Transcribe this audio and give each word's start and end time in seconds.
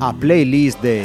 A 0.00 0.12
playlist 0.18 0.82
de 0.82 1.04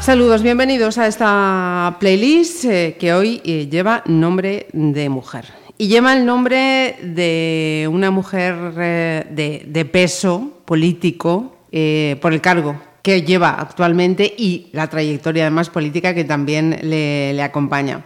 Saludos, 0.00 0.42
bienvenidos 0.42 0.98
a 0.98 1.06
esta 1.06 1.96
playlist 2.00 2.64
eh, 2.64 2.96
que 2.98 3.14
hoy 3.14 3.40
eh, 3.44 3.68
lleva 3.70 4.02
nombre 4.06 4.66
de 4.72 5.08
mujer. 5.08 5.46
Y 5.78 5.88
lleva 5.88 6.14
el 6.14 6.26
nombre 6.26 6.96
de 7.02 7.88
una 7.90 8.10
mujer 8.10 8.74
eh, 8.78 9.26
de, 9.30 9.64
de 9.66 9.84
peso 9.86 10.62
político 10.66 11.56
eh, 11.72 12.18
por 12.20 12.34
el 12.34 12.40
cargo 12.42 12.89
que 13.02 13.22
lleva 13.22 13.50
actualmente 13.50 14.32
y 14.36 14.68
la 14.72 14.88
trayectoria 14.88 15.44
además 15.44 15.70
política 15.70 16.14
que 16.14 16.24
también 16.24 16.78
le, 16.82 17.32
le 17.32 17.42
acompaña. 17.42 18.04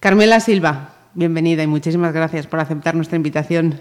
Carmela 0.00 0.40
Silva, 0.40 0.94
bienvenida 1.14 1.62
y 1.62 1.66
muchísimas 1.66 2.12
gracias 2.12 2.46
por 2.46 2.60
aceptar 2.60 2.94
nuestra 2.94 3.16
invitación. 3.16 3.80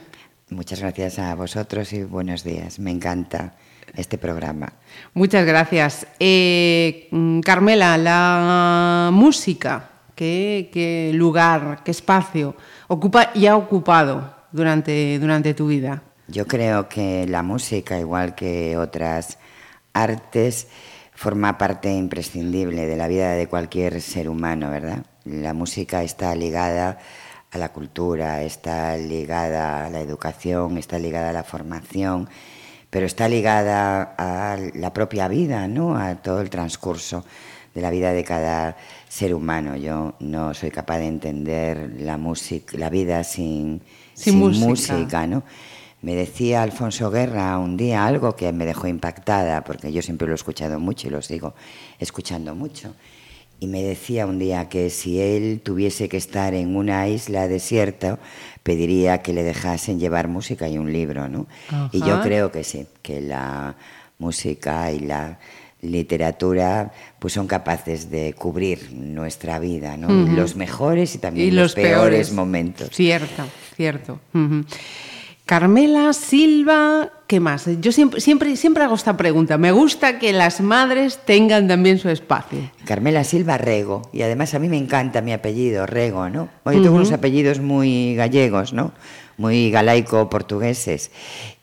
Muchas 0.50 0.80
gracias 0.80 1.20
a 1.20 1.36
vosotros 1.36 1.92
y 1.94 2.04
buenos 2.04 2.44
días. 2.44 2.80
Me 2.80 2.92
encanta 2.92 3.56
este 3.96 4.18
programa. 4.18 4.74
Muchas 5.14 5.46
gracias. 5.46 6.08
Eh, 6.20 7.10
Carmela, 7.44 7.98
la 7.98 9.10
música, 9.12 9.90
¿qué, 10.16 10.70
qué 10.72 11.12
lugar, 11.14 11.82
qué 11.84 11.92
espacio 11.92 12.56
ocupa 12.88 13.32
y 13.34 13.48
ha 13.48 13.56
ocupado 13.56 14.34
durante, 14.52 15.18
durante 15.20 15.54
tu 15.54 15.68
vida? 15.68 16.04
Yo 16.28 16.48
creo 16.48 16.88
que 16.88 17.26
la 17.28 17.44
música, 17.44 18.00
igual 18.00 18.34
que 18.34 18.78
otras 18.78 19.38
artes, 19.94 20.68
forma 21.16 21.58
parte 21.58 21.94
imprescindible 21.94 22.88
de 22.88 22.98
la 22.98 23.08
vida 23.08 23.34
de 23.34 23.48
cualquier 23.48 24.02
ser 24.02 24.28
humano, 24.28 24.70
¿verdad? 24.70 25.06
La 25.26 25.54
música 25.54 26.04
está 26.04 26.36
ligada 26.36 26.98
a 27.52 27.58
la 27.58 27.72
cultura, 27.72 28.44
está 28.44 28.98
ligada 28.98 29.86
a 29.86 29.90
la 29.90 30.02
educación, 30.02 30.78
está 30.78 30.98
ligada 30.98 31.30
a 31.30 31.34
la 31.34 31.44
formación, 31.44 32.28
pero 32.90 33.06
está 33.06 33.30
ligada 33.30 34.16
a 34.18 34.58
la 34.74 34.94
propia 34.94 35.28
vida, 35.28 35.68
¿no? 35.68 35.96
A 35.96 36.16
todo 36.16 36.42
el 36.42 36.50
transcurso 36.50 37.24
de 37.74 37.82
la 37.82 37.90
vida 37.90 38.12
de 38.12 38.24
cada 38.24 38.78
ser 39.08 39.34
humano. 39.34 39.76
Yo 39.76 40.16
no 40.20 40.54
soy 40.54 40.72
capaz 40.72 41.00
de 41.00 41.08
entender 41.08 41.94
la 42.00 42.18
música, 42.18 42.78
la 42.78 42.90
vida 42.90 43.24
sin, 43.24 43.82
Sin 44.14 44.40
música. 44.40 44.68
música, 44.68 45.28
¿no? 45.28 45.44
Me 46.04 46.16
decía 46.16 46.62
Alfonso 46.64 47.10
Guerra 47.10 47.58
un 47.58 47.78
día 47.78 48.06
algo 48.06 48.36
que 48.36 48.52
me 48.52 48.66
dejó 48.66 48.88
impactada, 48.88 49.64
porque 49.64 49.94
yo 49.94 50.02
siempre 50.02 50.28
lo 50.28 50.34
he 50.34 50.36
escuchado 50.36 50.78
mucho 50.78 51.08
y 51.08 51.12
lo 51.12 51.22
sigo 51.22 51.56
escuchando 51.98 52.54
mucho. 52.56 52.94
Y 53.62 53.68
me 53.68 53.82
decía 53.82 54.28
un 54.28 54.38
día 54.38 54.68
que 54.68 54.90
si 54.90 55.22
él 55.22 55.62
tuviese 55.64 56.10
que 56.10 56.18
estar 56.18 56.54
en 56.56 56.76
una 56.76 57.08
isla 57.08 57.48
desierta, 57.48 58.20
pediría 58.64 59.22
que 59.22 59.32
le 59.32 59.44
dejasen 59.44 59.98
llevar 59.98 60.28
música 60.28 60.68
y 60.68 60.78
un 60.78 60.92
libro, 60.92 61.30
¿no? 61.30 61.48
Y 61.94 62.02
yo 62.02 62.22
creo 62.22 62.52
que 62.52 62.66
sí, 62.66 62.86
que 63.02 63.22
la 63.22 63.78
música 64.20 64.92
y 64.92 65.00
la 65.00 65.40
literatura 65.82 66.92
pues 67.20 67.32
son 67.32 67.48
capaces 67.48 68.12
de 68.12 68.34
cubrir 68.34 68.92
nuestra 68.92 69.58
vida, 69.60 69.96
¿no? 69.96 70.10
Los 70.10 70.58
mejores 70.58 71.16
y 71.16 71.20
también 71.20 71.48
Y 71.48 71.52
los, 71.52 71.64
los 71.64 71.76
peores, 71.76 71.92
peores. 71.94 72.34
momentos. 72.34 72.90
Cierto, 72.92 73.44
cierto. 73.78 74.20
Carmela 75.46 76.14
Silva, 76.14 77.12
¿qué 77.28 77.42
más? 77.42 77.68
Yo 77.82 77.92
siempre, 77.92 78.22
siempre, 78.22 78.56
siempre 78.56 78.84
hago 78.84 78.96
esta 78.96 79.18
pregunta. 79.18 79.58
Me 79.58 79.74
gusta 79.74 80.18
que 80.18 80.32
las 80.32 80.62
madres 80.62 81.20
tengan 81.26 81.68
también 81.68 82.00
su 82.00 82.08
espacio. 82.08 82.72
Carmela 82.86 83.26
Silva 83.26 83.58
Rego. 83.58 84.04
Y 84.14 84.22
además 84.22 84.54
a 84.54 84.60
mí 84.60 84.70
me 84.70 84.78
encanta 84.78 85.22
mi 85.22 85.34
apellido, 85.34 85.86
Rego, 85.86 86.30
¿no? 86.30 86.48
Yo 86.66 86.82
tengo 86.82 86.96
unos 86.96 87.12
apellidos 87.12 87.60
muy 87.60 88.16
gallegos, 88.16 88.72
¿no? 88.72 88.94
Muy 89.36 89.70
galaico-portugueses. 89.70 91.12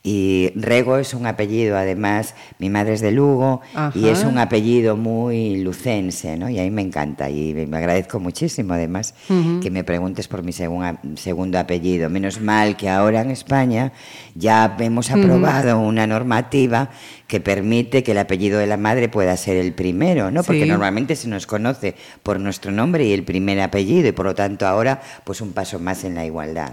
Y 0.03 0.53
Rego 0.55 0.97
es 0.97 1.13
un 1.13 1.27
apellido, 1.27 1.77
además, 1.77 2.35
mi 2.59 2.71
madre 2.71 2.95
es 2.95 3.03
de 3.03 3.13
Lugo, 3.13 3.61
y 3.95 4.09
es 4.09 4.25
un 4.25 4.39
apellido 4.39 4.97
muy 4.97 5.57
lucense, 5.63 6.39
¿no? 6.39 6.49
Y 6.49 6.59
a 6.59 6.63
mí 6.63 6.71
me 6.71 6.81
encanta. 6.81 7.29
Y 7.29 7.53
me 7.69 7.77
agradezco 7.77 8.19
muchísimo, 8.19 8.73
además, 8.73 9.15
que 9.63 9.71
me 9.71 9.85
preguntes 9.85 10.27
por 10.27 10.43
mi 10.43 10.53
segunda- 10.53 10.99
segundo 11.17 11.59
apellido. 11.59 12.09
Menos 12.09 12.41
mal 12.41 12.79
que 12.79 12.89
ahora 12.89 13.21
en 13.21 13.31
España 13.31 13.93
ya 14.35 14.75
hemos 14.81 15.11
aprobado 15.11 15.79
una 15.81 16.07
normativa 16.07 16.89
que 17.27 17.41
permite 17.41 18.03
que 18.03 18.13
el 18.13 18.19
apellido 18.19 18.59
de 18.59 18.67
la 18.67 18.79
madre 18.79 19.11
pueda 19.11 19.37
ser 19.37 19.59
el 19.59 19.75
primero, 19.75 20.31
¿no? 20.31 20.43
Porque 20.43 20.63
Sí. 20.65 20.69
normalmente 20.69 21.15
se 21.15 21.29
nos 21.29 21.47
conoce 21.47 21.95
por 22.23 22.41
nuestro 22.41 22.73
nombre 22.73 23.05
y 23.05 23.13
el 23.13 23.23
primer 23.23 23.61
apellido 23.61 24.09
y 24.09 24.13
por 24.13 24.25
lo 24.25 24.35
tanto 24.35 24.67
ahora 24.67 25.03
pues 25.25 25.43
un 25.43 25.53
paso 25.53 25.79
más 25.79 26.05
en 26.05 26.15
la 26.15 26.25
igualdad. 26.25 26.73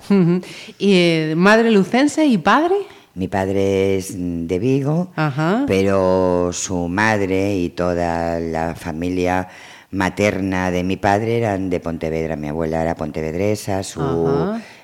¿Y 0.80 0.94
eh, 0.94 1.34
madre 1.36 1.72
lucense 1.72 2.26
y 2.26 2.38
padre? 2.38 2.76
Mi 3.18 3.28
padre 3.28 3.98
es 3.98 4.14
de 4.16 4.60
Vigo, 4.60 5.12
Ajá. 5.16 5.64
pero 5.68 6.52
su 6.54 6.88
madre 6.88 7.56
y 7.56 7.70
toda 7.70 8.40
la 8.40 8.76
familia 8.76 9.48
materna 9.90 10.70
de 10.70 10.84
mi 10.84 10.98
padre 10.98 11.38
eran 11.40 11.72
de 11.72 11.80
Pontevedra. 11.80 12.36
Mi 12.36 12.50
abuela 12.50 12.82
era 12.82 12.94
pontevedresa, 12.96 13.82
su, 13.82 14.02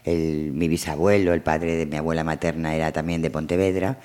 el- 0.03 0.51
mi 0.53 0.67
bisabuelo, 0.67 1.33
el 1.33 1.41
padre 1.41 1.75
de 1.75 1.85
mi 1.85 1.97
abuela 1.97 2.23
materna, 2.23 2.73
era 2.73 2.91
también 2.91 3.21
de 3.21 3.29
Pontevedra. 3.29 3.97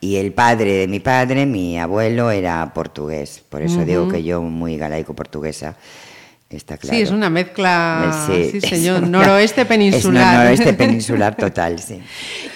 Y 0.00 0.16
el 0.16 0.32
padre 0.32 0.72
de 0.74 0.88
mi 0.88 1.00
padre, 1.00 1.46
mi 1.46 1.78
abuelo, 1.78 2.30
era 2.30 2.72
portugués. 2.74 3.42
Por 3.48 3.62
eso 3.62 3.84
digo 3.84 4.08
que 4.08 4.22
yo 4.22 4.42
muy 4.42 4.76
galaico-portuguesa. 4.76 5.76
Está 6.52 6.76
claro. 6.76 6.96
Sí, 6.96 7.02
es 7.02 7.10
una 7.10 7.30
mezcla, 7.30 8.26
sí, 8.26 8.60
señor, 8.60 9.02
una- 9.04 9.18
noroeste 9.20 9.60
es 9.62 9.66
peninsular. 9.66 10.36
noroeste 10.38 10.72
peninsular 10.74 11.34
total, 11.36 11.78
sí. 11.78 11.98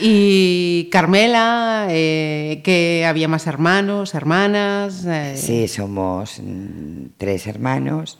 Y 0.00 0.88
Carmela, 0.92 1.86
eh, 1.90 2.60
que 2.62 3.04
había 3.06 3.28
más 3.28 3.46
hermanos, 3.46 4.14
hermanas. 4.14 5.04
eh, 5.06 5.34
Sí, 5.36 5.68
somos 5.68 6.40
mm, 6.42 7.06
tres 7.16 7.46
hermanos. 7.46 8.18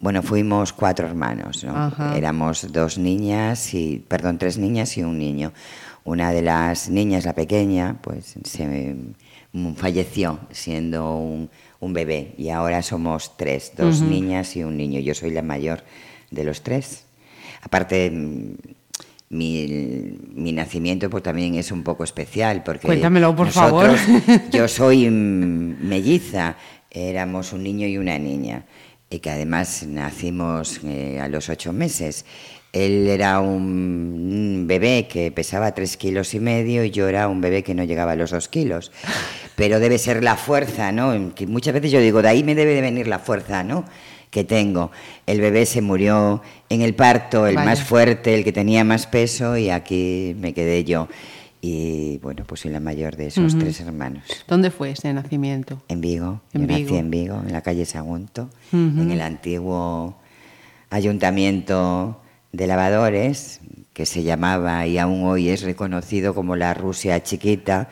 Bueno, 0.00 0.22
fuimos 0.22 0.72
cuatro 0.72 1.06
hermanos, 1.06 1.64
¿no? 1.64 1.76
Ajá. 1.76 2.16
Éramos 2.16 2.72
dos 2.72 2.98
niñas 2.98 3.74
y, 3.74 4.02
perdón, 4.08 4.38
tres 4.38 4.58
niñas 4.58 4.96
y 4.96 5.02
un 5.02 5.18
niño. 5.18 5.52
Una 6.04 6.32
de 6.32 6.42
las 6.42 6.88
niñas, 6.90 7.24
la 7.24 7.34
pequeña, 7.34 7.96
pues 8.02 8.34
se 8.44 8.66
mm, 9.52 9.74
falleció 9.74 10.38
siendo 10.50 11.16
un, 11.16 11.48
un 11.84 11.92
bebé 11.92 12.34
y 12.38 12.48
ahora 12.48 12.82
somos 12.82 13.36
tres, 13.36 13.72
dos 13.76 14.00
niñas 14.00 14.56
y 14.56 14.64
un 14.64 14.76
niño. 14.76 15.00
Yo 15.00 15.14
soy 15.14 15.30
la 15.30 15.42
mayor 15.42 15.84
de 16.30 16.44
los 16.44 16.62
tres. 16.62 17.04
Aparte, 17.62 18.10
mm, 18.10 18.54
mi, 19.30 20.16
mi 20.34 20.52
nacimiento 20.52 21.10
pues 21.10 21.22
también 21.22 21.54
es 21.56 21.70
un 21.72 21.82
poco 21.82 22.04
especial 22.04 22.62
porque 22.62 22.86
Cuéntamelo, 22.86 23.36
por 23.36 23.50
favor. 23.50 23.90
yo 24.50 24.66
soy 24.68 25.08
mm, 25.08 25.86
melliza, 25.86 26.56
éramos 26.90 27.52
un 27.52 27.62
niño 27.62 27.86
y 27.86 27.98
una 27.98 28.18
niña, 28.18 28.64
y 29.10 29.18
que 29.18 29.30
además 29.30 29.84
nacimos 29.86 30.80
eh, 30.84 31.20
a 31.20 31.28
los 31.28 31.48
ocho 31.48 31.72
meses. 31.72 32.24
Él 32.74 33.06
era 33.06 33.38
un, 33.38 34.64
bebé 34.66 35.06
que 35.08 35.30
pesaba 35.30 35.72
tres 35.74 35.96
kilos 35.96 36.34
y 36.34 36.40
medio 36.40 36.82
y 36.82 36.90
yo 36.90 37.08
era 37.08 37.28
un 37.28 37.40
bebé 37.40 37.62
que 37.62 37.72
no 37.72 37.84
llegaba 37.84 38.12
a 38.12 38.16
los 38.16 38.32
dos 38.32 38.48
kilos. 38.48 38.90
Pero 39.54 39.78
debe 39.78 39.96
ser 39.96 40.24
la 40.24 40.36
fuerza, 40.36 40.90
¿no? 40.90 41.34
Que 41.36 41.46
muchas 41.46 41.72
veces 41.72 41.92
yo 41.92 42.00
digo, 42.00 42.20
de 42.20 42.28
ahí 42.30 42.42
me 42.42 42.56
debe 42.56 42.74
de 42.74 42.80
venir 42.80 43.06
la 43.06 43.20
fuerza, 43.20 43.62
¿no? 43.62 43.84
Que 44.30 44.42
tengo. 44.42 44.90
El 45.26 45.40
bebé 45.40 45.66
se 45.66 45.82
murió 45.82 46.42
en 46.68 46.82
el 46.82 46.94
parto, 46.94 47.46
el 47.46 47.54
Vaya. 47.54 47.64
más 47.64 47.84
fuerte, 47.84 48.34
el 48.34 48.42
que 48.42 48.52
tenía 48.52 48.82
más 48.82 49.06
peso, 49.06 49.56
y 49.56 49.70
aquí 49.70 50.34
me 50.40 50.52
quedé 50.52 50.82
yo. 50.82 51.06
Y 51.60 52.18
bueno, 52.18 52.42
pues 52.44 52.62
soy 52.62 52.72
la 52.72 52.80
mayor 52.80 53.14
de 53.14 53.28
esos 53.28 53.56
tres 53.56 53.80
hermanos. 53.80 54.24
¿Dónde 54.48 54.72
fue 54.72 54.90
ese 54.90 55.12
nacimiento? 55.12 55.80
En 55.86 56.00
Vigo, 56.00 56.40
En 56.52 56.62
yo 56.62 56.66
nací 56.66 56.82
Vigo. 56.82 56.96
en 56.96 57.10
Vigo, 57.10 57.42
en 57.46 57.52
la 57.52 57.62
calle 57.62 57.86
Sagunto, 57.86 58.50
en 58.72 59.12
el 59.12 59.20
antiguo 59.20 60.16
ayuntamiento 60.90 62.20
de 62.54 62.68
lavadores, 62.68 63.60
que 63.92 64.06
se 64.06 64.22
llamaba 64.22 64.86
y 64.86 64.98
aún 64.98 65.24
hoy 65.24 65.48
es 65.48 65.62
reconocido 65.62 66.34
como 66.34 66.54
la 66.54 66.72
Rusia 66.72 67.20
chiquita, 67.22 67.88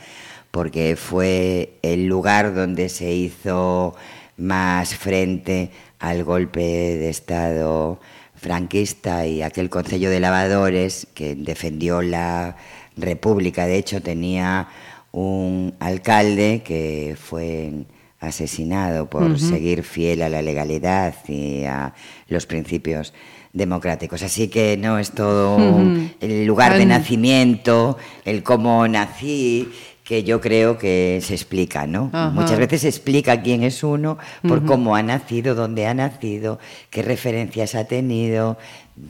porque 0.52 0.96
fue 0.96 1.78
el 1.82 2.06
lugar 2.06 2.54
donde 2.54 2.88
se 2.88 3.12
hizo 3.12 3.96
más 4.36 4.94
frente 4.94 5.70
al 5.98 6.22
golpe 6.22 6.60
de 6.60 7.08
Estado 7.08 8.00
franquista 8.36 9.26
y 9.26 9.42
aquel 9.42 9.68
Concello 9.68 10.10
de 10.10 10.20
Lavadores 10.20 11.08
que 11.14 11.34
defendió 11.34 12.00
la 12.02 12.56
República. 12.96 13.66
De 13.66 13.76
hecho, 13.76 14.00
tenía 14.00 14.68
un 15.10 15.74
alcalde 15.80 16.62
que 16.64 17.16
fue 17.20 17.84
asesinado 18.20 19.10
por 19.10 19.40
seguir 19.40 19.82
fiel 19.82 20.22
a 20.22 20.28
la 20.28 20.42
legalidad 20.42 21.14
y 21.26 21.64
a 21.64 21.94
los 22.28 22.46
principios 22.46 23.12
democráticos. 23.52 24.22
Así 24.22 24.48
que 24.48 24.76
no 24.76 24.98
es 24.98 25.10
todo 25.12 25.58
el 26.20 26.46
lugar 26.46 26.76
de 26.78 26.86
nacimiento, 26.86 27.98
el 28.24 28.42
cómo 28.42 28.86
nací 28.88 29.68
que 30.04 30.24
yo 30.24 30.40
creo 30.40 30.78
que 30.78 31.20
se 31.22 31.32
explica, 31.32 31.86
¿no? 31.86 32.10
Ajá. 32.12 32.30
Muchas 32.30 32.58
veces 32.58 32.80
se 32.82 32.88
explica 32.88 33.40
quién 33.40 33.62
es 33.62 33.84
uno 33.84 34.18
por 34.46 34.64
cómo 34.64 34.96
ha 34.96 35.02
nacido, 35.02 35.54
dónde 35.54 35.86
ha 35.86 35.94
nacido, 35.94 36.58
qué 36.90 37.02
referencias 37.02 37.76
ha 37.76 37.84
tenido, 37.84 38.58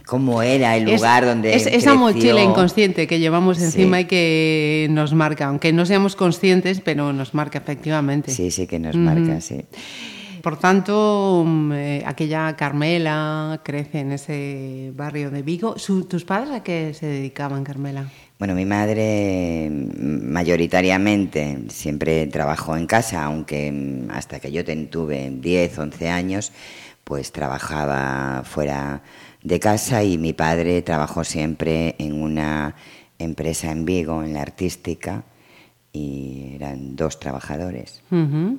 cómo 0.07 0.43
era 0.43 0.77
el 0.77 0.87
Es- 0.89 1.01
lugar 1.01 1.25
donde 1.25 1.55
es 1.55 1.63
esa 1.67 1.71
creció. 1.73 1.95
mochila 1.97 2.43
inconsciente 2.43 3.07
que 3.07 3.19
llevamos 3.21 3.57
Sí. 3.57 3.65
encima 3.65 4.01
y 4.01 4.05
que 4.05 4.87
nos 4.91 5.15
marca, 5.15 5.47
aunque 5.47 5.73
no 5.73 5.87
seamos 5.87 6.15
conscientes, 6.15 6.81
pero 6.85 7.13
nos 7.15 7.33
marca 7.33 7.59
efectivamente. 7.59 8.31
Sí, 8.31 8.51
sí 8.51 8.67
que 8.67 8.79
nos 8.79 8.95
marca, 8.95 9.41
sí. 9.41 9.63
Por 10.43 10.59
tanto, 10.59 11.45
mm, 11.47 11.73
eh, 11.73 12.03
aquella 12.05 12.57
Carmela 12.57 13.61
crece 13.63 14.01
en 14.01 14.11
ese 14.11 14.93
barrio 14.95 15.31
de 15.31 15.43
Vigo. 15.43 15.77
¿Tus 15.77 16.25
padres 16.25 16.51
a 16.53 16.63
qué 16.65 16.93
se 16.95 17.07
dedicaban, 17.07 17.63
Carmela? 17.63 18.11
Bueno, 18.41 18.57
mi 18.57 18.65
madre 18.65 19.71
mm, 19.71 20.33
mayoritariamente 20.33 21.67
siempre 21.69 22.27
trabajó 22.27 22.77
en 22.77 22.87
casa, 22.87 23.25
aunque 23.25 23.71
mm, 23.71 24.11
hasta 24.11 24.41
que 24.41 24.51
yo 24.51 24.65
tuve 24.91 25.31
10, 25.31 25.79
11 25.79 26.09
años, 26.09 26.53
pues 27.05 27.31
trabajaba 27.31 28.43
fuera 28.45 29.03
de 29.45 29.61
casa 29.61 30.03
y 30.03 30.19
mi 30.19 30.33
padre 30.33 30.83
trabajó 30.83 31.23
siempre 31.23 31.95
en 31.99 32.21
una 32.21 32.75
empresa 33.21 33.71
en 33.71 33.85
Vigo, 33.85 34.25
en 34.25 34.33
la 34.35 34.43
artística, 34.43 35.23
y 35.93 36.55
eran 36.57 36.97
dos 36.97 37.21
trabajadores. 37.21 38.03
Ujú. 38.11 38.59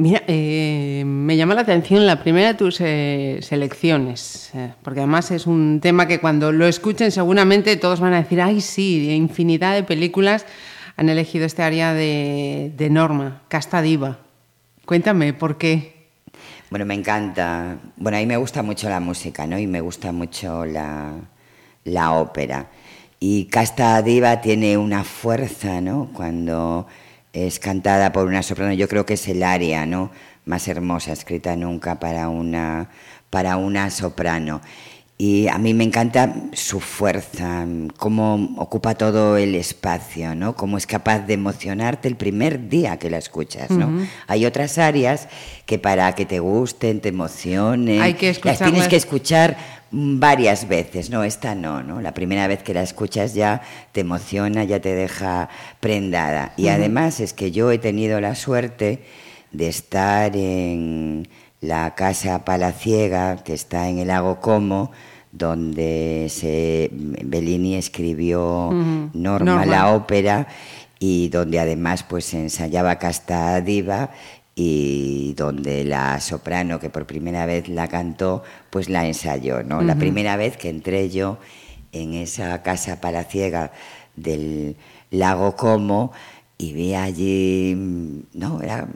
Mira, 0.00 0.22
eh, 0.28 1.02
me 1.04 1.36
llama 1.36 1.56
la 1.56 1.62
atención 1.62 2.06
la 2.06 2.22
primera 2.22 2.46
de 2.46 2.54
tus 2.54 2.80
eh, 2.80 3.40
selecciones, 3.42 4.52
eh, 4.54 4.72
porque 4.84 5.00
además 5.00 5.32
es 5.32 5.48
un 5.48 5.80
tema 5.80 6.06
que 6.06 6.20
cuando 6.20 6.52
lo 6.52 6.68
escuchen 6.68 7.10
seguramente 7.10 7.76
todos 7.76 7.98
van 7.98 8.12
a 8.12 8.22
decir, 8.22 8.40
ay 8.40 8.60
sí, 8.60 9.10
infinidad 9.10 9.74
de 9.74 9.82
películas 9.82 10.46
han 10.96 11.08
elegido 11.08 11.46
este 11.46 11.64
área 11.64 11.94
de, 11.94 12.72
de 12.76 12.90
Norma, 12.90 13.42
Casta 13.48 13.82
Diva. 13.82 14.18
Cuéntame, 14.84 15.32
¿por 15.32 15.58
qué? 15.58 16.10
Bueno, 16.70 16.86
me 16.86 16.94
encanta. 16.94 17.78
Bueno, 17.96 18.18
a 18.18 18.20
mí 18.20 18.26
me 18.26 18.36
gusta 18.36 18.62
mucho 18.62 18.88
la 18.88 19.00
música, 19.00 19.48
¿no? 19.48 19.58
Y 19.58 19.66
me 19.66 19.80
gusta 19.80 20.12
mucho 20.12 20.64
la, 20.64 21.14
la 21.82 22.12
ópera. 22.12 22.68
Y 23.18 23.46
Casta 23.46 24.00
Diva 24.02 24.40
tiene 24.40 24.78
una 24.78 25.02
fuerza, 25.02 25.80
¿no? 25.80 26.10
Cuando 26.14 26.86
es 27.46 27.58
cantada 27.58 28.12
por 28.12 28.26
una 28.26 28.42
soprano, 28.42 28.72
yo 28.72 28.88
creo 28.88 29.06
que 29.06 29.14
es 29.14 29.28
el 29.28 29.42
aria, 29.42 29.86
¿no? 29.86 30.10
Más 30.44 30.66
hermosa 30.68 31.12
escrita 31.12 31.56
nunca 31.56 32.00
para 32.00 32.28
una, 32.28 32.88
para 33.30 33.56
una 33.56 33.90
soprano. 33.90 34.60
Y 35.20 35.48
a 35.48 35.58
mí 35.58 35.74
me 35.74 35.82
encanta 35.82 36.32
su 36.52 36.78
fuerza, 36.78 37.66
cómo 37.96 38.54
ocupa 38.56 38.94
todo 38.94 39.36
el 39.36 39.56
espacio, 39.56 40.36
¿no? 40.36 40.54
Cómo 40.54 40.78
es 40.78 40.86
capaz 40.86 41.26
de 41.26 41.34
emocionarte 41.34 42.06
el 42.06 42.16
primer 42.16 42.68
día 42.68 43.00
que 43.00 43.10
la 43.10 43.18
escuchas, 43.18 43.68
¿no? 43.70 44.06
Hay 44.28 44.46
otras 44.46 44.78
áreas 44.78 45.28
que 45.66 45.80
para 45.80 46.14
que 46.14 46.24
te 46.24 46.38
gusten, 46.38 47.00
te 47.00 47.08
emocionen, 47.08 48.00
Hay 48.00 48.14
que 48.14 48.32
las 48.44 48.58
tienes 48.58 48.86
que 48.86 48.94
escuchar 48.94 49.56
varias 49.90 50.68
veces, 50.68 51.10
no, 51.10 51.24
esta 51.24 51.54
no, 51.54 51.82
¿no? 51.82 52.00
La 52.00 52.12
primera 52.12 52.46
vez 52.46 52.62
que 52.62 52.74
la 52.74 52.82
escuchas 52.82 53.34
ya 53.34 53.62
te 53.92 54.00
emociona, 54.00 54.64
ya 54.64 54.80
te 54.80 54.94
deja 54.94 55.48
prendada. 55.80 56.52
Y 56.56 56.68
además 56.68 57.20
es 57.20 57.32
que 57.32 57.50
yo 57.50 57.70
he 57.70 57.78
tenido 57.78 58.20
la 58.20 58.34
suerte 58.34 59.02
de 59.52 59.68
estar 59.68 60.36
en 60.36 61.28
la 61.60 61.94
casa 61.94 62.44
palaciega 62.44 63.42
que 63.42 63.54
está 63.54 63.88
en 63.88 63.98
el 63.98 64.08
lago 64.08 64.40
Como, 64.40 64.92
donde 65.32 66.26
se 66.30 66.90
Bellini 66.92 67.76
escribió. 67.76 68.70
Norma, 69.12 69.12
Norma. 69.12 69.66
la 69.66 69.94
ópera 69.94 70.48
y 70.98 71.28
donde 71.28 71.60
además 71.60 72.02
pues 72.02 72.24
se 72.24 72.40
ensayaba 72.40 72.96
Casta 72.96 73.60
Diva 73.60 74.10
y 74.60 75.34
donde 75.34 75.84
la 75.84 76.18
soprano 76.18 76.80
que 76.80 76.90
por 76.90 77.06
primera 77.06 77.46
vez 77.46 77.68
la 77.68 77.86
cantó 77.86 78.42
pues 78.70 78.88
la 78.88 79.06
ensayó, 79.06 79.62
¿no? 79.62 79.82
La 79.82 79.94
primera 79.94 80.36
vez 80.36 80.56
que 80.56 80.68
entré 80.68 81.10
yo 81.10 81.38
en 81.92 82.14
esa 82.14 82.60
casa 82.64 83.00
palaciega 83.00 83.70
del 84.16 84.74
lago 85.12 85.54
Como 85.54 86.10
y 86.58 86.72
vi 86.72 86.94
allí, 86.94 87.72
mm, 87.76 88.20
no, 88.34 88.60
era 88.60 88.88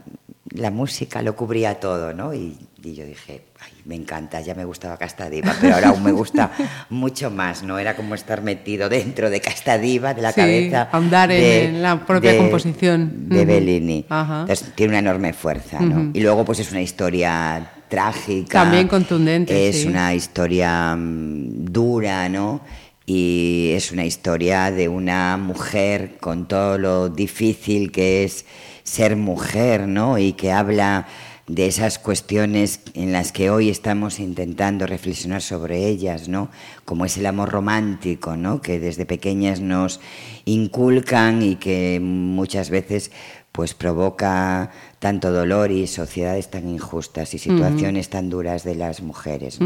la 0.49 0.69
música 0.69 1.21
lo 1.21 1.37
cubría 1.37 1.79
todo, 1.79 2.13
¿no? 2.13 2.33
Y, 2.33 2.57
y 2.83 2.95
yo 2.95 3.05
dije, 3.05 3.45
ay, 3.63 3.71
me 3.85 3.95
encanta, 3.95 4.41
ya 4.41 4.55
me 4.55 4.65
gustaba 4.65 4.97
Casta 4.97 5.29
Diva, 5.29 5.53
pero 5.61 5.75
ahora 5.75 5.89
aún 5.89 6.03
me 6.03 6.11
gusta 6.11 6.51
mucho 6.89 7.31
más, 7.31 7.63
¿no? 7.63 7.79
Era 7.79 7.95
como 7.95 8.15
estar 8.15 8.41
metido 8.41 8.89
dentro 8.89 9.29
de 9.29 9.41
Casta 9.41 9.77
Diva, 9.77 10.13
de 10.13 10.21
la 10.21 10.31
Sí, 10.31 10.41
cabeza. 10.41 10.89
ahondar 10.91 11.31
en- 11.31 11.41
de- 11.41 11.65
en 11.65 11.81
la 11.81 12.05
propia 12.05 12.31
de- 12.33 12.37
composición. 12.37 13.29
De. 13.29 13.45
Bellini. 13.45 14.05
Ajá. 14.09 14.41
Entonces 14.41 14.71
tiene 14.75 14.91
una 14.91 14.99
enorme 14.99 15.33
fuerza, 15.33 15.79
¿no? 15.79 16.11
Y 16.13 16.19
luego 16.21 16.43
pues 16.45 16.59
es 16.59 16.71
una 16.71 16.81
historia 16.81 17.71
trágica. 17.89 18.63
También 18.63 18.87
contundente, 18.87 19.69
Es 19.69 19.81
sí. 19.81 19.87
una 19.87 20.13
historia 20.13 20.95
mm, 20.95 21.65
dura, 21.65 22.27
¿no? 22.29 22.61
Y 23.05 23.71
es 23.75 23.91
una 23.91 24.05
historia 24.05 24.71
de 24.71 24.87
una 24.87 25.35
mujer 25.37 26.15
con 26.21 26.47
todo 26.47 26.77
lo 26.77 27.09
difícil 27.09 27.91
que 27.91 28.23
es 28.23 28.45
ser 28.83 29.15
mujer, 29.17 29.87
¿no? 29.87 30.17
Y 30.17 30.33
que 30.33 30.51
habla 30.53 31.05
de 31.47 31.67
esas 31.67 31.99
cuestiones 31.99 32.79
en 32.93 33.11
las 33.11 33.31
que 33.31 33.49
hoy 33.49 33.69
estamos 33.69 34.19
intentando 34.19 34.87
reflexionar 34.87 35.41
sobre 35.41 35.87
ellas, 35.87 36.29
¿no? 36.29 36.49
Como 36.85 37.05
es 37.05 37.17
el 37.17 37.25
amor 37.25 37.49
romántico, 37.49 38.37
¿no? 38.37 38.61
Que 38.61 38.79
desde 38.79 39.05
pequeñas 39.05 39.59
nos 39.59 39.99
inculcan 40.45 41.41
y 41.41 41.55
que 41.55 41.99
muchas 42.01 42.69
veces 42.69 43.11
pues 43.51 43.73
provoca 43.73 44.71
tanto 45.03 45.33
dolor 45.33 45.69
y 45.69 45.85
sociedades 45.85 46.49
tan 46.49 46.65
injustas 46.69 47.33
y 47.33 47.37
situaciones 47.37 48.07
tan 48.07 48.29
duras 48.29 48.63
de 48.63 48.73
las 48.75 49.01
mujeres. 49.01 49.59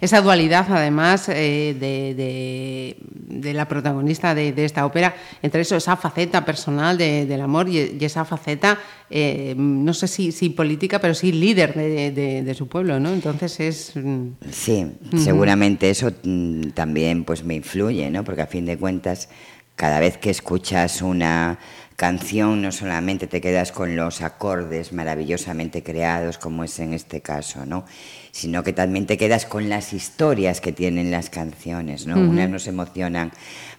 Esa 0.00 0.20
dualidad, 0.20 0.66
además, 0.68 1.28
eh, 1.28 1.76
de, 1.78 2.14
de- 2.16 2.96
de 3.42 3.54
la 3.54 3.68
protagonista 3.68 4.34
de, 4.34 4.50
de 4.52 4.64
esta 4.64 4.84
ópera, 4.84 5.14
entre 5.42 5.60
eso, 5.60 5.76
esa 5.76 5.96
faceta 5.96 6.44
personal 6.44 6.98
de- 6.98 7.24
del 7.24 7.40
amor 7.40 7.68
y, 7.68 7.96
y 8.00 8.04
esa 8.04 8.24
faceta, 8.24 8.78
eh, 9.10 9.54
no 9.56 9.94
sé 9.94 10.08
si, 10.08 10.32
si 10.32 10.48
política, 10.50 10.98
pero 10.98 11.14
sí 11.14 11.30
líder 11.30 11.72
de, 11.74 12.10
de- 12.10 12.42
de 12.42 12.54
su 12.54 12.66
pueblo, 12.66 12.98
¿no? 12.98 13.12
Entonces 13.12 13.60
es... 13.60 13.92
mm, 13.94 14.26
Sí, 14.50 14.86
seguramente 15.16 15.88
eso 15.88 16.10
mm, 16.24 16.70
también 16.74 17.22
pues 17.22 17.44
me 17.44 17.54
influye, 17.54 18.10
¿no? 18.10 18.24
Porque 18.24 18.42
a 18.42 18.46
fin 18.48 18.66
de 18.66 18.76
cuentas, 18.76 19.28
cada 19.76 20.00
vez 20.00 20.18
que 20.18 20.30
escuchas 20.30 21.00
una 21.00 21.58
canción, 22.00 22.62
no 22.62 22.72
solamente 22.72 23.26
te 23.26 23.42
quedas 23.42 23.72
con 23.72 23.94
los 23.94 24.22
acordes 24.22 24.94
maravillosamente 24.94 25.82
creados, 25.82 26.38
como 26.38 26.64
es 26.64 26.78
en 26.78 26.94
este 26.94 27.20
caso, 27.20 27.66
¿no? 27.66 27.84
Sino 28.32 28.62
que 28.62 28.72
también 28.72 29.04
te 29.04 29.18
quedas 29.18 29.44
con 29.44 29.68
las 29.68 29.92
historias 29.92 30.62
que 30.62 30.72
tienen 30.72 31.10
las 31.10 31.28
canciones, 31.28 32.06
¿no? 32.06 32.16
Unas 32.16 32.48
nos 32.48 32.66
emocionan 32.68 33.32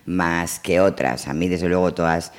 más 0.06 0.60
que 0.60 0.80
otras. 0.80 1.28
A 1.28 1.34
mí, 1.34 1.48
desde 1.48 1.68
luego, 1.68 1.96
todas 1.96 2.32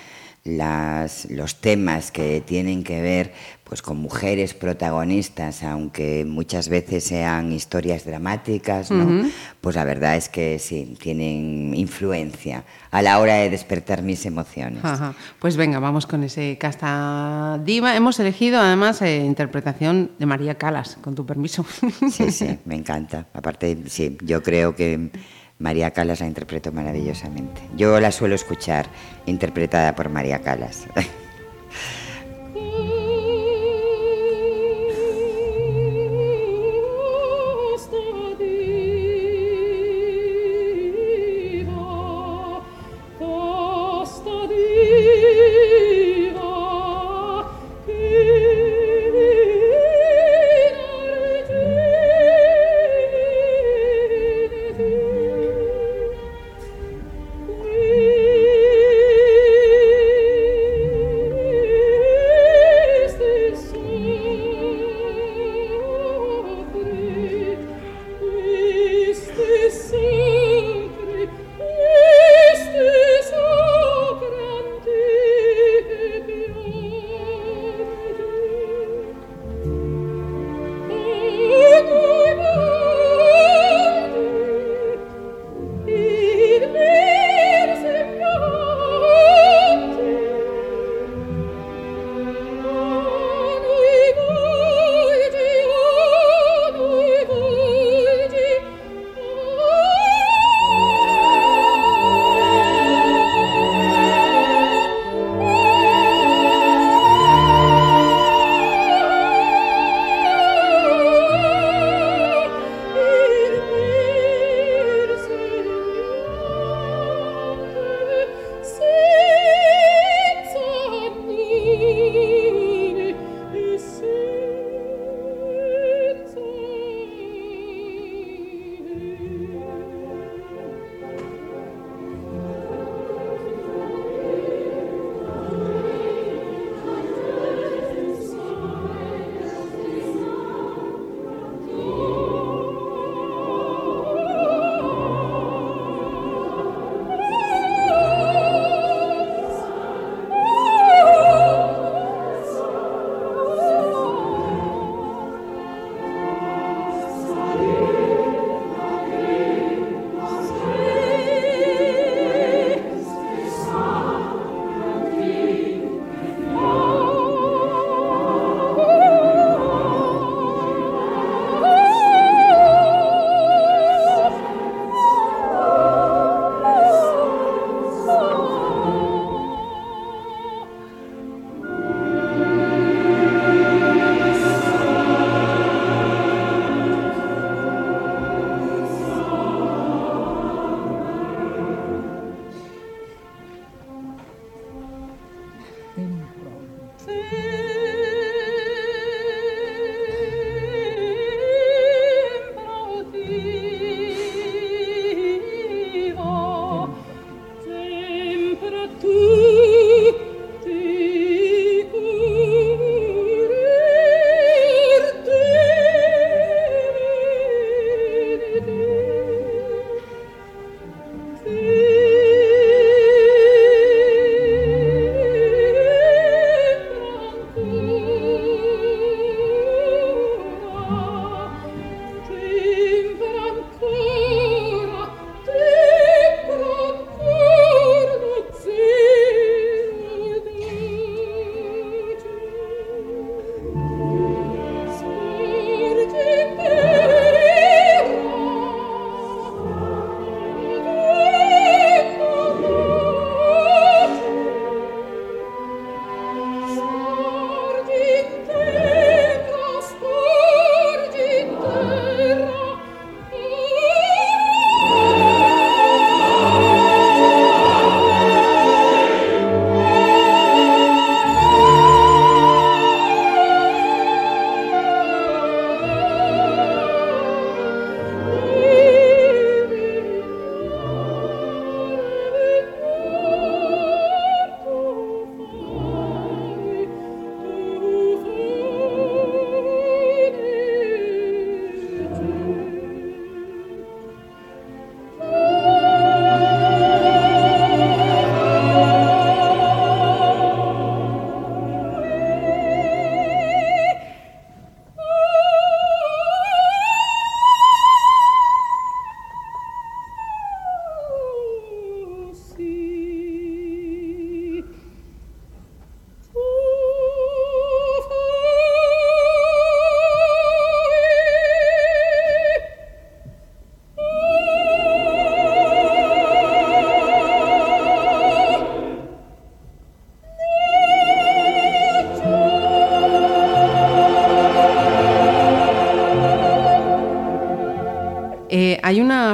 las, 0.44 1.28
los 1.28 1.60
temas 1.60 2.12
que 2.12 2.40
tienen 2.40 2.84
que 2.84 3.02
ver 3.02 3.32
pues 3.72 3.80
con 3.80 3.96
mujeres 3.96 4.52
protagonistas, 4.52 5.62
aunque 5.62 6.26
muchas 6.28 6.68
veces 6.68 7.04
sean 7.04 7.52
historias 7.52 8.04
dramáticas, 8.04 8.90
¿no? 8.90 9.26
Pues 9.62 9.76
la 9.76 9.84
verdad 9.84 10.14
es 10.14 10.28
que 10.28 10.58
sí, 10.58 10.94
tienen 11.00 11.72
influencia 11.74 12.64
a 12.90 13.00
la 13.00 13.18
hora 13.18 13.36
de 13.36 13.48
despertar 13.48 14.02
mis 14.02 14.26
emociones. 14.26 14.84
Ajá. 14.84 15.14
Pues 15.38 15.56
venga, 15.56 15.78
vamos 15.78 16.06
con 16.06 16.22
ese 16.22 16.58
casta 16.58 17.58
diva. 17.64 17.96
Hemos 17.96 18.20
elegido 18.20 18.60
además 18.60 19.00
eh, 19.00 19.24
interpretación 19.24 20.10
de 20.18 20.26
María 20.26 20.56
Calas, 20.56 20.98
con 21.00 21.14
tu 21.14 21.24
permiso. 21.24 21.64
Sí, 22.10 22.30
sí, 22.30 22.58
me 22.66 22.74
encanta. 22.74 23.28
Aparte, 23.32 23.84
sí, 23.86 24.18
yo 24.20 24.42
creo 24.42 24.76
que 24.76 25.10
María 25.58 25.92
Calas 25.92 26.20
la 26.20 26.26
interpretó 26.26 26.72
maravillosamente. 26.72 27.62
Yo 27.74 27.98
la 28.00 28.12
suelo 28.12 28.34
escuchar 28.34 28.90
interpretada 29.24 29.94
por 29.94 30.10
María 30.10 30.40
Calas. 30.42 30.88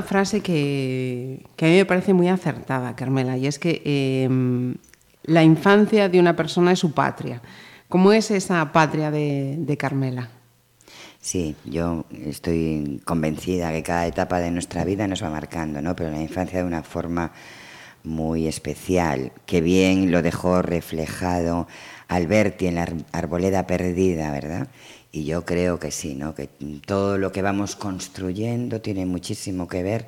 frase 0.08 0.40
que, 0.40 1.44
que 1.56 1.66
a 1.66 1.68
mí 1.68 1.76
me 1.76 1.84
parece 1.84 2.12
muy 2.14 2.28
acertada, 2.28 2.96
Carmela, 2.96 3.36
y 3.36 3.46
es 3.46 3.58
que 3.58 3.82
eh, 3.84 4.28
la 5.24 5.42
infancia 5.44 6.08
de 6.08 6.18
una 6.18 6.34
persona 6.34 6.72
es 6.72 6.78
su 6.80 6.92
patria. 6.92 7.40
¿Cómo 7.88 8.12
es 8.12 8.30
esa 8.30 8.72
patria 8.72 9.10
de, 9.10 9.56
de 9.58 9.76
Carmela? 9.76 10.28
Sí, 11.20 11.54
yo 11.64 12.04
estoy 12.24 13.00
convencida 13.04 13.72
que 13.72 13.82
cada 13.82 14.06
etapa 14.06 14.40
de 14.40 14.50
nuestra 14.50 14.84
vida 14.84 15.06
nos 15.06 15.22
va 15.22 15.30
marcando, 15.30 15.80
¿no? 15.82 15.94
Pero 15.96 16.10
la 16.10 16.20
infancia 16.20 16.58
de 16.60 16.64
una 16.64 16.82
forma 16.82 17.32
muy 18.04 18.46
especial, 18.46 19.32
que 19.44 19.60
bien 19.60 20.10
lo 20.10 20.22
dejó 20.22 20.62
reflejado 20.62 21.66
Alberti 22.06 22.66
en 22.68 22.76
la 22.76 22.82
ar- 22.82 22.94
arboleda 23.12 23.66
perdida, 23.66 24.30
¿verdad? 24.30 24.68
Y 25.10 25.24
yo 25.24 25.44
creo 25.44 25.78
que 25.78 25.90
sí, 25.90 26.14
¿no? 26.14 26.34
Que 26.34 26.48
todo 26.84 27.16
lo 27.16 27.32
que 27.32 27.42
vamos 27.42 27.76
construyendo 27.76 28.80
tiene 28.80 29.06
muchísimo 29.06 29.66
que 29.66 29.82
ver 29.82 30.06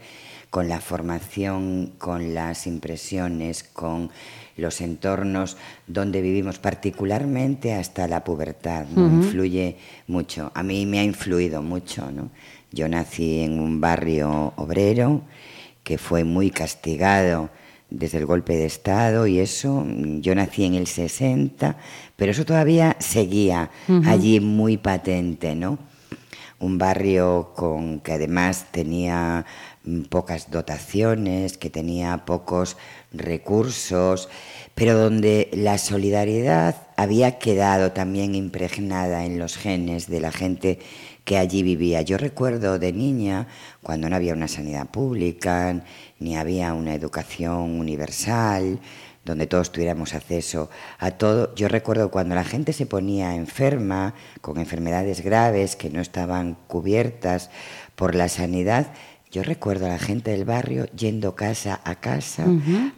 con 0.50 0.69
la 0.69 0.80
formación, 0.80 1.92
con 1.99 2.35
las 2.35 2.66
impresiones, 2.66 3.62
con 3.62 4.11
los 4.57 4.80
entornos 4.80 5.57
donde 5.87 6.21
vivimos, 6.21 6.59
particularmente 6.59 7.73
hasta 7.73 8.09
la 8.09 8.25
pubertad, 8.25 8.87
¿no? 8.87 9.07
influye 9.07 9.76
mucho. 10.07 10.50
A 10.54 10.62
mí 10.62 10.85
me 10.87 10.99
ha 10.99 11.04
influido 11.04 11.62
mucho. 11.62 12.11
¿no? 12.11 12.30
Yo 12.73 12.88
nací 12.88 13.40
en 13.40 13.59
un 13.59 13.80
barrio 13.80 14.52
obrero 14.57 15.23
que 15.83 15.99
fue 15.99 16.25
muy 16.25 16.50
castigado 16.50 17.49
desde 17.90 18.18
el 18.18 18.26
golpe 18.26 18.56
de 18.56 18.66
Estado 18.66 19.26
y 19.26 19.40
eso, 19.40 19.85
yo 20.20 20.35
nací 20.35 20.64
en 20.64 20.75
el 20.75 20.87
60, 20.87 21.76
pero 22.16 22.32
eso 22.32 22.44
todavía 22.44 22.97
seguía 23.00 23.70
allí 24.04 24.40
muy 24.40 24.76
patente, 24.76 25.54
¿no? 25.54 25.78
un 26.61 26.76
barrio 26.76 27.52
con 27.56 28.00
que 28.00 28.12
además 28.12 28.66
tenía 28.70 29.47
mm, 29.85 30.02
pocas 30.02 30.50
dotaciones, 30.50 31.56
que 31.56 31.70
tenía 31.70 32.25
pocos 32.26 32.76
recursos, 33.12 34.28
pero 34.75 34.97
donde 34.97 35.49
la 35.52 35.78
solidaridad 35.78 36.76
había 36.97 37.38
quedado 37.38 37.92
también 37.92 38.35
impregnada 38.35 39.25
en 39.25 39.38
los 39.38 39.56
genes 39.56 40.06
de 40.06 40.20
la 40.20 40.32
gente 40.32 40.78
que 41.31 41.39
allí 41.39 41.63
vivía. 41.63 42.03
Yo 42.03 42.19
recuerdo 42.19 42.81
de 42.81 42.93
niña, 42.93 43.47
cuando 43.85 44.11
no 44.11 44.17
había 44.17 44.35
una 44.35 44.49
sanidad 44.49 44.89
pública, 44.89 45.85
ni 46.19 46.37
había 46.37 46.75
una 46.75 46.93
educación 46.93 47.79
universal, 47.79 48.81
donde 49.25 49.47
todos 49.47 49.71
tuviéramos 49.71 50.13
acceso 50.15 50.71
a 50.99 51.13
todo. 51.13 51.55
Yo 51.55 51.69
recuerdo 51.69 52.11
cuando 52.11 52.35
la 52.35 52.43
gente 52.43 52.73
se 52.73 52.85
ponía 52.85 53.37
enferma, 53.37 54.13
con 54.41 54.59
enfermedades 54.59 55.23
graves 55.23 55.77
que 55.77 55.89
no 55.89 56.01
estaban 56.01 56.57
cubiertas 56.67 57.51
por 57.95 58.17
la 58.17 58.29
sanidad, 58.29 58.89
yo 59.31 59.43
recuerdo 59.45 59.87
a 59.87 59.91
la 59.91 59.99
gente 59.99 60.33
del 60.33 60.45
barrio 60.45 60.87
yendo 60.87 61.37
casa 61.37 61.81
a 61.85 61.95
casa 61.97 62.45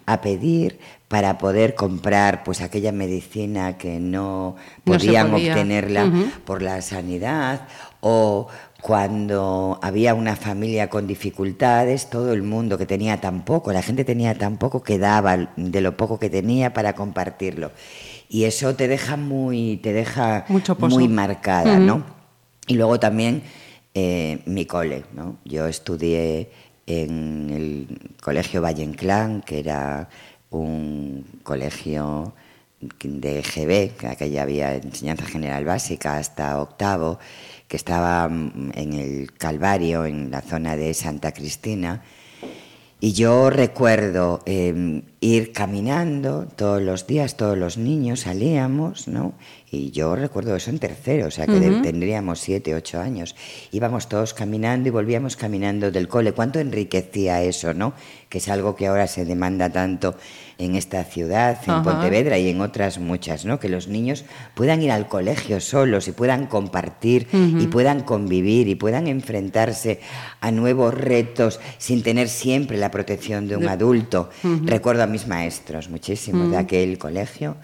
a 0.07 0.21
pedir 0.23 0.79
para 1.09 1.37
poder 1.37 1.75
comprar 1.75 2.43
pues 2.43 2.63
aquella 2.63 2.91
medicina 2.91 3.77
que 3.77 4.01
no 4.01 4.57
podían 4.85 5.31
podía. 5.31 5.53
obtenerla 5.53 6.11
por 6.47 6.63
la 6.63 6.81
sanidad 6.81 7.69
o 8.01 8.49
cuando 8.81 9.79
había 9.81 10.15
una 10.15 10.35
familia 10.35 10.91
con 10.91 11.07
dificultades, 11.07 12.11
todo 12.11 12.33
el 12.33 12.43
mundo 12.43 12.79
que 12.79 12.87
tenía 12.87 13.21
tan 13.21 13.45
poco, 13.45 13.73
la 13.73 13.83
gente 13.83 14.05
tenía 14.05 14.35
tan 14.35 14.57
poco 14.57 14.83
que 14.83 14.99
daba 14.99 15.53
de 15.57 15.81
lo 15.81 15.97
poco 15.97 16.19
que 16.19 16.31
tenía 16.31 16.73
para 16.73 16.95
compartirlo. 16.95 17.71
Y 18.29 18.45
eso 18.45 18.75
te 18.75 18.89
deja 18.89 19.17
muy, 19.17 19.77
te 19.77 19.93
deja 19.93 20.47
Mucho 20.49 20.75
muy 20.81 21.07
marcada. 21.07 21.79
¿no? 21.79 22.03
Y 22.67 22.75
luego 22.75 22.99
también 22.99 23.43
eh, 23.95 24.41
mi 24.47 24.67
cole, 24.67 25.05
¿no? 25.13 25.39
Yo 25.45 25.67
estudié 25.67 26.51
en 26.87 27.51
el 27.51 28.15
Colegio 28.21 28.63
Valle 28.63 28.83
Inclán, 28.83 29.43
que 29.43 29.61
era 29.61 30.09
un 30.51 31.25
colegio 31.43 32.35
de 32.81 33.43
GB, 33.43 33.97
que 33.97 34.07
aquella 34.09 34.43
había 34.43 34.75
enseñanza 34.75 35.27
general 35.27 35.65
básica 35.65 36.17
hasta 36.17 36.61
octavo, 36.61 37.19
que 37.69 37.77
estaba 37.77 38.29
mm, 38.29 38.73
en 38.75 38.93
el 38.95 39.33
Calvario, 39.33 40.05
en 40.07 40.31
la 40.31 40.41
zona 40.41 40.77
de 40.77 40.95
Santa 40.95 41.33
Cristina. 41.33 42.03
Y 43.01 43.13
yo 43.13 43.51
recuerdo 43.51 44.43
eh, 44.47 45.03
ir 45.23 45.53
caminando 45.53 46.49
todos 46.57 46.83
los 46.83 47.07
días, 47.07 47.37
todos 47.37 47.57
los 47.57 47.79
niños 47.79 48.23
salíamos, 48.23 49.07
¿no? 49.07 49.35
Y 49.71 49.93
yo 49.93 50.17
recuerdo 50.17 50.57
eso 50.57 50.69
en 50.69 50.81
tercero, 50.81 51.29
o 51.29 51.31
sea 51.31 51.47
que 51.47 51.61
tendríamos 51.61 52.41
siete, 52.41 52.75
ocho 52.75 53.01
años. 53.01 53.37
Íbamos 53.71 54.09
todos 54.09 54.35
caminando 54.35 54.89
y 54.89 54.91
volvíamos 54.91 55.37
caminando 55.37 55.93
del 55.93 56.09
cole. 56.09 56.33
¿Cuánto 56.33 56.59
enriquecía 56.59 57.41
eso, 57.41 57.73
no? 57.73 57.95
Que 58.29 58.39
es 58.39 58.49
algo 58.49 58.75
que 58.75 58.89
ahora 58.89 59.07
se 59.07 59.25
demanda 59.25 59.71
tanto 59.71 60.17
en 60.63 60.77
esta 60.77 61.05
ciudad, 61.05 61.59
en 61.65 61.71
Ajá. 61.71 61.83
Pontevedra 61.83 62.39
y 62.39 62.49
en 62.49 62.61
otras 62.61 62.99
muchas, 62.99 63.45
¿no? 63.45 63.59
Que 63.59 63.69
los 63.69 63.89
niños 63.89 64.25
puedan 64.55 64.83
ir 64.83 64.91
al 64.91 65.09
colegio 65.09 65.61
solos 65.61 66.09
y 66.09 66.13
puedan 66.13 66.47
compartir 66.47 67.29
y 67.33 67.67
puedan 67.67 68.03
convivir 68.03 68.69
y 68.69 68.75
puedan 68.75 69.07
enfrentarse 69.07 70.01
a 70.41 70.51
nuevos 70.51 70.95
retos 70.95 71.61
sin 71.79 72.03
tener 72.03 72.29
siempre 72.29 72.77
la 72.77 72.91
protección 72.91 73.49
de 73.49 73.57
un 73.57 73.69
adulto. 73.69 74.31
Recuerdo 74.65 75.03
a 75.03 75.07
mis 75.07 75.27
maestros 75.27 75.89
muchísimos 75.89 76.51
de 76.51 76.57
aquel 76.57 76.99
colegio. 76.99 77.57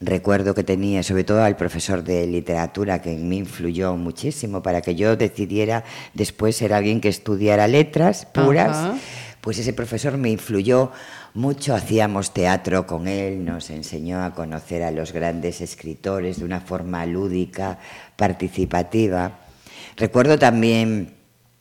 Recuerdo 0.00 0.54
que 0.54 0.64
tenía, 0.64 1.02
sobre 1.02 1.24
todo 1.24 1.42
al 1.42 1.56
profesor 1.56 2.02
de 2.02 2.26
literatura, 2.26 3.00
que 3.00 3.12
en 3.12 3.28
mí 3.28 3.38
influyó 3.38 3.96
muchísimo 3.96 4.62
para 4.62 4.82
que 4.82 4.96
yo 4.96 5.16
decidiera 5.16 5.84
después 6.12 6.56
ser 6.56 6.74
alguien 6.74 7.00
que 7.00 7.08
estudiara 7.08 7.68
letras 7.68 8.26
puras. 8.26 9.00
Pues 9.40 9.58
ese 9.58 9.72
profesor 9.72 10.18
me 10.18 10.30
influyó 10.30 10.90
mucho, 11.34 11.74
hacíamos 11.74 12.32
teatro 12.32 12.86
con 12.86 13.08
él, 13.08 13.44
nos 13.44 13.70
enseñó 13.70 14.22
a 14.22 14.34
conocer 14.34 14.84
a 14.84 14.92
los 14.92 15.12
grandes 15.12 15.60
escritores 15.60 16.38
de 16.38 16.44
una 16.44 16.60
forma 16.60 17.04
lúdica, 17.06 17.78
participativa. 18.16 19.40
Recuerdo 19.96 20.38
también 20.38 21.14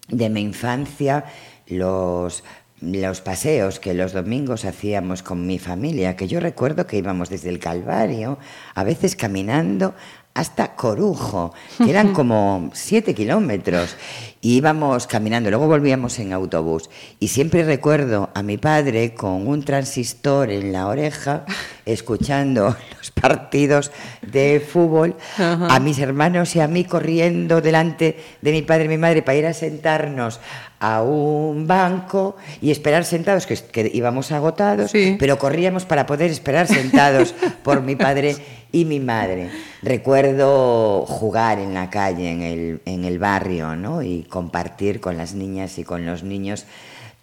de 0.07 0.29
mi 0.29 0.41
infancia 0.41 1.25
los, 1.67 2.43
los 2.81 3.21
paseos 3.21 3.79
que 3.79 3.95
los 3.95 4.13
domingos 4.13 4.63
hacíamos 4.65 5.23
con 5.23 5.47
mi 5.47 5.57
familia, 5.57 6.15
que 6.15 6.27
yo 6.27 6.39
recuerdo 6.39 6.85
que 6.85 6.97
íbamos 6.97 7.29
desde 7.29 7.49
el 7.49 7.57
Calvario, 7.57 8.37
a 8.75 8.83
veces 8.83 9.15
caminando 9.15 9.95
hasta 10.35 10.75
Corujo, 10.75 11.53
que 11.77 11.89
eran 11.89 12.13
como 12.13 12.69
siete 12.73 13.15
kilómetros, 13.15 13.95
y 14.43 14.57
íbamos 14.57 15.07
caminando, 15.07 15.49
luego 15.49 15.67
volvíamos 15.67 16.19
en 16.19 16.33
autobús. 16.33 16.89
Y 17.19 17.29
siempre 17.29 17.63
recuerdo 17.63 18.29
a 18.35 18.43
mi 18.43 18.57
padre 18.57 19.13
con 19.15 19.47
un 19.47 19.63
transistor 19.63 20.51
en 20.51 20.73
la 20.73 20.87
oreja, 20.87 21.45
escuchando 21.85 22.75
los 22.97 23.11
partidos 23.11 23.91
de 24.21 24.59
fútbol, 24.59 25.15
a 25.37 25.79
mis 25.79 25.97
hermanos 25.99 26.55
y 26.57 26.59
a 26.59 26.67
mí 26.67 26.83
corriendo 26.83 27.61
delante 27.61 28.17
de 28.41 28.51
mi 28.51 28.61
padre 28.63 28.85
y 28.85 28.89
mi 28.89 28.97
madre 28.97 29.21
para 29.21 29.37
ir 29.37 29.45
a 29.47 29.53
sentarnos 29.53 30.41
a 30.79 31.01
un 31.01 31.65
banco 31.65 32.35
y 32.61 32.69
esperar 32.71 33.05
sentados, 33.05 33.47
que, 33.47 33.55
que 33.55 33.89
íbamos 33.93 34.33
agotados, 34.33 34.91
Sí. 34.91 35.15
pero 35.17 35.37
corríamos 35.39 35.85
para 35.85 36.05
poder 36.05 36.29
esperar 36.29 36.67
sentados 36.67 37.33
por 37.63 37.81
mi 37.81 37.95
padre 37.95 38.35
y 38.73 38.83
mi 38.83 38.99
madre. 38.99 39.49
Recuerdo 39.81 41.05
jugar 41.05 41.59
en 41.59 41.73
la 41.73 41.89
calle, 41.89 42.31
en 42.31 42.41
el, 42.41 42.81
en 42.83 43.05
el 43.05 43.19
barrio, 43.19 43.77
¿no? 43.77 44.01
Y 44.01 44.23
compartir 44.23 44.99
con 44.99 45.15
las 45.15 45.35
niñas 45.35 45.77
y 45.77 45.85
con 45.85 46.05
los 46.05 46.23
niños 46.23 46.65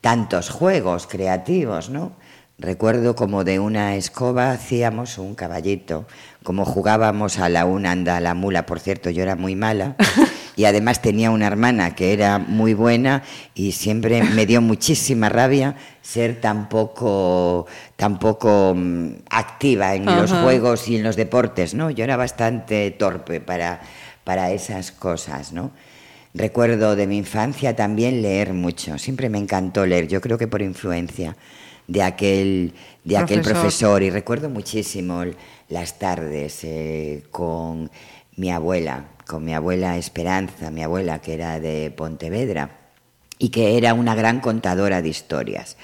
tantos 0.01 0.49
juegos 0.49 1.07
creativos, 1.07 1.91
¿no? 1.91 2.13
Recuerdo 2.57 3.15
como 3.15 3.43
de 3.43 3.59
una 3.59 3.97
escoba 3.97 4.53
hacíamos 4.53 5.19
un 5.19 5.35
caballito, 5.35 6.07
como 6.45 6.65
jugábamos 6.65 7.39
a 7.39 7.49
la 7.49 7.65
una 7.65 7.91
anda 7.91 8.17
a 8.17 8.21
la 8.21 8.35
mula, 8.35 8.65
por 8.65 8.81
cierto, 8.81 9.11
yo 9.11 9.23
era 9.23 9.35
muy 9.35 9.57
mala 9.57 9.97
y 10.61 10.67
además 10.67 11.01
tenía 11.01 11.31
una 11.31 11.47
hermana 11.47 11.95
que 11.95 12.13
era 12.13 12.39
muy 12.39 12.75
buena 12.75 13.23
y 13.55 13.73
siempre 13.73 14.23
me 14.23 14.45
dio 14.45 14.61
muchísima 14.61 15.31
rabia 15.31 15.75
ser 16.03 16.39
tan 16.39 16.69
poco, 16.69 17.67
tan 17.97 18.19
poco 18.19 18.75
mm, 18.77 19.09
activa 19.31 19.95
en 19.95 20.05
los 20.05 20.31
juegos 20.31 20.87
y 20.89 20.97
en 20.97 21.03
los 21.03 21.17
deportes, 21.17 21.73
¿no? 21.73 21.89
Yo 21.89 22.05
era 22.05 22.19
bastante 22.19 22.91
torpe 22.91 23.41
para, 23.41 23.81
para 24.23 24.51
esas 24.51 24.93
cosas, 24.93 25.55
¿no? 25.55 25.71
Recuerdo 26.35 26.95
de 26.95 27.07
mi 27.07 27.17
infancia 27.17 27.75
también 27.75 28.21
leer 28.21 28.53
mucho, 28.53 28.99
siempre 28.99 29.31
me 29.31 29.39
encantó 29.39 29.87
leer, 29.87 30.09
yo 30.09 30.21
creo 30.21 30.37
que 30.37 30.47
por 30.47 30.61
influencia 30.61 31.39
de 31.87 32.03
aquel, 32.03 32.75
de 33.03 33.17
aquel 33.17 33.41
Profesor. 33.41 33.63
profesor 33.63 34.03
y 34.03 34.11
recuerdo 34.11 34.51
muchísimo 34.51 35.25
las 35.71 35.99
tardes 35.99 36.65
eh, 36.65 37.25
con 37.31 37.91
mi 38.37 38.51
abuela, 38.51 39.07
con 39.31 39.45
mi 39.45 39.55
abuela 39.55 39.97
Esperanza, 39.97 40.73
mi 40.73 40.83
abuela 40.83 41.21
que 41.21 41.35
era 41.35 41.61
de 41.61 41.93
Pontevedra. 41.97 42.79
y 43.39 43.51
que 43.51 43.79
era 43.79 43.95
una 43.95 44.17
gran 44.17 44.41
contadora 44.41 45.01
de 45.03 45.09
historias. 45.09 45.77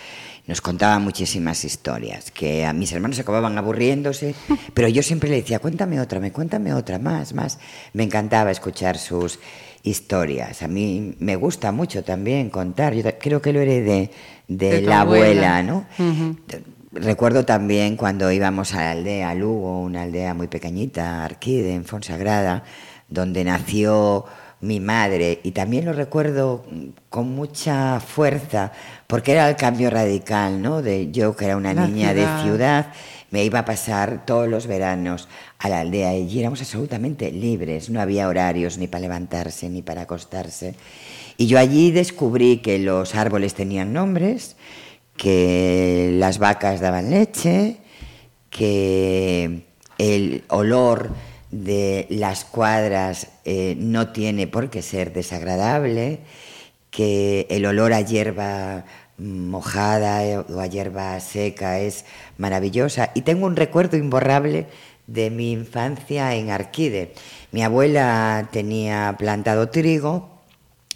Nos 0.49 0.61
contaba 0.61 0.99
muchísimas 0.99 1.65
historias, 1.65 2.31
que 2.33 2.67
a 2.67 2.73
mis 2.73 2.93
hermanos 2.93 3.21
acababan 3.21 3.57
aburriéndose, 3.57 4.35
pero 4.75 4.89
yo 4.89 5.01
siempre 5.03 5.31
le 5.31 5.37
decía, 5.37 5.61
cuéntame 5.61 6.01
otra, 6.01 6.19
me 6.19 6.33
cuéntame 6.33 6.75
otra, 6.75 6.99
más, 6.99 7.35
más. 7.35 7.59
Me 7.93 8.03
encantaba 8.03 8.51
escuchar 8.51 8.99
sus 8.99 9.39
historias. 9.85 10.63
A 10.63 10.69
mí 10.69 11.15
me 11.21 11.37
gusta 11.37 11.71
mucho 11.71 12.03
también 12.03 12.51
contar. 12.51 12.95
Yo 12.95 13.03
creo 13.19 13.41
que 13.41 13.53
lo 13.53 13.61
heredé 13.61 14.11
de, 14.49 14.71
De 14.71 14.81
la 14.83 15.03
abuela. 15.03 15.59
abuela, 15.59 15.63
¿no? 15.63 15.87
Recuerdo 16.93 17.45
también 17.45 17.97
cuando 17.97 18.33
íbamos 18.33 18.75
a 18.75 18.79
la 18.79 18.91
aldea 18.91 19.35
Lugo, 19.35 19.83
una 19.83 20.03
aldea 20.03 20.35
muy 20.35 20.49
pequeñita, 20.49 21.25
Arquide, 21.25 21.75
en 21.75 21.85
Fonsagrada, 21.85 22.65
donde 23.09 23.45
nació 23.45 24.25
mi 24.61 24.81
madre, 24.81 25.41
y 25.43 25.53
también 25.53 25.85
lo 25.85 25.93
recuerdo 25.93 26.65
con 27.11 27.35
mucha 27.35 28.01
fuerza, 28.01 28.73
porque 29.07 29.33
era 29.33 29.49
el 29.49 29.57
cambio 29.57 29.91
radical, 29.91 30.63
¿no? 30.63 30.81
De 30.81 31.11
yo 31.13 31.37
que 31.37 31.45
era 31.45 31.57
una 31.57 31.75
La 31.75 31.87
niña 31.87 32.13
ciudad. 32.13 32.37
de 32.37 32.43
ciudad, 32.43 32.93
me 33.31 33.45
iba 33.45 33.61
a 33.61 33.65
pasar 33.65 34.25
todos 34.25 34.49
los 34.49 34.67
veranos 34.67 35.29
a 35.59 35.69
la 35.69 35.81
aldea 35.81 36.17
y 36.17 36.39
éramos 36.39 36.61
absolutamente 36.61 37.31
libres, 37.31 37.91
no 37.91 38.01
había 38.01 38.29
horarios 38.29 38.79
ni 38.79 38.87
para 38.87 39.03
levantarse 39.03 39.69
ni 39.69 39.83
para 39.83 40.03
acostarse. 40.03 40.75
Y 41.37 41.47
yo 41.47 41.59
allí 41.59 41.91
descubrí 41.91 42.59
que 42.59 42.79
los 42.79 43.15
árboles 43.15 43.55
tenían 43.55 43.93
nombres, 43.93 44.57
que 45.17 46.13
las 46.15 46.39
vacas 46.39 46.81
daban 46.81 47.11
leche, 47.11 47.77
que 48.49 49.67
el 49.99 50.45
olor 50.49 51.11
de 51.65 52.07
las 52.11 52.45
cuadras 52.45 53.29
eh, 53.45 53.77
no 53.79 54.13
tiene 54.13 54.47
por 54.47 54.71
qué 54.71 54.83
ser 54.83 55.13
desagradable, 55.13 56.21
que 56.91 57.47
el 57.51 57.67
olor 57.67 57.93
a 57.93 58.01
hierba 58.01 58.85
mojada 59.19 60.25
eh, 60.25 60.39
o 60.39 60.61
a 60.61 60.67
hierba 60.67 61.19
seca 61.21 61.81
es 61.81 62.05
maravillosa. 62.39 63.11
Y 63.15 63.23
tengo 63.23 63.47
un 63.47 63.57
recuerdo 63.57 63.97
imborrable 63.97 64.67
de 65.07 65.31
mi 65.31 65.53
infancia 65.53 66.35
en 66.35 66.51
Arquide. 66.51 67.13
Mi 67.53 67.63
abuela 67.63 68.49
tenía 68.53 69.15
plantado 69.19 69.69
trigo 69.71 70.36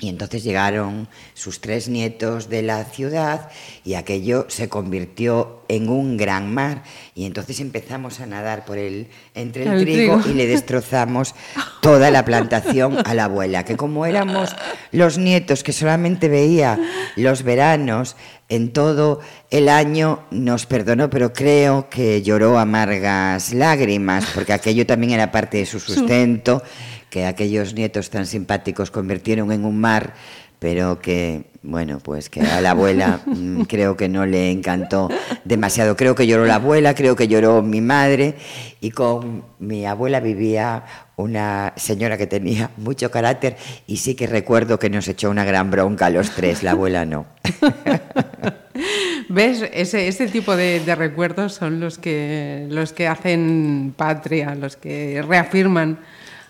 y 0.00 0.08
entonces 0.08 0.42
llegaron 0.42 1.08
sus 1.34 1.60
tres 1.60 1.88
nietos 1.88 2.48
de 2.48 2.62
la 2.62 2.84
ciudad 2.84 3.50
y 3.84 3.94
aquello 3.94 4.46
se 4.48 4.68
convirtió 4.68 5.60
en 5.68 5.88
un 5.90 6.16
gran 6.16 6.52
mar. 6.52 6.82
Y 7.14 7.26
entonces 7.26 7.60
empezamos 7.60 8.20
a 8.20 8.26
nadar 8.26 8.64
por 8.64 8.78
el, 8.78 9.08
entre 9.34 9.64
el, 9.64 9.72
El 9.72 9.80
trigo, 9.82 10.18
trigo. 10.20 10.30
y 10.30 10.38
le 10.38 10.46
destrozamos 10.46 11.34
toda 11.82 12.10
la 12.10 12.24
plantación 12.24 12.96
a 13.04 13.14
la 13.14 13.24
abuela, 13.24 13.64
que 13.64 13.76
como 13.76 14.06
éramos 14.06 14.56
los 14.90 15.18
nietos 15.18 15.62
que 15.62 15.72
solamente 15.72 16.28
veía 16.28 16.78
los 17.16 17.42
veranos 17.42 18.16
en 18.48 18.72
todo 18.72 19.20
el 19.50 19.68
año, 19.68 20.24
nos 20.30 20.66
perdonó, 20.66 21.08
pero 21.10 21.32
creo 21.32 21.88
que 21.88 22.22
lloró 22.22 22.58
amargas 22.58 23.52
lágrimas, 23.52 24.26
porque 24.34 24.52
aquello 24.52 24.86
también 24.86 25.12
era 25.12 25.30
parte 25.30 25.58
de 25.58 25.66
su 25.66 25.78
sustento 25.78 26.62
que 27.10 27.26
aquellos 27.26 27.74
nietos 27.74 28.08
tan 28.08 28.24
simpáticos 28.24 28.90
convirtieron 28.90 29.52
en 29.52 29.64
un 29.64 29.78
mar, 29.78 30.14
pero 30.60 31.00
que, 31.00 31.44
bueno, 31.62 31.98
pues 31.98 32.28
que 32.30 32.42
a 32.42 32.60
la 32.60 32.70
abuela 32.70 33.20
mm, 33.26 33.62
creo 33.62 33.96
que 33.96 34.08
no 34.08 34.26
le 34.26 34.50
encantó 34.50 35.08
demasiado. 35.44 35.96
Creo 35.96 36.14
que 36.14 36.26
lloró 36.26 36.46
la 36.46 36.56
abuela, 36.56 36.94
creo 36.94 37.16
que 37.16 37.28
lloró 37.28 37.62
mi 37.62 37.80
madre, 37.80 38.36
y 38.80 38.90
con 38.90 39.42
mi 39.58 39.86
abuela 39.86 40.20
vivía 40.20 40.84
una 41.16 41.72
señora 41.76 42.16
que 42.16 42.26
tenía 42.26 42.70
mucho 42.76 43.10
carácter, 43.10 43.56
y 43.86 43.96
sí 43.96 44.14
que 44.14 44.26
recuerdo 44.26 44.78
que 44.78 44.90
nos 44.90 45.08
echó 45.08 45.30
una 45.30 45.44
gran 45.44 45.70
bronca 45.70 46.06
a 46.06 46.10
los 46.10 46.30
tres, 46.30 46.62
la 46.62 46.72
abuela 46.72 47.04
no. 47.04 47.26
¿Ves? 49.28 49.64
Ese, 49.72 50.08
ese 50.08 50.26
tipo 50.26 50.56
de, 50.56 50.80
de 50.80 50.94
recuerdos 50.94 51.54
son 51.54 51.80
los 51.80 51.98
que, 51.98 52.66
los 52.68 52.92
que 52.92 53.06
hacen 53.06 53.94
patria, 53.96 54.54
los 54.54 54.76
que 54.76 55.22
reafirman 55.26 55.98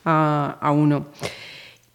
a, 0.05 0.73
uno. 0.75 1.07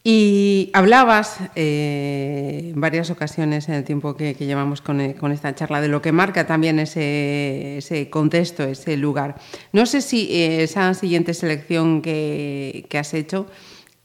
Y 0.03 0.69
hablabas 0.73 1.39
eh, 1.55 2.71
en 2.73 2.79
varias 2.79 3.09
ocasiones 3.09 3.67
en 3.69 3.75
el 3.75 3.83
tiempo 3.83 4.15
que, 4.15 4.35
llevamos 4.35 4.81
con, 4.81 5.01
eh, 5.01 5.15
con 5.15 5.31
esta 5.31 5.55
charla 5.55 5.81
de 5.81 5.87
lo 5.87 6.01
que 6.01 6.11
marca 6.11 6.45
también 6.45 6.77
ese, 6.77 8.07
contexto, 8.11 8.63
ese 8.63 8.97
lugar. 8.97 9.35
No 9.73 9.85
sé 9.87 10.01
si 10.01 10.31
eh, 10.31 10.63
esa 10.63 10.93
siguiente 10.93 11.33
selección 11.33 12.01
que 12.03 12.87
has 12.99 13.13
hecho 13.15 13.47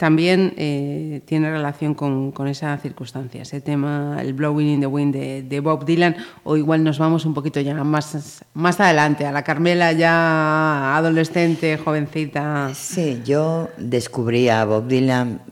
también 0.00 0.54
eh, 0.56 1.20
tiene 1.26 1.50
relación 1.50 1.92
con, 1.92 2.32
con 2.32 2.48
esa 2.48 2.74
circunstancia, 2.78 3.42
ese 3.42 3.60
tema, 3.60 4.16
el 4.22 4.32
Blowing 4.32 4.68
in 4.68 4.80
the 4.80 4.86
Wind 4.86 5.12
de, 5.12 5.42
de 5.42 5.60
Bob 5.60 5.84
Dylan, 5.84 6.16
o 6.42 6.56
igual 6.56 6.82
nos 6.82 6.98
vamos 6.98 7.26
un 7.26 7.34
poquito 7.34 7.60
ya 7.60 7.74
más, 7.84 8.42
más 8.54 8.80
adelante, 8.80 9.26
a 9.26 9.30
la 9.30 9.42
Carmela 9.42 9.92
ya 9.92 10.96
adolescente, 10.96 11.76
jovencita. 11.76 12.72
Sí, 12.74 13.20
yo 13.26 13.68
descubrí 13.76 14.48
a 14.48 14.64
Bob 14.64 14.88
Dylan 14.88 15.42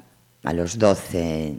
a 0.43 0.55
los 0.55 0.79
12, 0.79 1.59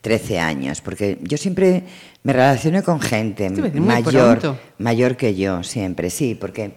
13 0.00 0.38
años, 0.38 0.80
porque 0.80 1.18
yo 1.22 1.38
siempre 1.38 1.86
me 2.22 2.34
relacioné 2.34 2.84
con 2.84 3.00
gente 3.00 3.50
mayor, 3.50 4.38
pronto. 4.38 4.60
mayor 4.78 5.16
que 5.16 5.34
yo, 5.34 5.64
siempre, 5.64 6.08
sí, 6.08 6.36
porque 6.36 6.74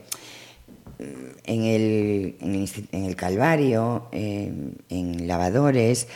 en 1.43 1.63
el, 1.63 2.35
en 2.41 2.55
el, 2.55 2.69
en 2.91 3.05
el 3.05 3.15
Calvario, 3.15 4.07
en 4.11 5.27
Lavadores, 5.27 6.07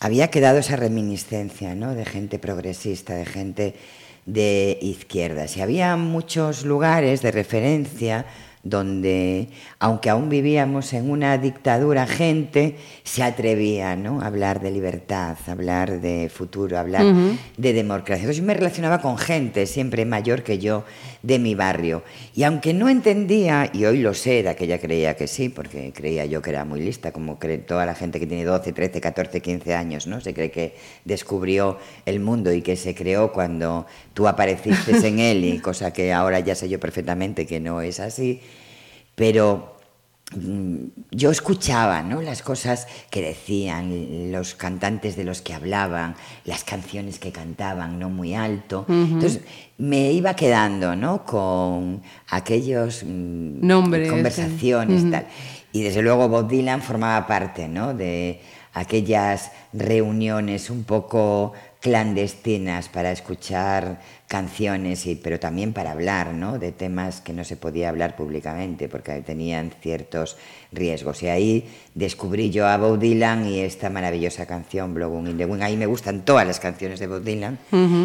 había 0.00 0.28
quedado 0.28 0.58
esa 0.58 0.76
reminiscencia 0.76 1.74
¿no? 1.74 1.94
de 1.94 2.04
gente 2.04 2.38
progresista, 2.38 3.14
de 3.14 3.24
gente 3.24 3.74
de 4.26 4.78
izquierdas. 4.80 5.56
Y 5.56 5.62
había 5.62 5.96
muchos 5.96 6.64
lugares 6.64 7.22
de 7.22 7.30
referencia 7.30 8.26
donde, 8.64 9.48
aunque 9.78 10.08
aún 10.08 10.30
vivíamos 10.30 10.92
en 10.94 11.10
una 11.10 11.36
dictadura, 11.36 12.06
gente 12.06 12.76
se 13.04 13.22
atrevía 13.22 13.94
¿no? 13.94 14.22
a 14.22 14.26
hablar 14.26 14.60
de 14.60 14.70
libertad, 14.70 15.36
a 15.46 15.52
hablar 15.52 16.00
de 16.00 16.30
futuro, 16.34 16.78
a 16.78 16.80
hablar 16.80 17.04
de 17.56 17.72
democracia. 17.74 18.22
Entonces 18.22 18.38
yo 18.38 18.46
me 18.46 18.54
relacionaba 18.54 19.00
con 19.00 19.18
gente 19.18 19.66
siempre 19.66 20.06
mayor 20.06 20.42
que 20.42 20.58
yo 20.58 20.84
de 21.22 21.38
mi 21.38 21.54
barrio. 21.54 22.02
Y 22.34 22.44
aunque 22.44 22.72
no 22.72 22.88
entendía, 22.88 23.70
y 23.72 23.84
hoy 23.84 24.00
lo 24.00 24.14
sé, 24.14 24.42
de 24.42 24.48
aquella 24.48 24.78
creía 24.78 25.14
que 25.14 25.26
sí, 25.26 25.50
porque 25.50 25.92
creía 25.94 26.24
yo 26.24 26.40
que 26.40 26.50
era 26.50 26.64
muy 26.64 26.80
lista, 26.80 27.12
como 27.12 27.38
cree 27.38 27.58
toda 27.58 27.84
la 27.84 27.94
gente 27.94 28.18
que 28.18 28.26
tiene 28.26 28.44
12, 28.44 28.72
13, 28.72 29.00
14, 29.00 29.40
15 29.40 29.74
años, 29.74 30.06
¿no? 30.06 30.20
Se 30.20 30.32
cree 30.32 30.50
que 30.50 30.74
descubrió 31.04 31.78
el 32.06 32.20
mundo 32.20 32.52
y 32.52 32.62
que 32.62 32.76
se 32.76 32.94
creó 32.94 33.32
cuando 33.32 33.86
tú 34.14 34.26
apareciste 34.26 35.06
en 35.06 35.18
él, 35.18 35.44
y 35.44 35.58
cosa 35.58 35.92
que 35.92 36.14
ahora 36.14 36.40
ya 36.40 36.54
sé 36.54 36.68
yo 36.68 36.80
perfectamente 36.80 37.46
que 37.46 37.60
no 37.60 37.82
es 37.82 38.00
así. 38.00 38.40
Pero 39.14 39.76
mm, 40.36 40.76
yo 41.10 41.30
escuchaba 41.30 42.02
¿no? 42.02 42.22
las 42.22 42.42
cosas 42.42 42.86
que 43.10 43.22
decían, 43.22 44.32
los 44.32 44.54
cantantes 44.54 45.16
de 45.16 45.24
los 45.24 45.42
que 45.42 45.54
hablaban, 45.54 46.16
las 46.44 46.64
canciones 46.64 47.18
que 47.18 47.32
cantaban, 47.32 47.98
no 47.98 48.10
muy 48.10 48.34
alto. 48.34 48.86
Entonces 48.88 49.40
me 49.78 50.12
iba 50.12 50.34
quedando 50.34 50.96
¿no? 50.96 51.24
con 51.24 52.02
aquellos 52.28 53.04
mm, 53.04 53.66
Nombres, 53.66 54.10
conversaciones, 54.10 55.02
sí. 55.02 55.10
Tal. 55.10 55.26
Y 55.72 55.82
desde 55.82 56.02
luego 56.02 56.28
Bob 56.28 56.48
Dylan 56.48 56.82
formaba 56.82 57.26
parte 57.26 57.66
¿no? 57.66 57.94
de 57.94 58.40
aquellas 58.74 59.50
reuniones 59.72 60.70
un 60.70 60.84
poco 60.84 61.52
clandestinas 61.80 62.88
para 62.88 63.10
escuchar 63.12 64.00
canciones, 64.34 65.06
y, 65.06 65.14
pero 65.14 65.38
también 65.38 65.72
para 65.72 65.92
hablar 65.92 66.34
¿no? 66.34 66.58
de 66.58 66.72
temas 66.72 67.20
que 67.20 67.32
no 67.32 67.44
se 67.44 67.56
podía 67.56 67.88
hablar 67.88 68.16
públicamente 68.16 68.88
porque 68.88 69.22
tenían 69.22 69.70
ciertos 69.80 70.36
riesgos. 70.72 71.22
Y 71.22 71.28
ahí 71.28 71.70
descubrí 71.94 72.50
yo 72.50 72.66
a 72.66 72.76
Bob 72.76 72.98
Dylan 72.98 73.46
y 73.46 73.60
esta 73.60 73.90
maravillosa 73.90 74.44
canción, 74.44 74.92
Blowing 74.92 75.28
in 75.28 75.38
the 75.38 75.46
Wind. 75.46 75.62
Ahí 75.62 75.76
me 75.76 75.86
gustan 75.86 76.24
todas 76.24 76.44
las 76.44 76.58
canciones 76.58 76.98
de 76.98 77.06
Bob 77.06 77.22
Dylan 77.22 77.60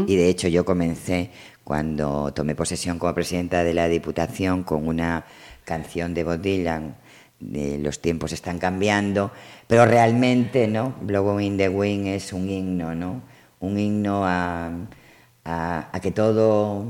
y 0.06 0.16
de 0.16 0.30
hecho 0.30 0.48
yo 0.48 0.64
comencé 0.66 1.32
cuando 1.64 2.32
tomé 2.32 2.54
posesión 2.54 3.00
como 3.00 3.16
presidenta 3.16 3.64
de 3.64 3.74
la 3.74 3.88
Diputación 3.88 4.62
con 4.62 4.88
una 4.88 5.26
canción 5.66 6.14
de 6.14 6.24
Bob 6.26 6.42
Dylan 6.42 6.96
de 7.40 7.80
los 7.80 8.02
tiempos 8.02 8.34
están 8.34 8.60
cambiando, 8.60 9.32
pero 9.66 9.86
realmente, 9.86 10.68
¿no? 10.68 10.94
Blowing 11.02 11.54
in 11.54 11.58
the 11.58 11.70
Wind 11.70 12.08
es 12.08 12.34
un 12.34 12.48
himno, 12.48 12.94
¿no? 12.94 13.24
Un 13.62 13.80
himno 13.80 14.28
a, 14.28 14.70
a- 15.46 15.90
a 15.92 16.00
que 16.00 16.12
todo, 16.12 16.86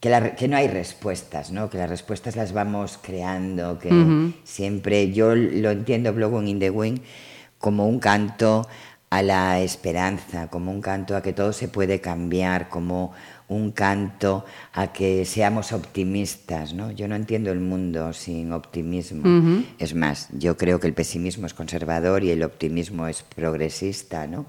que, 0.00 0.10
la- 0.10 0.34
que 0.34 0.48
no 0.48 0.56
hay 0.56 0.68
respuestas, 0.68 1.50
¿no? 1.50 1.70
Que 1.70 1.78
las 1.78 1.88
respuestas 1.88 2.36
las 2.36 2.52
vamos 2.52 2.98
creando, 3.00 3.78
que 3.78 3.88
siempre, 4.44 5.12
yo 5.12 5.34
lo 5.34 5.70
entiendo 5.70 6.12
Blowing 6.12 6.48
in 6.48 6.58
the 6.58 6.70
Wind 6.70 7.00
como 7.58 7.88
un 7.88 7.98
canto 8.00 8.68
a 9.10 9.22
la 9.22 9.60
esperanza, 9.60 10.48
como 10.48 10.72
un 10.72 10.80
canto 10.80 11.16
a 11.16 11.22
que 11.22 11.32
todo 11.32 11.52
se 11.52 11.68
puede 11.68 12.00
cambiar, 12.00 12.68
como 12.68 13.12
un 13.48 13.70
canto 13.72 14.44
a 14.72 14.92
que 14.92 15.24
seamos 15.24 15.72
optimistas, 15.72 16.74
¿no? 16.74 16.90
Yo 16.90 17.06
no 17.08 17.14
entiendo 17.14 17.52
el 17.52 17.60
mundo 17.60 18.12
sin 18.12 18.52
optimismo. 18.52 19.22
Es 19.78 19.94
más, 19.94 20.28
yo 20.32 20.56
creo 20.56 20.80
que 20.80 20.86
el 20.88 20.94
pesimismo 20.94 21.46
es 21.46 21.54
conservador 21.54 22.24
y 22.24 22.30
el 22.30 22.42
optimismo 22.42 23.06
es 23.06 23.22
progresista, 23.22 24.26
¿no? 24.26 24.46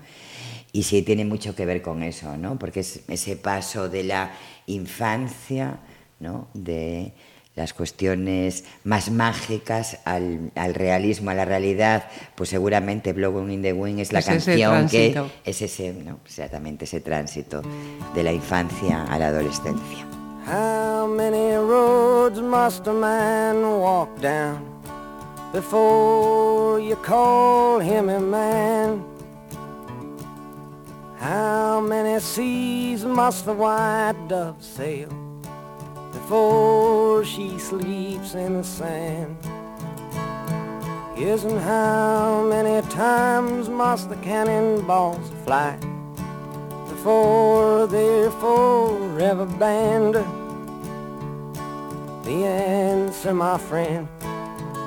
Y 0.76 0.84
sí 0.84 1.02
tiene 1.04 1.24
mucho 1.24 1.56
que 1.56 1.66
ver 1.66 1.82
con 1.82 2.04
eso, 2.04 2.36
¿no? 2.36 2.60
Porque 2.60 2.82
es 2.82 3.00
ese 3.08 3.38
paso 3.38 3.88
de 3.88 4.04
la 4.04 4.34
infancia, 4.68 5.78
¿no? 6.20 6.48
De 6.54 7.14
las 7.56 7.74
cuestiones 7.74 8.66
más 8.84 9.10
mágicas 9.10 10.00
al, 10.04 10.52
al 10.56 10.74
realismo, 10.74 11.30
a 11.30 11.34
la 11.34 11.46
realidad, 11.46 12.04
pues 12.36 12.50
seguramente 12.50 13.14
Blowing 13.14 13.52
in 13.52 13.62
the 13.62 13.72
Wind 13.72 14.00
es 14.02 14.12
la 14.12 14.20
Es 14.20 14.28
ese 14.28 14.52
canción 14.60 14.90
que 14.90 15.12
tránsito. 15.12 15.32
es 15.46 15.62
ese, 15.62 15.94
¿no? 15.94 16.20
exactamente 16.26 16.84
ese 16.84 17.00
tránsito 17.00 17.62
de 18.14 18.24
la 18.24 18.34
infancia 18.34 19.06
a 19.06 19.18
la 19.18 19.28
adolescencia. 19.28 20.06
How 20.46 21.08
many 21.08 21.56
roads 21.56 22.42
must 22.42 22.86
a 22.88 22.94
man 22.94 23.64
walk 23.80 24.10
down 24.20 24.60
before 25.54 26.82
you 26.82 26.98
call 26.98 27.80
him 27.80 28.10
a 28.10 28.20
man? 28.20 29.15
How 31.18 31.82
many 31.82 32.20
seas 32.20 33.04
must 33.06 33.46
the 33.46 33.54
white 33.54 34.16
dove 34.28 34.64
sail 34.64 35.10
before 36.12 37.24
she 37.26 37.58
sleeps 37.60 38.36
in 38.36 38.58
the 38.58 38.64
sand? 38.64 39.38
And 41.18 41.60
how 41.60 42.44
many 42.44 42.86
times 42.90 43.70
must 43.70 44.10
the 44.10 44.16
cannonballs 44.18 45.32
fly 45.44 45.78
before 46.90 47.88
they're 47.88 48.32
forever 48.32 49.46
banned? 49.46 50.16
The 52.26 52.46
answer, 52.46 53.34
my 53.34 53.58
friend, 53.58 54.08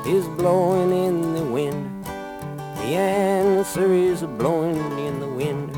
is 0.06 0.26
blowing 0.36 0.92
in 0.92 1.34
the 1.34 1.44
wind. 1.44 2.04
The 2.04 2.96
answer 2.96 3.92
is 3.92 4.22
blowing 4.22 4.76
in 4.98 5.20
the 5.20 5.28
wind. 5.28 5.77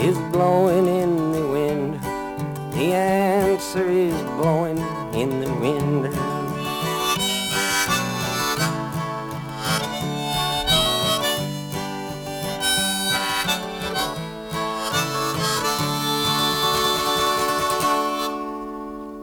is 0.00 0.16
blowing 0.30 0.86
in 0.86 1.32
the 1.32 1.46
wind. 1.48 1.94
The 2.74 2.92
answer 2.94 3.90
is 3.90 4.14
blowing 4.38 4.78
in 5.12 5.40
the 5.40 5.52
wind. 5.54 6.37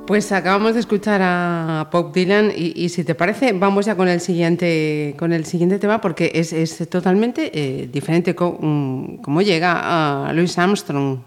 Pues 0.07 0.31
acabamos 0.31 0.75
de 0.75 0.81
escuchar 0.81 1.19
a 1.23 1.89
Bob 1.91 2.13
Dylan 2.13 2.51
y, 2.55 2.73
y 2.83 2.89
si 2.89 3.03
te 3.03 3.15
parece 3.15 3.53
vamos 3.53 3.87
ya 3.87 3.95
con 3.95 4.07
el 4.07 4.21
siguiente 4.21 5.15
con 5.17 5.33
el 5.33 5.45
siguiente 5.45 5.79
tema 5.79 5.99
porque 5.99 6.31
es, 6.35 6.53
es 6.53 6.87
totalmente 6.89 7.49
eh, 7.53 7.87
diferente 7.91 8.33
mm, 8.33 9.17
cómo 9.17 9.41
llega 9.41 10.27
a 10.29 10.31
Louis 10.33 10.55
Armstrong 10.59 11.19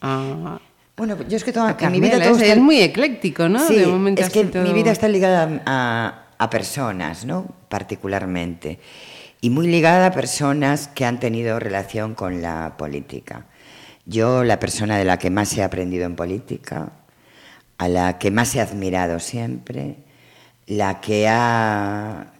a, 0.00 0.58
Bueno, 0.96 1.16
yo 1.28 1.36
es 1.36 1.44
que 1.44 1.52
toda, 1.52 1.76
mi 1.90 2.00
vida 2.00 2.12
todo 2.20 2.36
es, 2.36 2.42
está- 2.42 2.54
es 2.54 2.58
muy 2.58 2.80
ecléctico, 2.80 3.48
¿no? 3.50 3.66
Sí, 3.68 3.76
De 3.76 3.86
momento 3.86 4.22
es 4.22 4.30
que 4.30 4.44
todo- 4.44 4.62
mi 4.62 4.72
vida 4.72 4.92
está 4.92 5.08
ligada 5.08 5.62
a, 5.66 6.24
a 6.38 6.50
personas, 6.50 7.26
¿no? 7.26 7.46
Particularmente. 7.68 8.78
Y 9.42 9.50
muy 9.50 9.66
ligada 9.66 10.06
a 10.06 10.10
personas 10.12 10.88
que 10.88 11.04
han 11.04 11.20
tenido 11.20 11.58
relación 11.60 12.14
con 12.14 12.40
la 12.40 12.74
política. 12.78 13.44
Yo, 14.06 14.42
la 14.42 14.58
persona 14.58 14.96
de 14.96 15.04
la 15.04 15.18
que 15.18 15.30
más 15.30 15.56
he 15.56 15.62
aprendido 15.62 16.04
en 16.06 16.16
política, 16.16 16.92
a 17.82 17.88
la 17.88 18.16
que 18.16 18.30
más 18.30 18.54
he 18.54 18.60
admirado 18.60 19.18
siempre, 19.18 19.96
la 20.68 21.00
que 21.00 21.26
ha 21.26 22.32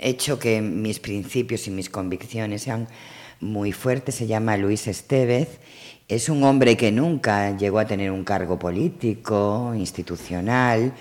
hecho 0.00 0.40
que 0.40 0.60
mis 0.60 0.98
principios 0.98 1.68
y 1.68 1.70
mis 1.70 1.88
convicciones 1.88 2.62
sean 2.62 2.88
muy 3.38 3.70
fuertes, 3.70 4.16
se 4.16 4.26
llama 4.26 4.56
Luis 4.56 4.88
Estevez. 4.88 5.60
Es 6.08 6.28
un 6.28 6.42
hombre 6.42 6.76
que 6.76 6.90
nunca 6.90 7.56
llegó 7.56 7.78
a 7.78 7.86
tener 7.86 8.10
un 8.10 8.24
cargo 8.24 8.58
político, 8.58 9.72
institucional. 9.76 10.92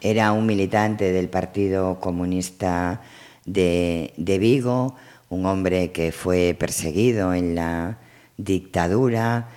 Era 0.00 0.30
un 0.30 0.46
militante 0.46 1.10
del 1.10 1.28
Partido 1.28 1.98
Comunista 1.98 3.02
de, 3.46 4.12
de 4.16 4.38
Vigo, 4.38 4.94
un 5.28 5.44
hombre 5.46 5.90
que 5.90 6.12
fue 6.12 6.54
perseguido 6.56 7.34
en 7.34 7.56
la 7.56 7.98
dictadura, 8.36 9.48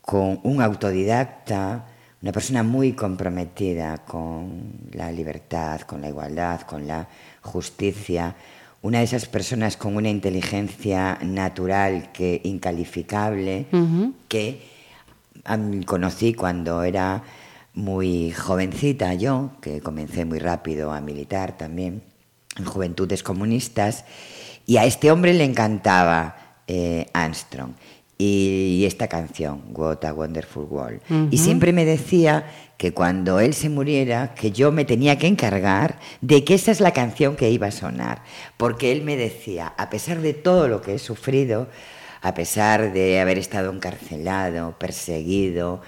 con 0.00 0.40
un 0.42 0.62
autodidacta, 0.62 1.88
una 2.24 2.32
persona 2.32 2.62
muy 2.62 2.94
comprometida 2.94 3.98
con 3.98 4.72
la 4.92 5.12
libertad, 5.12 5.82
con 5.82 6.00
la 6.00 6.08
igualdad, 6.08 6.62
con 6.62 6.86
la 6.86 7.06
justicia, 7.42 8.34
una 8.80 9.00
de 9.00 9.04
esas 9.04 9.26
personas 9.26 9.76
con 9.76 9.94
una 9.94 10.08
inteligencia 10.08 11.18
natural 11.20 12.12
que 12.12 12.40
incalificable, 12.44 13.66
que 14.26 14.62
conocí 15.84 16.32
cuando 16.32 16.82
era 16.82 17.22
muy 17.74 18.30
jovencita 18.30 19.12
yo, 19.12 19.50
que 19.60 19.82
comencé 19.82 20.24
muy 20.24 20.38
rápido 20.38 20.92
a 20.92 21.02
militar 21.02 21.58
también 21.58 22.00
en 22.56 22.64
Juventudes 22.64 23.22
Comunistas, 23.22 24.06
y 24.64 24.78
a 24.78 24.86
este 24.86 25.10
hombre 25.10 25.34
le 25.34 25.44
encantaba 25.44 26.36
eh, 26.66 27.06
Armstrong 27.12 27.72
y, 28.18 28.78
y 28.80 28.84
esta 28.84 29.08
canción, 29.08 29.62
What 29.72 30.04
a 30.04 30.12
Wonderful 30.12 30.66
World. 30.70 31.00
Y 31.30 31.38
siempre 31.38 31.72
me 31.72 31.84
decía 31.84 32.46
que 32.76 32.92
cuando 32.92 33.40
él 33.40 33.54
se 33.54 33.68
muriera, 33.68 34.34
que 34.34 34.50
yo 34.50 34.72
me 34.72 34.84
tenía 34.84 35.18
que 35.18 35.26
encargar 35.26 35.98
de 36.20 36.44
que 36.44 36.54
esa 36.54 36.70
es 36.70 36.80
la 36.80 36.92
canción 36.92 37.36
que 37.36 37.50
iba 37.50 37.68
a 37.68 37.72
sonar, 37.72 38.22
porque 38.56 38.92
él 38.92 39.02
me 39.02 39.16
decía, 39.16 39.74
a 39.76 39.90
pesar 39.90 40.20
de 40.20 40.34
todo 40.34 40.68
lo 40.68 40.80
que 40.80 40.94
he 40.94 40.98
sufrido, 40.98 41.68
a 42.20 42.34
pesar 42.34 42.92
de 42.92 43.20
haber 43.20 43.38
estado 43.38 43.70
encarcelado, 43.72 44.78
perseguido, 44.78 45.82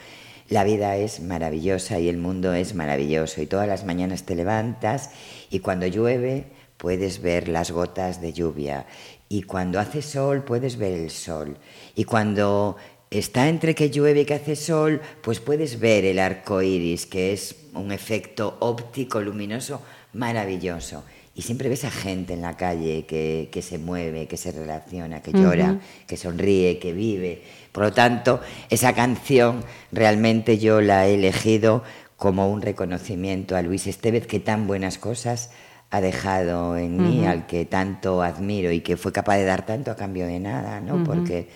la 0.48 0.64
vida 0.64 0.96
es 0.96 1.20
maravillosa 1.20 1.98
y 1.98 2.08
el 2.08 2.18
mundo 2.18 2.54
es 2.54 2.74
maravilloso. 2.74 3.40
Y 3.42 3.46
todas 3.46 3.66
las 3.66 3.84
mañanas 3.84 4.24
te 4.24 4.34
levantas 4.34 5.10
y 5.50 5.60
cuando 5.60 5.86
llueve 5.86 6.46
puedes 6.76 7.20
ver 7.20 7.48
las 7.48 7.70
gotas 7.70 8.20
de 8.20 8.32
lluvia 8.32 8.86
y 9.28 9.42
cuando 9.42 9.80
hace 9.80 10.02
sol 10.02 10.44
puedes 10.44 10.76
ver 10.76 10.92
el 10.92 11.10
sol 11.10 11.56
y 11.94 12.04
cuando 12.04 12.76
está 13.10 13.48
entre 13.48 13.74
que 13.74 13.90
llueve 13.90 14.22
y 14.22 14.24
que 14.24 14.34
hace 14.34 14.56
sol, 14.56 15.00
pues 15.22 15.40
puedes 15.40 15.80
ver 15.80 16.04
el 16.04 16.18
arco 16.18 16.62
iris, 16.62 17.06
que 17.06 17.32
es 17.32 17.56
un 17.74 17.92
efecto 17.92 18.56
óptico 18.60 19.20
luminoso 19.20 19.82
maravilloso. 20.12 21.04
Y 21.34 21.42
siempre 21.42 21.68
ves 21.68 21.84
a 21.84 21.90
gente 21.90 22.32
en 22.32 22.40
la 22.40 22.56
calle 22.56 23.04
que, 23.04 23.50
que 23.52 23.60
se 23.60 23.76
mueve, 23.76 24.26
que 24.26 24.38
se 24.38 24.52
relaciona, 24.52 25.20
que 25.20 25.32
llora, 25.32 25.78
que 26.06 26.16
sonríe, 26.16 26.78
que 26.78 26.94
vive. 26.94 27.42
Por 27.72 27.84
lo 27.84 27.92
tanto, 27.92 28.40
esa 28.70 28.94
canción 28.94 29.62
realmente 29.92 30.56
yo 30.56 30.80
la 30.80 31.06
he 31.06 31.14
elegido 31.14 31.82
como 32.16 32.50
un 32.50 32.62
reconocimiento 32.62 33.54
a 33.54 33.60
Luis 33.60 33.86
Estevez, 33.86 34.26
que 34.26 34.40
tan 34.40 34.66
buenas 34.66 34.96
cosas 34.96 35.50
ha 35.90 36.00
dejado 36.00 36.76
en 36.76 36.96
mí, 37.02 37.26
al 37.26 37.46
que 37.46 37.64
tanto 37.64 38.22
admiro 38.22 38.72
y 38.72 38.80
que 38.80 38.96
fue 38.96 39.12
capaz 39.12 39.36
de 39.36 39.44
dar 39.44 39.64
tanto 39.64 39.90
a 39.90 39.96
cambio 39.96 40.26
de 40.26 40.40
nada, 40.40 40.80
¿no? 40.80 41.04
Porque, 41.04 41.48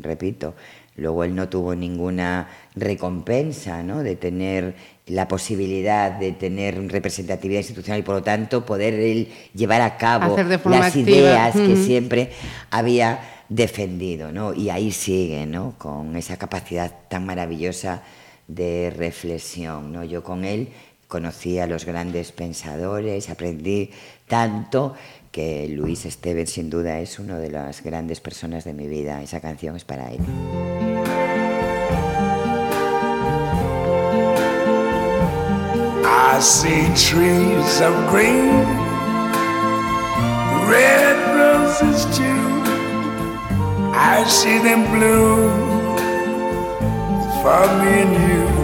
repito, 0.00 0.54
luego 0.96 1.24
él 1.24 1.34
no 1.34 1.48
tuvo 1.48 1.74
ninguna 1.74 2.48
recompensa, 2.76 3.82
¿no? 3.82 4.02
De 4.02 4.16
tener 4.16 4.74
la 5.06 5.28
posibilidad 5.28 6.12
de 6.12 6.32
tener 6.32 6.90
representatividad 6.90 7.60
institucional 7.60 8.00
y 8.00 8.02
por 8.02 8.14
lo 8.16 8.22
tanto 8.22 8.64
poder 8.64 8.94
él 8.94 9.28
llevar 9.54 9.82
a 9.82 9.98
cabo 9.98 10.36
las 10.36 10.64
activa. 10.64 11.10
ideas 11.10 11.54
que 11.54 11.76
siempre 11.76 12.30
había 12.70 13.20
defendido, 13.48 14.32
¿no? 14.32 14.54
Y 14.54 14.70
ahí 14.70 14.92
sigue, 14.92 15.46
¿no? 15.46 15.74
Con 15.78 16.16
esa 16.16 16.36
capacidad 16.36 16.90
tan 17.08 17.26
maravillosa 17.26 18.02
de 18.48 18.92
reflexión, 18.96 19.92
¿no? 19.92 20.04
Yo 20.04 20.22
con 20.22 20.44
él 20.44 20.68
conocí 21.14 21.60
a 21.60 21.68
los 21.68 21.84
grandes 21.84 22.32
pensadores, 22.32 23.30
aprendí 23.30 23.90
tanto 24.26 24.96
que 25.30 25.68
Luis 25.68 26.06
Esteves 26.06 26.50
sin 26.50 26.70
duda 26.70 26.98
es 26.98 27.20
una 27.20 27.38
de 27.38 27.52
las 27.52 27.84
grandes 27.84 28.20
personas 28.20 28.64
de 28.64 28.72
mi 28.72 28.88
vida. 28.88 29.22
Esa 29.22 29.40
canción 29.40 29.76
es 29.76 29.84
para 29.84 30.10
él. 30.10 30.18
I 36.04 36.40
see 36.40 36.82
trees 36.96 37.80
of 37.80 37.94
green, 38.10 38.64
red 40.68 41.16
roses 41.38 42.06
too. 42.06 42.64
I 43.94 44.24
see 44.26 44.58
them 44.58 44.82
bloom 44.90 45.96
for 47.40 47.66
me 47.78 48.02
and 48.02 48.58
you. 48.58 48.63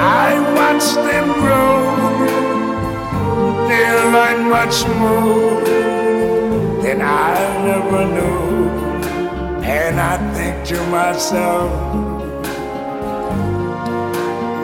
I 0.00 0.30
watch 0.58 0.94
them 0.94 1.26
grow. 1.42 1.78
They'll 3.68 4.10
learn 4.10 4.48
much 4.50 4.76
more 4.98 5.62
than 6.82 7.02
I 7.02 7.36
ever 7.76 8.04
knew. 8.16 8.68
And 9.62 10.00
I 10.00 10.16
think 10.34 10.66
to 10.68 10.86
myself, 10.88 11.70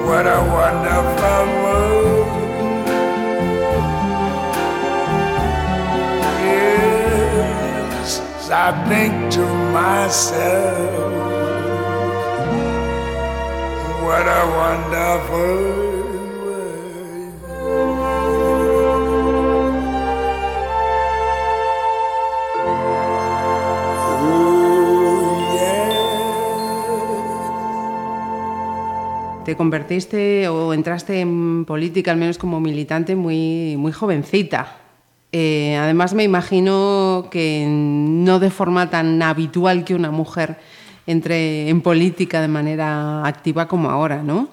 what 0.06 0.26
a 0.26 0.40
wonderful 0.58 1.44
world. 1.62 2.13
I 8.50 8.72
think 8.88 9.33
to 9.33 9.46
myself, 9.72 10.85
what 14.04 14.26
a 14.28 14.42
wonderful. 14.59 15.94
Te 29.44 29.57
convertiste 29.57 30.48
o 30.48 30.72
entraste 30.72 31.20
en 31.20 31.64
política, 31.66 32.11
al 32.11 32.16
menos 32.16 32.38
como 32.38 32.61
militante, 32.61 33.14
muy, 33.14 33.76
muy 33.76 33.92
jovencita. 33.92 34.84
Eh, 35.37 35.75
además, 35.75 36.14
me 36.14 36.23
imagino 36.23 37.27
que 37.29 37.66
no 37.68 38.38
de 38.38 38.51
forma 38.51 38.88
tan 38.88 39.20
habitual 39.20 39.85
que 39.85 39.97
una 39.97 40.12
mujer 40.12 40.59
entre 41.09 41.68
en 41.68 41.81
política 41.81 42.40
de 42.40 42.47
manera 42.47 43.27
activa 43.27 43.66
como 43.66 43.90
ahora, 43.90 44.23
¿no? 44.23 44.49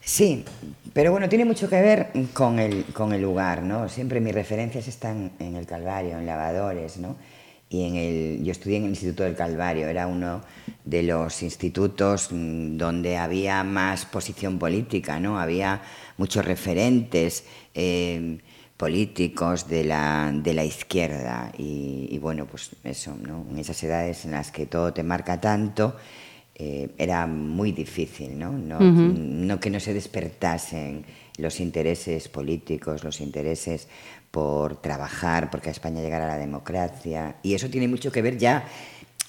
Sí, 0.00 0.46
pero 0.94 1.12
bueno, 1.12 1.28
tiene 1.28 1.44
mucho 1.44 1.68
que 1.68 1.82
ver 1.82 2.10
con 2.32 2.58
el, 2.58 2.84
con 2.94 3.12
el 3.12 3.20
lugar, 3.20 3.64
¿no? 3.64 3.86
Siempre 3.90 4.22
mis 4.22 4.34
referencias 4.34 4.88
están 4.88 5.32
en 5.38 5.56
el 5.56 5.66
Calvario, 5.66 6.18
en 6.18 6.24
Lavadores, 6.24 6.96
¿no? 6.96 7.16
Y 7.68 7.84
en 7.86 7.96
el, 7.96 8.44
yo 8.44 8.52
estudié 8.52 8.78
en 8.78 8.84
el 8.84 8.90
Instituto 8.90 9.24
del 9.24 9.36
Calvario, 9.36 9.88
era 9.88 10.06
uno 10.06 10.40
de 10.86 11.02
los 11.02 11.42
institutos 11.42 12.28
mm, 12.30 12.78
donde 12.78 13.18
había 13.18 13.62
más 13.62 14.06
posición 14.06 14.58
política, 14.58 15.20
¿no? 15.20 15.38
Había 15.38 15.82
muchos 16.16 16.46
referentes 16.46 17.44
eh, 17.74 18.38
políticos 18.82 19.68
de 19.68 19.84
la, 19.84 20.32
de 20.34 20.54
la 20.54 20.64
izquierda 20.64 21.52
y, 21.56 22.08
y 22.10 22.18
bueno, 22.18 22.46
pues 22.46 22.70
eso, 22.82 23.16
¿no? 23.16 23.46
En 23.48 23.56
esas 23.60 23.80
edades 23.84 24.24
en 24.24 24.32
las 24.32 24.50
que 24.50 24.66
todo 24.66 24.92
te 24.92 25.04
marca 25.04 25.40
tanto, 25.40 25.94
eh, 26.56 26.88
era 26.98 27.28
muy 27.28 27.70
difícil, 27.70 28.36
¿no? 28.36 28.50
No, 28.50 28.80
no 28.80 29.60
que 29.60 29.70
no 29.70 29.78
se 29.78 29.94
despertasen 29.94 31.04
los 31.38 31.60
intereses 31.60 32.26
políticos, 32.26 33.04
los 33.04 33.20
intereses 33.20 33.86
por 34.32 34.82
trabajar, 34.82 35.48
porque 35.48 35.68
a 35.68 35.72
España 35.78 36.02
llegara 36.02 36.26
la 36.26 36.38
democracia. 36.38 37.36
Y 37.44 37.54
eso 37.54 37.70
tiene 37.70 37.86
mucho 37.86 38.10
que 38.10 38.20
ver 38.20 38.36
ya 38.36 38.64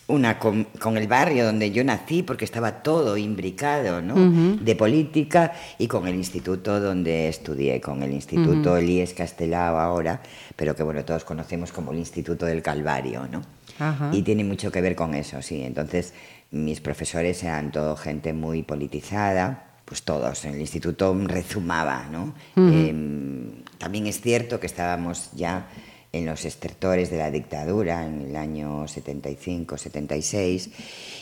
una 0.07 0.37
con, 0.37 0.65
con 0.79 0.97
el 0.97 1.07
barrio 1.07 1.45
donde 1.45 1.71
yo 1.71 1.83
nací, 1.83 2.23
porque 2.23 2.45
estaba 2.45 2.83
todo 2.83 3.17
imbricado, 3.17 4.01
¿no? 4.01 4.15
De 4.61 4.75
política 4.75 5.53
y 5.77 5.87
con 5.87 6.07
el 6.07 6.15
instituto 6.15 6.79
donde 6.79 7.29
estudié, 7.29 7.79
con 7.79 8.03
el 8.03 8.11
instituto 8.11 8.75
Elías 8.75 9.13
Castelao 9.13 9.77
ahora, 9.77 10.21
pero 10.55 10.75
que 10.75 10.83
bueno, 10.83 11.05
todos 11.05 11.23
conocemos 11.23 11.71
como 11.71 11.91
el 11.91 11.99
Instituto 11.99 12.45
del 12.45 12.61
Calvario, 12.61 13.27
¿no? 13.31 13.41
Ajá. 13.79 14.09
Y 14.11 14.21
tiene 14.21 14.43
mucho 14.43 14.71
que 14.71 14.81
ver 14.81 14.95
con 14.95 15.13
eso, 15.13 15.41
sí. 15.41 15.63
Entonces, 15.63 16.13
mis 16.51 16.81
profesores 16.81 17.41
eran 17.43 17.71
todo 17.71 17.95
gente 17.95 18.33
muy 18.33 18.61
politizada, 18.61 19.73
pues 19.85 20.03
todos. 20.03 20.45
En 20.45 20.55
el 20.55 20.61
instituto 20.61 21.15
rezumaba, 21.25 22.07
¿no? 22.11 22.33
Eh, 22.57 22.93
también 23.77 24.07
es 24.07 24.21
cierto 24.21 24.59
que 24.59 24.67
estábamos 24.67 25.31
ya 25.33 25.67
en 26.13 26.25
los 26.27 26.45
estertores 26.45 27.09
de 27.09 27.17
la 27.17 27.31
dictadura 27.31 28.05
en 28.05 28.21
el 28.21 28.35
año 28.35 28.85
75-76 28.87 30.69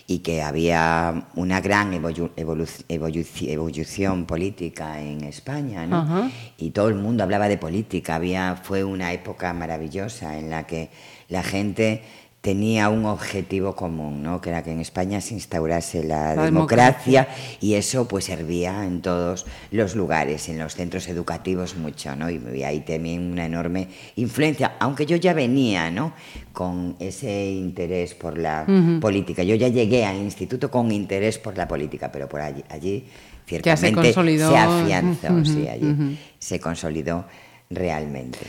y 0.08 0.20
que 0.20 0.42
había 0.42 1.28
una 1.36 1.62
gran 1.62 1.94
evolu- 1.94 2.32
evolu- 2.36 2.86
evolu- 2.90 3.48
evolución 3.50 4.26
política 4.26 5.02
en 5.02 5.24
España, 5.24 5.86
¿no? 5.88 6.30
Y 6.58 6.72
todo 6.72 6.90
el 6.90 6.96
mundo 6.96 7.24
hablaba 7.24 7.48
de 7.48 7.58
política. 7.58 8.16
Había, 8.16 8.60
fue 8.62 8.84
una 8.84 9.14
época 9.14 9.54
maravillosa 9.54 10.38
en 10.38 10.50
la 10.50 10.68
que 10.68 10.90
la 11.30 11.44
gente 11.44 12.02
tenía 12.42 12.90
un 12.90 13.06
objetivo 13.06 13.76
común, 13.76 14.24
¿no? 14.24 14.42
que 14.42 14.50
era 14.50 14.64
que 14.64 14.72
en 14.72 14.80
España 14.80 15.22
se 15.22 15.36
instaurase 15.36 16.04
la, 16.04 16.34
La 16.36 16.46
democracia, 16.46 17.28
y 17.60 17.76
eso 17.76 18.08
pues 18.08 18.26
servía 18.26 18.84
en 18.84 19.02
todos 19.02 19.46
los 19.70 19.96
lugares, 19.96 20.50
en 20.50 20.58
los 20.58 20.74
centros 20.74 21.08
educativos 21.08 21.76
mucho, 21.76 22.16
¿no? 22.16 22.32
y, 22.32 22.42
y 22.56 22.64
ahí 22.64 22.80
también 22.80 23.32
una 23.32 23.46
enorme 23.46 23.90
influencia, 24.16 24.74
aunque 24.80 25.06
yo 25.06 25.18
ya 25.18 25.34
venía 25.34 25.92
¿no? 25.92 26.14
con 26.52 26.96
ese 27.00 27.52
interés 27.52 28.16
por 28.16 28.40
la 28.40 28.66
política, 29.00 29.44
yo 29.44 29.54
ya 29.54 29.68
llegué 29.68 30.04
al 30.04 30.18
instituto 30.18 30.72
con 30.72 30.92
interés 30.92 31.38
por 31.38 31.56
la 31.56 31.68
política, 31.68 32.12
pero 32.12 32.28
por 32.28 32.42
allí, 32.42 32.64
allí 32.70 33.04
Ya 33.04 33.78
se 33.78 33.88
ciertamente 33.88 34.02
consolidó. 34.14 34.50
se 34.50 34.58
afianzó, 34.58 35.46
sí, 35.46 35.68
allí 35.68 36.18
se 36.40 36.60
consolidó 36.60 37.26
realmente. 37.70 38.40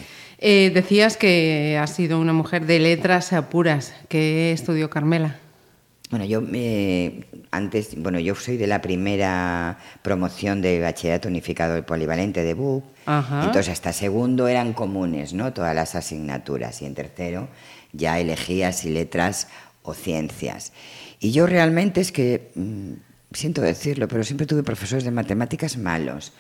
Eh, 0.45 0.73
decías 0.75 1.17
que 1.17 1.79
has 1.81 1.95
sido 1.95 2.19
una 2.19 2.33
mujer 2.33 2.67
de 2.67 2.81
letras 2.81 3.33
puras. 3.49 3.95
¿Qué 4.09 4.51
estudió 4.51 4.91
Carmela? 4.91 5.39
Bueno, 6.11 6.25
yo 6.25 6.43
eh, 6.53 7.25
antes, 7.53 7.95
bueno, 7.97 8.19
yo 8.19 8.35
soy 8.35 8.57
de 8.57 8.67
la 8.67 8.83
primera 8.83 9.79
promoción 10.03 10.61
de 10.61 10.81
bachillerato 10.81 11.29
unificado 11.29 11.79
y 11.79 11.83
polivalente 11.83 12.43
de 12.43 12.55
BUP. 12.55 12.85
Ajá. 13.07 13.45
Entonces 13.45 13.73
hasta 13.73 13.93
segundo 13.93 14.49
eran 14.49 14.73
comunes, 14.73 15.33
¿no? 15.33 15.53
Todas 15.53 15.77
las 15.77 15.95
asignaturas 15.95 16.83
y 16.83 16.87
en 16.87 16.95
tercero 16.95 17.49
ya 17.93 18.19
elegías 18.19 18.81
si 18.81 18.91
letras 18.91 19.47
o 19.85 19.95
ciencias. 19.95 20.73
Y 21.21 21.31
yo 21.31 21.47
realmente 21.47 22.01
es 22.01 22.11
que 22.11 22.51
mm, 22.57 22.93
siento 23.35 23.61
decirlo, 23.61 24.09
pero 24.09 24.25
siempre 24.25 24.47
tuve 24.47 24.63
profesores 24.63 25.05
de 25.05 25.11
matemáticas 25.11 25.77
malos 25.77 26.33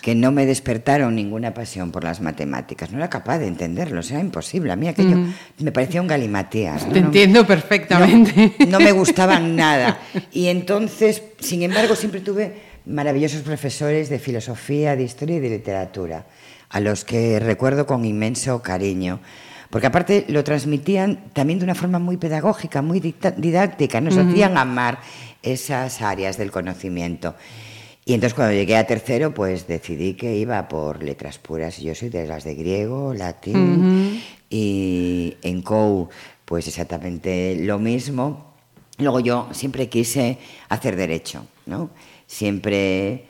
que 0.00 0.14
no 0.14 0.32
me 0.32 0.46
despertaron 0.46 1.14
ninguna 1.14 1.54
pasión 1.54 1.92
por 1.92 2.04
las 2.04 2.20
matemáticas. 2.20 2.90
No 2.90 2.98
era 2.98 3.08
capaz 3.08 3.38
de 3.38 3.46
entenderlos, 3.46 4.10
era 4.10 4.20
imposible. 4.20 4.72
A 4.72 4.76
mí 4.76 4.88
aquello 4.88 5.16
me 5.58 5.72
parecía 5.72 6.00
un 6.00 6.08
galimatías. 6.08 6.86
¿no? 6.86 6.92
Te 6.92 6.98
entiendo 6.98 7.46
perfectamente. 7.46 8.54
no, 8.58 8.66
no 8.66 8.80
me 8.80 8.92
gustaban 8.92 9.54
nada. 9.54 10.00
Y 10.32 10.48
entonces, 10.48 11.22
sin 11.38 11.62
embargo, 11.62 11.94
siempre 11.94 12.20
tuve 12.20 12.54
maravillosos 12.86 13.42
profesores 13.42 14.08
de 14.08 14.18
filosofía, 14.18 14.96
de 14.96 15.04
historia 15.04 15.36
y 15.36 15.40
de 15.40 15.50
literatura, 15.50 16.26
a 16.68 16.80
los 16.80 17.04
que 17.04 17.38
recuerdo 17.38 17.86
con 17.86 18.04
inmenso 18.04 18.62
cariño. 18.62 19.20
Porque 19.72 19.86
aparte 19.86 20.26
lo 20.28 20.44
transmitían 20.44 21.32
también 21.32 21.58
de 21.58 21.64
una 21.64 21.74
forma 21.74 21.98
muy 21.98 22.18
pedagógica, 22.18 22.82
muy 22.82 23.00
didáctica, 23.00 24.02
nos 24.02 24.18
hacían 24.18 24.58
amar 24.58 24.98
esas 25.42 26.02
áreas 26.02 26.36
del 26.36 26.50
conocimiento. 26.50 27.34
Y 28.04 28.12
entonces 28.12 28.34
cuando 28.34 28.52
llegué 28.52 28.76
a 28.76 28.86
tercero, 28.86 29.32
pues 29.32 29.66
decidí 29.66 30.12
que 30.12 30.36
iba 30.36 30.68
por 30.68 31.02
letras 31.02 31.38
puras. 31.38 31.78
Yo 31.78 31.94
soy 31.94 32.10
de 32.10 32.26
las 32.26 32.44
de 32.44 32.54
griego, 32.54 33.14
latín 33.14 34.20
y 34.50 35.38
en 35.40 35.62
COU, 35.62 36.10
pues 36.44 36.68
exactamente 36.68 37.56
lo 37.58 37.78
mismo. 37.78 38.52
Luego 38.98 39.20
yo 39.20 39.48
siempre 39.52 39.88
quise 39.88 40.36
hacer 40.68 40.96
derecho, 40.96 41.46
¿no? 41.64 41.88
Siempre 42.26 43.24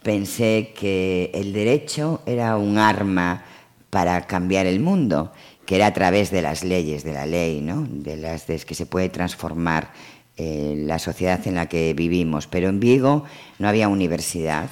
pensé 0.00 0.72
que 0.78 1.32
el 1.34 1.52
derecho 1.52 2.22
era 2.24 2.56
un 2.56 2.78
arma 2.78 3.42
para 3.90 4.26
cambiar 4.26 4.66
el 4.66 4.80
mundo, 4.80 5.32
que 5.68 5.76
era 5.76 5.88
a 5.88 5.92
través 5.92 6.30
de 6.30 6.40
las 6.40 6.64
leyes, 6.64 7.04
de 7.04 7.12
la 7.12 7.26
ley, 7.26 7.60
¿no? 7.60 7.86
De 7.86 8.16
las 8.16 8.46
de 8.46 8.58
que 8.60 8.74
se 8.74 8.86
puede 8.86 9.10
transformar 9.10 9.92
eh, 10.38 10.72
la 10.78 10.98
sociedad 10.98 11.46
en 11.46 11.56
la 11.56 11.68
que 11.68 11.92
vivimos. 11.92 12.46
Pero 12.46 12.70
en 12.70 12.80
Vigo 12.80 13.24
no 13.58 13.68
había 13.68 13.88
universidad 13.88 14.70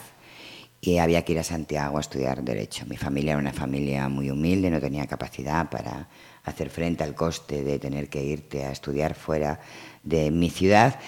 y 0.81 0.97
había 0.97 1.23
que 1.23 1.33
ir 1.33 1.39
a 1.39 1.43
Santiago 1.43 1.99
a 1.99 2.01
estudiar 2.01 2.43
Derecho. 2.43 2.87
Mi 2.87 2.97
familia 2.97 3.33
era 3.33 3.41
una 3.41 3.53
familia 3.53 4.09
muy 4.09 4.31
humilde, 4.31 4.71
no 4.71 4.81
tenía 4.81 5.07
capacidad 5.07 5.69
para 5.69 6.09
hacer 6.45 6.71
frente 6.71 7.05
al 7.05 7.15
coste 7.15 7.63
de 7.63 7.79
tener 7.79 8.09
que 8.09 8.25
irte 8.25 8.65
a 8.65 8.73
estudiar 8.73 9.15
fuera 9.15 9.61
de 10.03 10.31
mi 10.31 10.49
ciudad. 10.49 10.99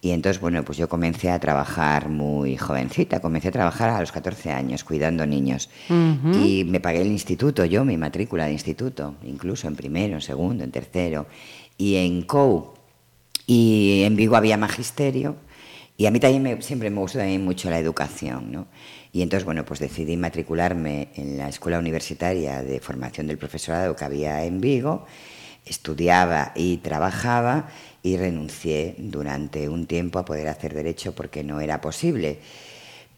Y 0.00 0.10
entonces, 0.12 0.40
bueno, 0.40 0.64
pues 0.64 0.78
yo 0.78 0.88
comencé 0.88 1.28
a 1.30 1.40
trabajar 1.40 2.08
muy 2.08 2.56
jovencita, 2.56 3.20
comencé 3.20 3.48
a 3.48 3.52
trabajar 3.52 3.90
a 3.90 4.00
los 4.00 4.12
14 4.12 4.52
años 4.52 4.84
cuidando 4.84 5.26
niños. 5.26 5.70
Y 6.34 6.64
me 6.64 6.78
pagué 6.78 7.02
el 7.02 7.08
instituto, 7.08 7.64
yo, 7.64 7.84
mi 7.84 7.96
matrícula 7.96 8.46
de 8.46 8.52
instituto, 8.52 9.16
incluso 9.24 9.66
en 9.66 9.74
primero, 9.74 10.14
en 10.14 10.20
segundo, 10.20 10.62
en 10.62 10.70
tercero. 10.70 11.26
Y 11.76 11.96
en 11.96 12.22
COU, 12.22 12.74
y 13.46 14.02
en 14.04 14.14
Vigo 14.14 14.36
había 14.36 14.56
magisterio 14.56 15.36
y 15.96 16.06
a 16.06 16.10
mí 16.12 16.20
también 16.20 16.42
me- 16.42 16.62
siempre 16.62 16.90
me 16.90 17.00
gustó 17.00 17.18
también 17.18 17.44
mucho 17.44 17.68
la 17.70 17.78
educación, 17.78 18.52
¿no? 18.52 18.66
Y 19.12 19.22
entonces, 19.22 19.44
bueno, 19.44 19.64
pues 19.64 19.80
decidí 19.80 20.16
matricularme 20.16 21.08
en 21.16 21.38
la 21.38 21.48
Escuela 21.48 21.78
Universitaria 21.78 22.62
de 22.62 22.78
Formación 22.78 23.26
del 23.26 23.38
Profesorado 23.38 23.96
que 23.96 24.04
había 24.04 24.44
en 24.44 24.60
Vigo, 24.60 25.06
estudiaba 25.68 26.52
y 26.54 26.78
trabajaba 26.78 27.68
y 28.02 28.16
renuncié 28.16 28.94
durante 28.98 29.68
un 29.68 29.86
tiempo 29.86 30.18
a 30.18 30.24
poder 30.24 30.48
hacer 30.48 30.74
derecho 30.74 31.14
porque 31.14 31.44
no 31.44 31.60
era 31.60 31.80
posible. 31.80 32.38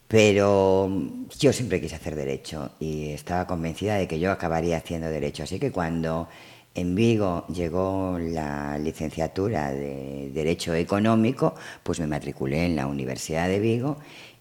Pero 0.07 0.89
yo 1.39 1.53
siempre 1.53 1.79
quise 1.79 1.95
hacer 1.95 2.15
derecho 2.15 2.71
y 2.79 3.11
estaba 3.11 3.47
convencida 3.47 3.95
de 3.95 4.07
que 4.07 4.19
yo 4.19 4.31
acabaría 4.31 4.77
haciendo 4.77 5.07
derecho. 5.07 5.43
Así 5.43 5.57
que 5.57 5.71
cuando 5.71 6.27
en 6.75 6.95
Vigo 6.95 7.45
llegó 7.47 8.17
la 8.19 8.77
licenciatura 8.77 9.71
de 9.71 10.31
Derecho 10.33 10.73
Económico, 10.73 11.55
pues 11.83 11.99
me 11.99 12.07
matriculé 12.07 12.65
en 12.65 12.75
la 12.75 12.87
Universidad 12.87 13.47
de 13.47 13.59
Vigo 13.59 13.97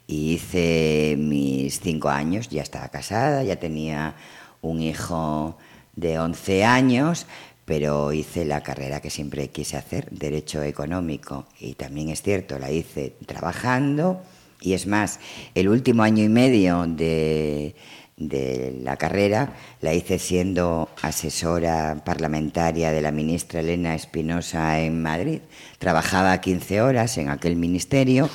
y 0.07 0.35
hice 0.35 1.17
mis 1.19 1.81
cinco 1.81 2.09
años. 2.09 2.49
Ya 2.49 2.63
estaba 2.63 2.89
casada, 2.89 3.45
ya 3.45 3.57
tenía 3.57 4.15
un 4.63 4.81
hijo 4.81 5.57
de 5.97 6.19
11 6.19 6.65
años, 6.65 7.27
pero 7.71 8.13
hice 8.13 8.45
la 8.45 8.65
carrera 8.65 9.01
que 9.01 9.11
siempre 9.11 9.47
quise 9.51 9.77
hacer, 9.77 10.11
Derecho 10.11 10.61
Económico. 10.61 11.47
Y 11.61 11.75
también 11.75 12.09
es 12.09 12.21
cierto, 12.21 12.59
la 12.59 12.73
hice 12.73 13.15
trabajando. 13.27 14.21
Y 14.61 14.73
es 14.73 14.89
más, 14.89 15.21
el 15.55 15.69
último 15.69 16.03
año 16.03 16.25
y 16.25 16.29
medio 16.29 16.85
de, 16.89 17.77
de 18.21 18.79
la 18.83 18.97
carrera 18.97 19.55
la 19.81 19.95
hice 19.95 20.19
siendo 20.19 20.91
asesora 21.03 22.03
parlamentaria 22.05 22.93
de 22.93 23.01
la 23.01 23.11
ministra 23.11 23.61
Elena 23.61 23.95
Espinosa 23.95 24.79
en 24.81 25.03
Madrid. 25.03 25.41
Trabajaba 25.79 26.39
15 26.41 26.83
horas 26.83 27.17
en 27.19 27.31
aquel 27.31 27.57
ministerio 27.57 28.29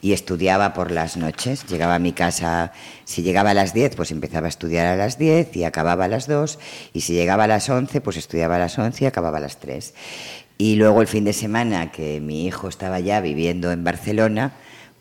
y 0.00 0.12
estudiaba 0.12 0.72
por 0.72 0.92
las 0.92 1.16
noches. 1.16 1.66
Llegaba 1.66 1.96
a 1.96 1.98
mi 1.98 2.12
casa, 2.12 2.72
si 3.04 3.22
llegaba 3.22 3.50
a 3.50 3.54
las 3.54 3.74
10, 3.74 3.96
pues 3.96 4.12
empezaba 4.12 4.46
a 4.46 4.48
estudiar 4.48 4.86
a 4.86 4.96
las 4.96 5.18
10 5.18 5.56
y 5.56 5.64
acababa 5.64 6.04
a 6.04 6.08
las 6.08 6.28
2. 6.28 6.58
Y 6.92 7.00
si 7.00 7.12
llegaba 7.12 7.44
a 7.44 7.48
las 7.48 7.68
11, 7.68 8.00
pues 8.00 8.16
estudiaba 8.16 8.56
a 8.56 8.60
las 8.60 8.78
11 8.78 9.04
y 9.04 9.06
acababa 9.06 9.38
a 9.38 9.42
las 9.42 9.58
3. 9.58 9.92
Y 10.56 10.76
luego 10.76 11.00
el 11.00 11.08
fin 11.08 11.24
de 11.24 11.32
semana, 11.32 11.90
que 11.90 12.20
mi 12.20 12.46
hijo 12.46 12.68
estaba 12.68 13.00
ya 13.00 13.20
viviendo 13.20 13.72
en 13.72 13.82
Barcelona, 13.82 14.52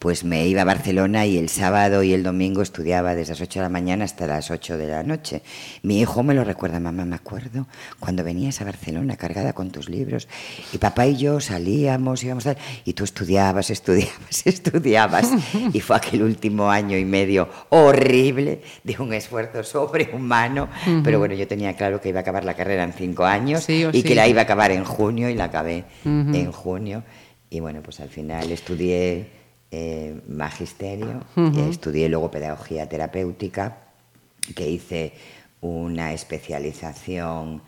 pues 0.01 0.23
me 0.23 0.47
iba 0.47 0.63
a 0.63 0.65
Barcelona 0.65 1.27
y 1.27 1.37
el 1.37 1.47
sábado 1.47 2.01
y 2.01 2.11
el 2.11 2.23
domingo 2.23 2.63
estudiaba 2.63 3.13
desde 3.13 3.33
las 3.33 3.41
8 3.41 3.59
de 3.59 3.63
la 3.65 3.69
mañana 3.69 4.03
hasta 4.03 4.25
las 4.25 4.49
8 4.49 4.79
de 4.79 4.87
la 4.87 5.03
noche. 5.03 5.43
Mi 5.83 6.01
hijo 6.01 6.23
me 6.23 6.33
lo 6.33 6.43
recuerda, 6.43 6.79
mamá, 6.79 7.05
me 7.05 7.15
acuerdo 7.15 7.67
cuando 7.99 8.23
venías 8.23 8.59
a 8.61 8.65
Barcelona 8.65 9.15
cargada 9.15 9.53
con 9.53 9.69
tus 9.69 9.89
libros 9.89 10.27
y 10.73 10.79
papá 10.79 11.05
y 11.05 11.17
yo 11.17 11.39
salíamos, 11.39 12.23
íbamos 12.23 12.47
a... 12.47 12.55
y 12.83 12.93
tú 12.93 13.03
estudiabas, 13.03 13.69
estudiabas, 13.69 14.41
estudiabas. 14.47 15.29
Y 15.71 15.81
fue 15.81 15.97
aquel 15.97 16.23
último 16.23 16.71
año 16.71 16.97
y 16.97 17.05
medio 17.05 17.47
horrible 17.69 18.63
de 18.83 18.95
un 18.97 19.13
esfuerzo 19.13 19.63
sobrehumano, 19.63 20.67
pero 21.03 21.19
bueno, 21.19 21.35
yo 21.35 21.47
tenía 21.47 21.75
claro 21.75 22.01
que 22.01 22.09
iba 22.09 22.17
a 22.17 22.21
acabar 22.21 22.43
la 22.43 22.55
carrera 22.55 22.83
en 22.83 22.93
cinco 22.93 23.23
años 23.23 23.65
Sí 23.65 23.85
y 23.85 24.01
sí. 24.01 24.03
que 24.03 24.15
la 24.15 24.27
iba 24.27 24.41
a 24.41 24.45
acabar 24.45 24.71
en 24.71 24.83
junio 24.83 25.29
y 25.29 25.35
la 25.35 25.43
acabé 25.43 25.83
en 26.05 26.51
junio. 26.51 27.03
Y 27.51 27.59
bueno, 27.59 27.81
pues 27.83 27.99
al 27.99 28.09
final 28.09 28.51
estudié 28.51 29.40
eh, 29.71 30.21
magisterio, 30.27 31.23
y 31.35 31.61
estudié 31.61 32.09
luego 32.09 32.29
pedagogía 32.29 32.89
terapéutica, 32.89 33.77
que 34.55 34.69
hice 34.69 35.13
una 35.61 36.13
especialización 36.13 37.61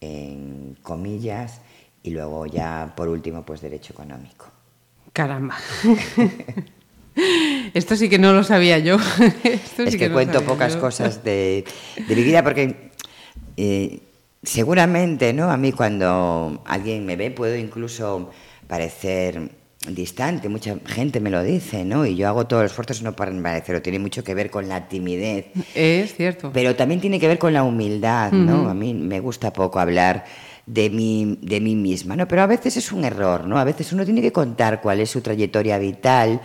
en 0.00 0.76
comillas 0.82 1.60
y 2.02 2.10
luego 2.10 2.46
ya 2.46 2.92
por 2.96 3.08
último 3.08 3.44
pues 3.44 3.60
derecho 3.60 3.92
económico. 3.92 4.46
Caramba. 5.12 5.56
Esto 7.74 7.96
sí 7.96 8.08
que 8.08 8.18
no 8.18 8.32
lo 8.32 8.44
sabía 8.44 8.78
yo. 8.78 8.96
Esto 9.44 9.84
es 9.84 9.92
sí 9.92 9.98
que, 9.98 10.10
cuento 10.10 10.42
pocas 10.42 10.74
yo. 10.74 10.80
cosas 10.80 11.24
de, 11.24 11.64
de 12.06 12.16
mi 12.16 12.22
vida 12.22 12.42
porque 12.42 12.90
eh, 13.56 14.00
seguramente, 14.42 15.32
¿no? 15.32 15.50
A 15.50 15.56
mí 15.56 15.72
cuando 15.72 16.62
alguien 16.66 17.06
me 17.06 17.16
ve 17.16 17.30
puedo 17.30 17.56
incluso 17.56 18.30
parecer 18.68 19.50
distante, 19.94 20.48
mucha 20.48 20.76
gente 20.86 21.20
me 21.20 21.30
lo 21.30 21.42
dice, 21.42 21.84
¿no? 21.84 22.06
Y 22.06 22.16
yo 22.16 22.28
hago 22.28 22.46
todos 22.46 22.64
los 22.64 22.72
esfuerzos 22.72 23.02
no 23.02 23.14
para 23.14 23.32
parecerlo, 23.42 23.82
tiene 23.82 23.98
mucho 23.98 24.24
que 24.24 24.34
ver 24.34 24.50
con 24.50 24.68
la 24.68 24.88
timidez. 24.88 25.46
Es 25.74 26.14
cierto. 26.14 26.50
Pero 26.52 26.76
también 26.76 27.00
tiene 27.00 27.20
que 27.20 27.28
ver 27.28 27.38
con 27.38 27.52
la 27.52 27.62
humildad, 27.62 28.32
¿no? 28.32 28.68
A 28.68 28.74
mí 28.74 28.94
me 28.94 29.20
gusta 29.20 29.52
poco 29.52 29.78
hablar 29.78 30.24
de 30.66 30.90
mí, 30.90 31.38
de 31.40 31.60
mí 31.60 31.76
misma, 31.76 32.16
¿no? 32.16 32.26
Pero 32.26 32.42
a 32.42 32.46
veces 32.46 32.76
es 32.76 32.92
un 32.92 33.04
error, 33.04 33.46
¿no? 33.46 33.58
A 33.58 33.64
veces 33.64 33.92
uno 33.92 34.04
tiene 34.04 34.20
que 34.20 34.32
contar 34.32 34.80
cuál 34.80 35.00
es 35.00 35.10
su 35.10 35.20
trayectoria 35.20 35.78
vital 35.78 36.40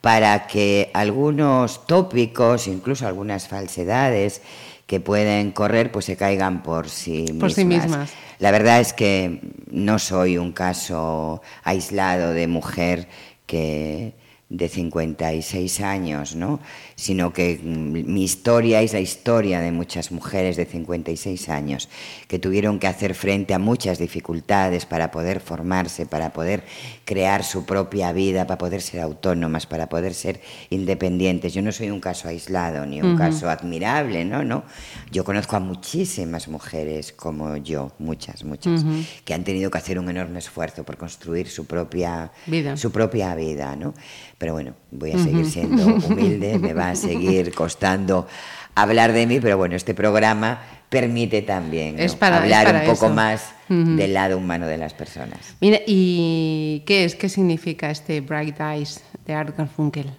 para 0.00 0.46
que 0.46 0.90
algunos 0.94 1.86
tópicos, 1.86 2.68
incluso 2.68 3.06
algunas 3.06 3.48
falsedades 3.48 4.40
que 4.86 5.00
pueden 5.00 5.50
correr, 5.50 5.90
pues 5.90 6.04
se 6.04 6.16
caigan 6.16 6.62
por 6.62 6.88
sí 6.88 7.22
mismas. 7.22 7.40
Por 7.40 7.52
sí 7.52 7.64
mismas. 7.64 8.12
La 8.38 8.50
verdad 8.50 8.80
es 8.80 8.92
que 8.92 9.40
no 9.70 9.98
soy 9.98 10.38
un 10.38 10.52
caso 10.52 11.42
aislado 11.64 12.32
de 12.32 12.46
mujer 12.46 13.08
que 13.46 14.14
de 14.48 14.68
56 14.68 15.80
años, 15.80 16.36
¿no? 16.36 16.60
sino 16.94 17.32
que 17.32 17.58
mm, 17.60 18.12
mi 18.12 18.22
historia 18.22 18.80
es 18.80 18.92
la 18.92 19.00
historia 19.00 19.60
de 19.60 19.72
muchas 19.72 20.12
mujeres 20.12 20.56
de 20.56 20.64
56 20.66 21.48
años 21.48 21.88
que 22.28 22.38
tuvieron 22.38 22.78
que 22.78 22.86
hacer 22.86 23.14
frente 23.14 23.54
a 23.54 23.58
muchas 23.58 23.98
dificultades 23.98 24.86
para 24.86 25.10
poder 25.10 25.40
formarse, 25.40 26.06
para 26.06 26.32
poder 26.32 26.62
crear 27.04 27.42
su 27.42 27.66
propia 27.66 28.12
vida, 28.12 28.46
para 28.46 28.58
poder 28.58 28.82
ser 28.82 29.00
autónomas, 29.00 29.66
para 29.66 29.88
poder 29.88 30.14
ser 30.14 30.40
independientes. 30.70 31.52
Yo 31.52 31.62
no 31.62 31.72
soy 31.72 31.90
un 31.90 32.00
caso 32.00 32.28
aislado 32.28 32.86
ni 32.86 33.02
un 33.02 33.16
caso 33.16 33.50
admirable, 33.50 34.24
¿no? 34.24 34.44
no. 34.44 34.62
Yo 35.10 35.24
conozco 35.24 35.56
a 35.56 35.60
muchísimas 35.60 36.46
mujeres 36.46 37.12
como 37.12 37.56
yo, 37.56 37.92
muchas, 37.98 38.44
muchas, 38.44 38.84
que 39.24 39.34
han 39.34 39.42
tenido 39.42 39.72
que 39.72 39.78
hacer 39.78 39.98
un 39.98 40.08
enorme 40.08 40.38
esfuerzo 40.38 40.84
por 40.84 40.96
construir 40.96 41.48
su 41.48 41.66
propia 41.66 42.30
Vida. 42.46 42.76
su 42.76 42.92
propia 42.92 43.34
vida, 43.34 43.74
¿no? 43.74 43.92
Pero 44.38 44.52
bueno, 44.52 44.74
voy 44.90 45.12
a 45.12 45.18
seguir 45.18 45.46
siendo 45.46 45.86
humilde, 45.86 46.58
me 46.58 46.74
va 46.74 46.90
a 46.90 46.96
seguir 46.96 47.54
costando 47.54 48.26
hablar 48.74 49.12
de 49.12 49.26
mí, 49.26 49.40
pero 49.40 49.56
bueno, 49.56 49.76
este 49.76 49.94
programa 49.94 50.60
permite 50.90 51.40
también 51.42 51.96
¿no? 51.96 52.02
Es 52.02 52.14
para- 52.14 52.36
es 52.36 52.42
hablar 52.42 52.66
para 52.66 52.80
un 52.80 52.86
poco 52.86 53.06
eso. 53.06 53.14
más 53.14 53.42
del 53.68 54.12
lado 54.14 54.36
humano 54.38 54.66
de 54.66 54.76
las 54.76 54.92
personas. 54.94 55.40
Mira, 55.60 55.80
¿y 55.86 56.82
qué 56.86 57.04
es? 57.04 57.16
¿Qué 57.16 57.28
significa 57.28 57.90
este 57.90 58.20
Bright 58.20 58.60
Eyes 58.60 59.02
de 59.26 59.32
Art 59.34 59.56
Garfunkel? 59.56 60.12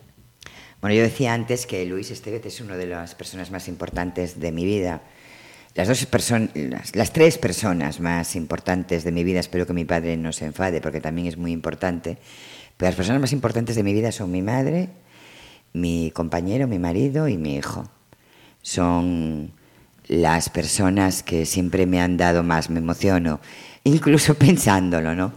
Bueno, 0.81 0.95
yo 0.95 1.03
decía 1.03 1.33
antes 1.33 1.65
que 1.65 1.85
Luis 1.85 2.11
Estevez 2.11 2.45
es 2.45 2.59
una 2.59 2.75
de 2.75 2.87
las 2.87 3.15
personas 3.15 3.51
más 3.51 3.67
importantes 3.67 4.39
de 4.39 4.51
mi 4.51 4.65
vida. 4.65 5.01
Las, 5.75 5.87
dos 5.87 6.09
person- 6.11 6.49
las, 6.55 6.95
las 6.95 7.13
tres 7.13 7.37
personas 7.37 7.99
más 7.99 8.35
importantes 8.35 9.03
de 9.03 9.11
mi 9.11 9.23
vida, 9.23 9.39
espero 9.39 9.67
que 9.67 9.73
mi 9.73 9.85
padre 9.85 10.17
no 10.17 10.33
se 10.33 10.45
enfade 10.45 10.81
porque 10.81 10.99
también 11.01 11.27
es 11.27 11.37
muy 11.37 11.51
importante, 11.51 12.17
las 12.79 12.95
personas 12.95 13.21
más 13.21 13.33
importantes 13.33 13.75
de 13.75 13.83
mi 13.83 13.93
vida 13.93 14.11
son 14.11 14.31
mi 14.31 14.41
madre, 14.41 14.89
mi 15.73 16.11
compañero, 16.11 16.67
mi 16.67 16.79
marido 16.79 17.27
y 17.27 17.37
mi 17.37 17.55
hijo. 17.55 17.89
Son 18.61 19.51
las 20.07 20.49
personas 20.49 21.23
que 21.23 21.45
siempre 21.45 21.85
me 21.85 22.01
han 22.01 22.17
dado 22.17 22.43
más, 22.43 22.69
me 22.69 22.79
emociono, 22.79 23.39
incluso 23.83 24.35
pensándolo, 24.35 25.15
¿no? 25.15 25.33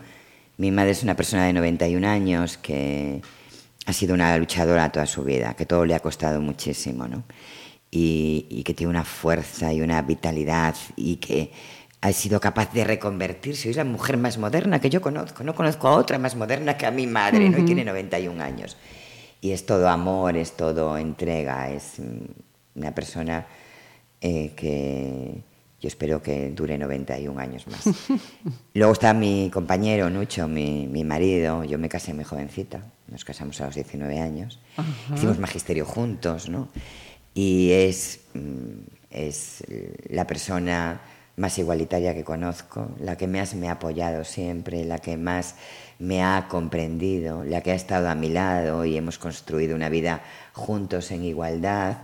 Mi 0.58 0.70
madre 0.70 0.90
es 0.90 1.02
una 1.02 1.16
persona 1.16 1.46
de 1.46 1.54
91 1.54 2.06
años 2.06 2.58
que 2.58 3.22
ha 3.86 3.92
sido 3.92 4.14
una 4.14 4.36
luchadora 4.36 4.92
toda 4.92 5.06
su 5.06 5.24
vida, 5.24 5.54
que 5.54 5.64
todo 5.64 5.86
le 5.86 5.94
ha 5.94 6.00
costado 6.00 6.40
muchísimo, 6.40 7.08
¿no? 7.08 7.24
Y, 7.90 8.46
y 8.50 8.62
que 8.62 8.74
tiene 8.74 8.90
una 8.90 9.04
fuerza 9.04 9.72
y 9.72 9.80
una 9.80 10.02
vitalidad 10.02 10.76
y 10.94 11.16
que 11.16 11.50
ha 12.00 12.12
sido 12.12 12.40
capaz 12.40 12.72
de 12.72 12.84
reconvertirse. 12.84 13.70
Es 13.70 13.76
la 13.76 13.84
mujer 13.84 14.16
más 14.16 14.38
moderna 14.38 14.80
que 14.80 14.88
yo 14.88 15.00
conozco. 15.00 15.44
No 15.44 15.54
conozco 15.54 15.88
a 15.88 15.96
otra 15.96 16.18
más 16.18 16.34
moderna 16.34 16.76
que 16.76 16.86
a 16.86 16.90
mi 16.90 17.06
madre, 17.06 17.48
¿no? 17.48 17.58
Y 17.58 17.64
tiene 17.64 17.84
91 17.84 18.42
años. 18.42 18.76
Y 19.40 19.52
es 19.52 19.66
todo 19.66 19.88
amor, 19.88 20.36
es 20.36 20.52
todo 20.52 20.96
entrega, 20.96 21.70
es 21.70 21.98
mm, 21.98 22.78
una 22.78 22.94
persona 22.94 23.46
eh, 24.20 24.52
que 24.54 25.42
yo 25.80 25.88
espero 25.88 26.22
que 26.22 26.50
dure 26.50 26.76
91 26.78 27.38
años 27.38 27.66
más. 27.66 27.84
Luego 28.74 28.92
está 28.92 29.14
mi 29.14 29.50
compañero 29.52 30.10
Nucho, 30.10 30.48
mi, 30.48 30.86
mi 30.86 31.04
marido. 31.04 31.64
Yo 31.64 31.78
me 31.78 31.88
casé 31.88 32.14
muy 32.14 32.24
jovencita, 32.24 32.82
nos 33.08 33.24
casamos 33.24 33.60
a 33.60 33.66
los 33.66 33.74
19 33.74 34.20
años. 34.20 34.58
Hicimos 35.14 35.38
magisterio 35.38 35.84
juntos, 35.84 36.48
¿no? 36.48 36.68
Y 37.34 37.72
es, 37.72 38.20
mm, 38.34 38.80
es 39.10 39.64
la 40.08 40.26
persona 40.26 41.00
más 41.40 41.58
igualitaria 41.58 42.14
que 42.14 42.22
conozco, 42.22 42.90
la 43.00 43.16
que 43.16 43.26
más 43.26 43.54
me 43.54 43.68
ha 43.68 43.72
apoyado 43.72 44.24
siempre, 44.24 44.84
la 44.84 44.98
que 44.98 45.16
más 45.16 45.54
me 45.98 46.22
ha 46.22 46.46
comprendido, 46.48 47.44
la 47.44 47.62
que 47.62 47.72
ha 47.72 47.74
estado 47.74 48.10
a 48.10 48.14
mi 48.14 48.28
lado 48.28 48.84
y 48.84 48.96
hemos 48.96 49.18
construido 49.18 49.74
una 49.74 49.88
vida 49.88 50.22
juntos 50.52 51.10
en 51.10 51.24
igualdad 51.24 52.02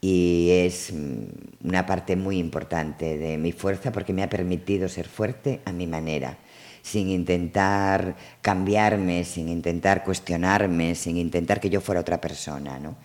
y 0.00 0.48
es 0.50 0.92
mm, 0.94 1.68
una 1.68 1.84
parte 1.84 2.16
muy 2.16 2.38
importante 2.38 3.18
de 3.18 3.36
mi 3.36 3.52
fuerza 3.52 3.92
porque 3.92 4.14
me 4.14 4.22
ha 4.22 4.30
permitido 4.30 4.88
ser 4.88 5.06
fuerte 5.06 5.60
a 5.66 5.72
mi 5.72 5.86
manera, 5.86 6.38
sin 6.80 7.10
intentar 7.10 8.16
cambiarme, 8.40 9.24
sin 9.24 9.50
intentar 9.50 10.04
cuestionarme, 10.04 10.94
sin 10.94 11.18
intentar 11.18 11.60
que 11.60 11.68
yo 11.68 11.82
fuera 11.82 12.00
otra 12.00 12.18
persona, 12.18 12.78
¿no? 12.78 12.96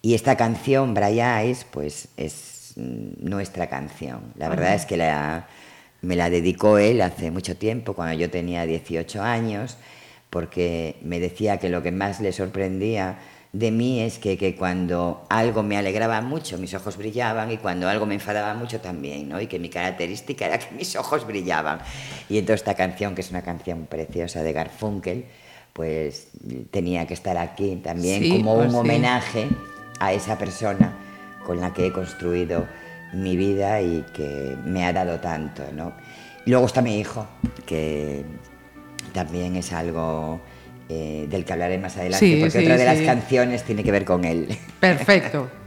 Y 0.00 0.14
esta 0.14 0.36
canción, 0.36 0.94
Bright 0.94 1.18
Eyes, 1.18 1.66
pues 1.70 2.08
es 2.16 2.53
nuestra 2.76 3.68
canción. 3.68 4.32
La 4.36 4.48
verdad 4.48 4.74
es 4.74 4.86
que 4.86 4.96
la, 4.96 5.46
me 6.02 6.16
la 6.16 6.30
dedicó 6.30 6.78
él 6.78 7.00
hace 7.02 7.30
mucho 7.30 7.56
tiempo, 7.56 7.94
cuando 7.94 8.14
yo 8.14 8.30
tenía 8.30 8.66
18 8.66 9.22
años, 9.22 9.76
porque 10.30 10.96
me 11.02 11.20
decía 11.20 11.58
que 11.58 11.68
lo 11.68 11.82
que 11.82 11.92
más 11.92 12.20
le 12.20 12.32
sorprendía 12.32 13.18
de 13.52 13.70
mí 13.70 14.00
es 14.00 14.18
que, 14.18 14.36
que 14.36 14.56
cuando 14.56 15.24
algo 15.30 15.62
me 15.62 15.76
alegraba 15.76 16.20
mucho, 16.20 16.58
mis 16.58 16.74
ojos 16.74 16.96
brillaban, 16.96 17.52
y 17.52 17.58
cuando 17.58 17.88
algo 17.88 18.04
me 18.04 18.14
enfadaba 18.14 18.52
mucho 18.54 18.80
también, 18.80 19.28
¿no? 19.28 19.40
Y 19.40 19.46
que 19.46 19.60
mi 19.60 19.68
característica 19.68 20.46
era 20.46 20.58
que 20.58 20.74
mis 20.74 20.96
ojos 20.96 21.24
brillaban. 21.24 21.78
Y 22.28 22.38
entonces 22.38 22.62
esta 22.62 22.74
canción, 22.74 23.14
que 23.14 23.20
es 23.20 23.30
una 23.30 23.42
canción 23.42 23.86
preciosa 23.86 24.42
de 24.42 24.52
Garfunkel, 24.52 25.26
pues 25.72 26.28
tenía 26.72 27.06
que 27.06 27.14
estar 27.14 27.36
aquí 27.38 27.76
también 27.76 28.22
Sí, 28.22 28.30
como 28.30 28.56
pues 28.56 28.66
un 28.66 28.72
sí. 28.72 28.76
homenaje 28.78 29.46
a 30.00 30.12
esa 30.12 30.36
persona 30.36 30.96
con 31.44 31.60
la 31.60 31.72
que 31.72 31.86
he 31.86 31.92
construido 31.92 32.66
mi 33.12 33.36
vida 33.36 33.80
y 33.80 34.04
que 34.12 34.56
me 34.64 34.84
ha 34.84 34.92
dado 34.92 35.20
tanto, 35.20 35.62
¿no? 35.72 35.92
Y 36.44 36.50
luego 36.50 36.66
está 36.66 36.82
mi 36.82 36.98
hijo, 36.98 37.26
que 37.64 38.24
también 39.12 39.56
es 39.56 39.72
algo 39.72 40.40
eh, 40.88 41.26
del 41.30 41.44
que 41.44 41.52
hablaré 41.52 41.78
más 41.78 41.96
adelante, 41.96 42.26
Sí, 42.26 42.36
porque 42.36 42.50
sí, 42.58 42.64
otra 42.64 42.76
de 42.76 42.84
las 42.84 43.00
canciones 43.00 43.62
tiene 43.62 43.82
que 43.84 43.92
ver 43.92 44.04
con 44.04 44.24
él. 44.24 44.48
Perfecto. 44.80 45.48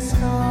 sky. 0.00 0.49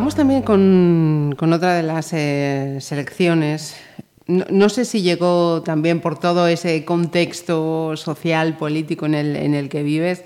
Vamos 0.00 0.14
también 0.14 0.40
con, 0.40 1.34
con 1.36 1.52
otra 1.52 1.74
de 1.74 1.82
las 1.82 2.14
eh, 2.14 2.78
selecciones. 2.80 3.76
No, 4.26 4.70
sé 4.70 4.86
si 4.86 5.02
llegó 5.02 5.60
también 5.62 6.00
por 6.00 6.18
todo 6.18 6.46
ese 6.46 6.86
contexto 6.86 7.94
social, 7.98 8.56
político 8.56 9.04
en 9.04 9.14
el, 9.14 9.36
en 9.36 9.52
el 9.52 9.68
que 9.68 9.82
vives 9.82 10.24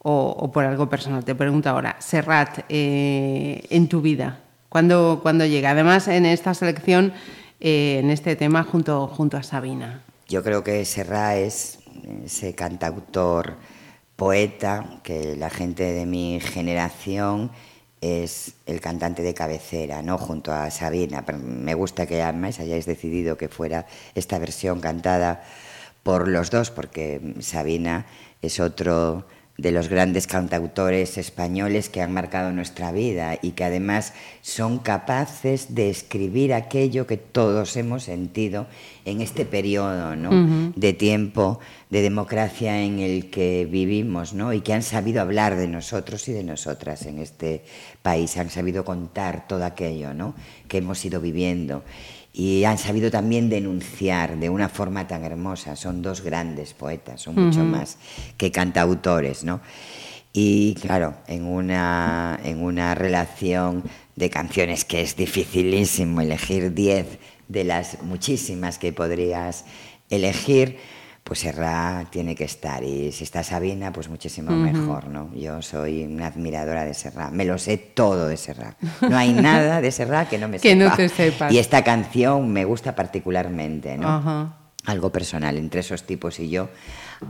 o, 0.00 0.50
por 0.50 0.64
algo 0.64 0.88
personal. 0.88 1.24
Te 1.24 1.36
pregunto 1.36 1.70
ahora, 1.70 1.94
Serrat, 2.00 2.64
eh, 2.68 3.62
en 3.70 3.86
tu 3.86 4.00
vida, 4.00 4.40
¿cuándo, 4.68 5.20
cuándo 5.22 5.46
llega? 5.46 5.70
Además, 5.70 6.08
en 6.08 6.26
esta 6.26 6.52
selección, 6.52 7.12
eh, 7.60 8.00
en 8.02 8.10
este 8.10 8.34
tema, 8.34 8.64
junto, 8.64 9.06
junto 9.06 9.36
a 9.36 9.44
Sabina. 9.44 10.02
Yo 10.26 10.42
creo 10.42 10.64
que 10.64 10.84
Serra 10.84 11.36
es 11.36 11.78
ese 12.24 12.56
cantautor, 12.56 13.58
poeta, 14.16 14.98
que 15.04 15.36
la 15.36 15.50
gente 15.50 15.84
de 15.84 16.04
mi 16.04 16.40
generación 16.40 17.52
es 18.04 18.56
el 18.66 18.80
cantante 18.80 19.22
de 19.22 19.32
cabecera, 19.32 20.02
¿no? 20.02 20.18
Junto 20.18 20.52
a 20.52 20.70
Sabina. 20.70 21.24
Pero 21.24 21.38
me 21.38 21.72
gusta 21.72 22.06
que 22.06 22.20
además 22.20 22.60
hayáis 22.60 22.84
decidido 22.84 23.38
que 23.38 23.48
fuera 23.48 23.86
esta 24.14 24.38
versión 24.38 24.80
cantada 24.80 25.42
por 26.02 26.28
los 26.28 26.50
dos, 26.50 26.70
porque 26.70 27.34
Sabina 27.40 28.04
es 28.42 28.60
otro 28.60 29.24
de 29.56 29.70
los 29.70 29.88
grandes 29.88 30.26
cantautores 30.26 31.16
españoles 31.16 31.88
que 31.88 32.02
han 32.02 32.12
marcado 32.12 32.50
nuestra 32.50 32.90
vida 32.90 33.38
y 33.40 33.52
que 33.52 33.62
además 33.62 34.12
son 34.42 34.78
capaces 34.78 35.76
de 35.76 35.90
escribir 35.90 36.52
aquello 36.52 37.06
que 37.06 37.16
todos 37.16 37.76
hemos 37.76 38.02
sentido 38.02 38.66
en 39.04 39.20
este 39.20 39.44
periodo 39.44 40.16
¿no? 40.16 40.72
de 40.74 40.92
tiempo 40.92 41.60
de 41.88 42.02
democracia 42.02 42.82
en 42.82 42.98
el 42.98 43.30
que 43.30 43.68
vivimos 43.70 44.34
¿no? 44.34 44.52
y 44.52 44.60
que 44.60 44.72
han 44.72 44.82
sabido 44.82 45.20
hablar 45.20 45.54
de 45.54 45.68
nosotros 45.68 46.28
y 46.28 46.32
de 46.32 46.42
nosotras 46.42 47.06
en 47.06 47.20
este 47.20 47.64
país, 48.04 48.36
han 48.36 48.50
sabido 48.50 48.84
contar 48.84 49.48
todo 49.48 49.64
aquello 49.64 50.12
¿no? 50.12 50.34
que 50.68 50.76
hemos 50.76 51.02
ido 51.06 51.22
viviendo 51.22 51.82
y 52.34 52.64
han 52.64 52.76
sabido 52.76 53.10
también 53.10 53.48
denunciar 53.48 54.36
de 54.38 54.50
una 54.50 54.68
forma 54.68 55.08
tan 55.08 55.24
hermosa. 55.24 55.74
Son 55.74 56.02
dos 56.02 56.20
grandes 56.20 56.74
poetas, 56.74 57.22
son 57.22 57.34
mucho 57.36 57.64
más 57.64 57.96
que 58.36 58.50
cantautores, 58.50 59.42
¿no? 59.44 59.60
Y 60.34 60.74
claro, 60.74 61.14
en 61.28 61.46
una, 61.46 62.38
en 62.44 62.62
una 62.62 62.94
relación 62.94 63.84
de 64.16 64.28
canciones 64.28 64.84
que 64.84 65.00
es 65.00 65.16
dificilísimo 65.16 66.20
elegir 66.20 66.74
10 66.74 67.06
de 67.48 67.64
las 67.64 68.02
muchísimas 68.02 68.78
que 68.78 68.92
podrías 68.92 69.64
elegir, 70.10 70.76
pues 71.24 71.38
Serra 71.38 72.04
tiene 72.10 72.34
que 72.34 72.44
estar. 72.44 72.84
Y 72.84 73.10
si 73.10 73.24
está 73.24 73.42
Sabina, 73.42 73.90
pues 73.92 74.10
muchísimo 74.10 74.50
mejor, 74.52 75.08
¿no? 75.08 75.34
Yo 75.34 75.62
soy 75.62 76.04
una 76.04 76.26
admiradora 76.26 76.84
de 76.84 76.92
Serra. 76.92 77.30
Me 77.30 77.46
lo 77.46 77.56
sé 77.56 77.78
todo 77.78 78.28
de 78.28 78.36
Serra. 78.36 78.76
No 79.00 79.16
hay 79.16 79.32
nada 79.32 79.80
de 79.80 79.90
Serra 79.90 80.28
que 80.28 80.36
no 80.36 80.48
me 80.48 80.58
Que 80.60 80.74
sepa. 80.74 80.84
no 80.84 80.94
te 80.94 81.08
sepas. 81.08 81.50
Y 81.52 81.58
esta 81.58 81.82
canción 81.82 82.52
me 82.52 82.66
gusta 82.66 82.94
particularmente, 82.94 83.96
¿no? 83.96 84.08
Ajá. 84.08 84.56
Algo 84.84 85.10
personal. 85.10 85.56
Entre 85.56 85.80
esos 85.80 86.04
tipos 86.04 86.38
y 86.40 86.50
yo 86.50 86.68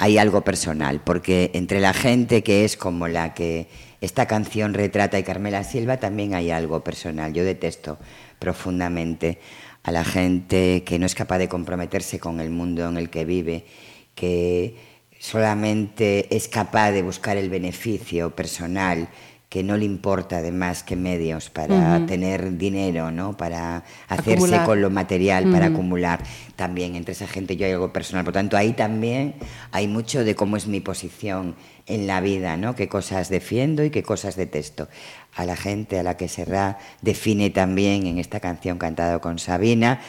hay 0.01 0.19
algo 0.19 0.41
personal. 0.41 1.01
Porque 1.05 1.53
entre 1.55 1.79
la 1.79 1.93
gente 1.93 2.43
que 2.43 2.65
es 2.65 2.77
como 2.77 3.07
la 3.07 3.33
que 3.33 3.69
esta 4.01 4.27
canción 4.27 4.75
retrata 4.75 5.21
y 5.21 5.23
Carmela 5.23 5.63
Silva 5.63 5.99
también 5.99 6.35
hay 6.35 6.51
algo 6.51 6.83
personal. 6.83 7.33
Yo 7.33 7.45
detesto 7.45 7.97
profundamente 8.41 9.39
a 9.85 9.93
la 9.93 10.05
gente 10.05 10.83
que 10.85 10.99
no 10.99 11.07
es 11.07 11.15
capaz 11.15 11.39
de 11.39 11.49
comprometerse 11.49 12.19
con 12.19 12.41
el 12.41 12.51
mundo 12.51 12.89
en 12.89 12.97
el 12.97 13.11
que 13.11 13.25
vive, 13.25 13.67
que 14.15 14.77
solamente 15.21 16.35
es 16.35 16.49
capaz 16.49 16.91
de 16.91 17.03
buscar 17.03 17.37
el 17.37 17.51
beneficio 17.51 18.35
personal, 18.35 19.09
que 19.55 19.63
no 19.63 19.77
le 19.77 19.85
importa 19.85 20.39
además 20.39 20.83
que 20.83 20.97
medios 20.97 21.49
para 21.49 22.05
tener 22.07 22.57
dinero, 22.57 23.13
¿no? 23.13 23.37
Para 23.37 23.85
hacerse 24.09 24.33
Acumular. 24.33 24.67
con 24.67 24.81
lo 24.81 24.91
material, 24.91 25.49
para 25.49 25.67
acumular. 25.67 26.25
También 26.57 26.97
entre 26.97 27.13
esa 27.13 27.29
gente 27.29 27.57
yo 27.57 27.65
hay 27.65 27.73
algo 27.73 27.93
personal. 27.93 28.25
Por 28.25 28.35
tanto, 28.35 28.57
ahí 28.57 28.73
también 28.73 29.37
hay 29.71 29.87
mucho 29.87 30.25
de 30.25 30.35
cómo 30.35 30.57
es 30.57 30.67
mi 30.67 30.81
posición 30.81 31.55
en 31.87 32.09
la 32.09 32.21
vida, 32.21 32.57
¿no? 32.57 32.75
Qué 32.75 32.89
cosas 32.89 33.29
defiendo 33.29 33.85
y 33.85 33.91
qué 33.91 34.03
cosas 34.03 34.35
detesto. 34.35 34.89
A 35.37 35.45
la 35.45 35.57
gente 35.57 35.99
a 35.99 36.03
la 36.03 36.17
que 36.17 36.29
Serra 36.29 36.79
define 37.03 37.51
también 37.51 38.07
en 38.07 38.19
esta 38.19 38.39
canción 38.41 38.79
cantada 38.79 39.19
con 39.19 39.39
Sabina, 39.39 40.01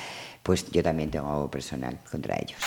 pues 0.43 0.69
yo 0.71 0.84
también 0.84 1.09
tengo 1.09 1.32
algo 1.32 1.49
personal 1.49 1.97
contra 2.09 2.36
ellos. 2.36 2.59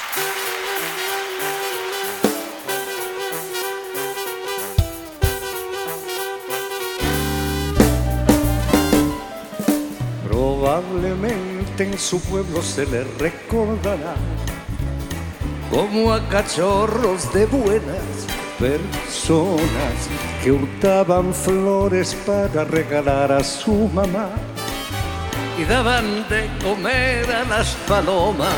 Probablemente 10.24 11.84
en 11.84 11.98
su 11.98 12.20
pueblo 12.20 12.61
se 12.62 12.84
le 12.86 13.04
recordará 13.04 14.16
como 15.70 16.12
a 16.12 16.28
cachorros 16.28 17.32
de 17.32 17.46
buenas 17.46 18.26
personas 18.59 20.28
que 20.43 20.53
hurtaban 20.53 21.34
flores 21.34 22.14
para 22.26 22.64
regalar 22.64 23.32
a 23.32 23.43
su 23.43 23.89
mamá. 23.89 24.30
Y 25.59 25.64
daban 25.64 26.28
de 26.28 26.49
comer 26.62 27.30
a 27.32 27.45
las 27.45 27.74
palomas. 27.89 28.55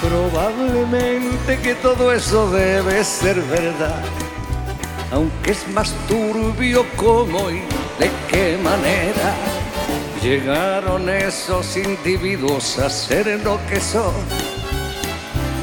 Probablemente 0.00 1.58
que 1.58 1.74
todo 1.76 2.12
eso 2.12 2.50
debe 2.50 3.04
ser 3.04 3.40
verdad, 3.42 4.02
aunque 5.10 5.50
es 5.50 5.68
más 5.68 5.92
turbio 6.06 6.86
cómo 6.96 7.50
y 7.50 7.60
de 7.98 8.10
qué 8.30 8.58
manera. 8.62 9.34
Llegaron 10.22 11.08
esos 11.08 11.76
individuos 11.76 12.78
a 12.78 12.88
ser 12.88 13.40
lo 13.44 13.58
que 13.68 13.80
son 13.80 14.57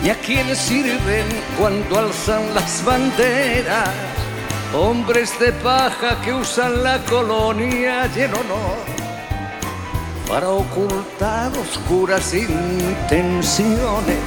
y 0.05 0.09
a 0.09 0.15
quienes 0.19 0.59
sirven 0.59 1.25
cuando 1.57 1.97
alzan 1.97 2.53
las 2.53 2.85
banderas. 2.85 3.89
Hombres 4.75 5.37
de 5.39 5.51
paja 5.51 6.21
que 6.21 6.31
usan 6.31 6.83
la 6.83 7.03
colonia 7.05 8.07
y 8.15 8.19
en 8.19 8.33
honor 8.33 8.77
para 10.27 10.49
ocultar 10.49 11.51
oscuras 11.57 12.33
intenciones. 12.33 14.19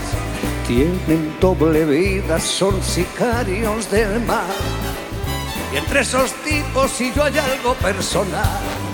Tienen 0.66 1.36
doble 1.40 1.84
vida, 1.84 2.40
son 2.40 2.82
sicarios 2.82 3.88
del 3.90 4.20
mar. 4.20 4.44
Y 5.72 5.76
entre 5.76 6.00
esos 6.00 6.32
tipos 6.44 6.90
si 6.90 7.12
yo 7.12 7.24
hay 7.24 7.38
algo 7.38 7.74
personal. 7.74 8.87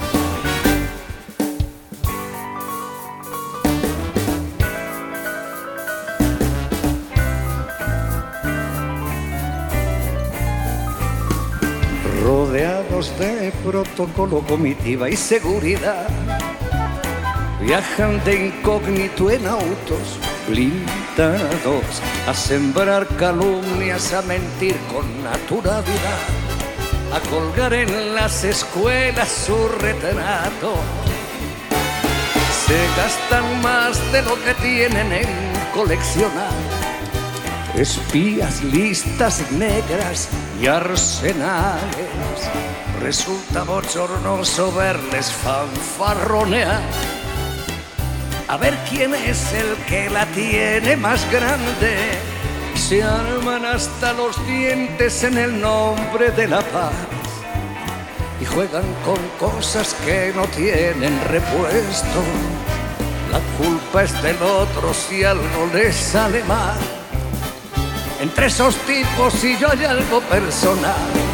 De 13.19 13.53
protocolo, 13.63 14.41
comitiva 14.41 15.09
y 15.09 15.17
seguridad, 15.17 16.09
viajan 17.61 18.23
de 18.25 18.47
incógnito 18.47 19.31
en 19.31 19.47
autos 19.47 20.19
blindados 20.49 22.03
a 22.27 22.35
sembrar 22.35 23.07
calumnias, 23.17 24.13
a 24.15 24.23
mentir 24.23 24.77
con 24.93 25.05
naturalidad, 25.23 26.23
a 27.13 27.21
colgar 27.31 27.75
en 27.75 28.15
las 28.15 28.43
escuelas 28.43 29.29
su 29.29 29.69
retrato. 29.69 30.75
Se 32.67 32.87
gastan 32.97 33.63
más 33.63 34.01
de 34.13 34.23
lo 34.23 34.35
que 34.43 34.55
tienen 34.55 35.13
en 35.13 35.29
coleccionar. 35.73 36.53
Espías, 37.77 38.63
listas 38.63 39.43
negras 39.53 40.29
y 40.61 40.67
arsenales, 40.67 41.91
resulta 43.05 43.65
bochornoso 43.65 44.73
verles 44.73 45.31
fanfarronear. 45.31 46.81
A 48.49 48.57
ver 48.57 48.75
quién 48.89 49.15
es 49.15 49.53
el 49.53 49.77
que 49.87 50.09
la 50.09 50.25
tiene 50.33 50.97
más 50.97 51.21
grande. 51.31 51.93
Se 52.75 53.03
arman 53.03 53.67
hasta 53.67 54.15
los 54.15 54.35
dientes 54.47 55.23
en 55.23 55.37
el 55.37 55.61
nombre 55.61 56.31
de 56.31 56.49
la 56.49 56.63
paz 56.63 56.95
y 58.41 58.47
juegan 58.47 58.87
con 59.05 59.21
cosas 59.39 59.95
que 60.07 60.33
no 60.35 60.47
tienen 60.47 61.21
repuesto. 61.29 62.21
La 63.31 63.41
culpa 63.59 64.05
es 64.05 64.23
del 64.23 64.41
otro 64.43 64.95
si 64.95 65.25
algo 65.25 65.69
les 65.75 65.95
sale 65.95 66.43
mal. 66.45 66.79
Entre 68.19 68.47
esos 68.47 68.75
tipos 68.87 69.45
y 69.45 69.59
yo 69.59 69.71
hay 69.71 69.85
algo 69.85 70.23
personal. 70.23 71.34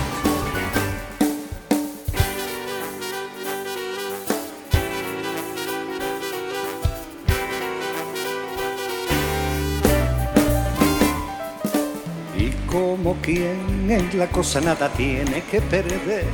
en 13.39 14.19
la 14.19 14.27
cosa 14.29 14.61
nada 14.61 14.89
tiene 14.91 15.43
que 15.43 15.61
perder. 15.61 16.25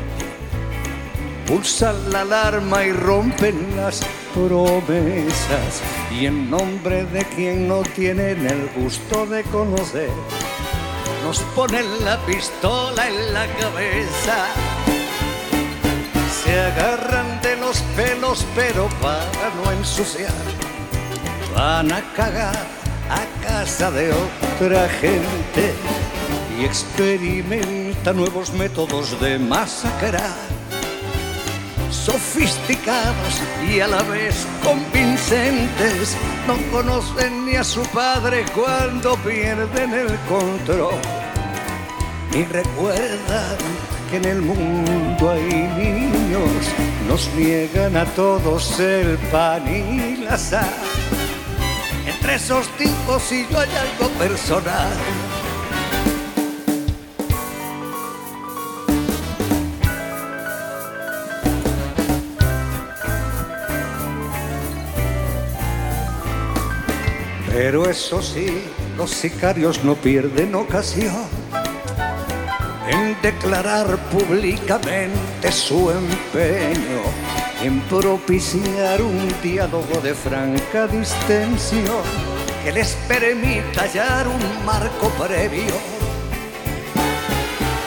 Pulsan 1.46 2.10
la 2.10 2.22
alarma 2.22 2.84
y 2.84 2.92
rompen 2.92 3.76
las 3.76 4.00
promesas 4.34 5.82
y 6.10 6.26
en 6.26 6.50
nombre 6.50 7.04
de 7.04 7.24
quien 7.24 7.68
no 7.68 7.82
tienen 7.82 8.46
el 8.46 8.68
gusto 8.76 9.26
de 9.26 9.42
conocer, 9.44 10.10
nos 11.22 11.40
ponen 11.54 11.86
la 12.04 12.18
pistola 12.26 13.08
en 13.08 13.32
la 13.32 13.46
cabeza. 13.60 14.46
Se 16.42 16.60
agarran 16.60 17.40
de 17.42 17.56
los 17.56 17.80
pelos 17.94 18.44
pero 18.56 18.88
para 19.00 19.50
no 19.62 19.70
ensuciar, 19.70 20.32
van 21.54 21.92
a 21.92 22.02
cagar 22.14 22.56
a 23.08 23.46
casa 23.46 23.90
de 23.92 24.12
otra 24.12 24.88
gente 24.88 25.74
y 26.58 26.64
experimenta 26.64 28.12
nuevos 28.12 28.52
métodos 28.52 29.20
de 29.20 29.38
masacrar 29.38 30.56
sofisticados 31.90 33.40
y 33.68 33.80
a 33.80 33.88
la 33.88 34.02
vez 34.02 34.46
convincentes. 34.62 36.16
No 36.46 36.56
conocen 36.70 37.46
ni 37.46 37.56
a 37.56 37.64
su 37.64 37.82
padre 37.86 38.44
cuando 38.54 39.16
pierden 39.16 39.92
el 39.92 40.16
control. 40.28 40.94
Y 42.32 42.44
recuerdan 42.44 43.56
que 44.10 44.16
en 44.18 44.24
el 44.24 44.42
mundo 44.42 45.30
hay 45.30 45.68
niños, 45.78 46.50
nos 47.08 47.28
niegan 47.34 47.96
a 47.96 48.04
todos 48.04 48.78
el 48.78 49.18
pan 49.32 49.66
y 49.66 50.16
la 50.18 50.38
sal. 50.38 50.68
Entre 52.06 52.34
esos 52.34 52.68
tipos 52.76 53.32
y 53.32 53.46
yo 53.50 53.58
hay 53.58 53.70
algo 53.70 54.08
personal. 54.18 54.96
Pero 67.56 67.88
eso 67.88 68.20
sí, 68.20 68.64
los 68.98 69.10
sicarios 69.10 69.82
no 69.82 69.94
pierden 69.94 70.54
ocasión 70.54 71.26
en 72.86 73.16
declarar 73.22 73.96
públicamente 74.10 75.50
su 75.50 75.90
empeño 75.90 77.00
en 77.62 77.80
propiciar 77.88 79.00
un 79.00 79.32
diálogo 79.42 80.02
de 80.02 80.14
franca 80.14 80.86
distensión 80.86 82.02
que 82.62 82.72
les 82.72 82.92
permita 83.08 83.84
hallar 83.84 84.28
un 84.28 84.66
marco 84.66 85.08
previo 85.18 85.76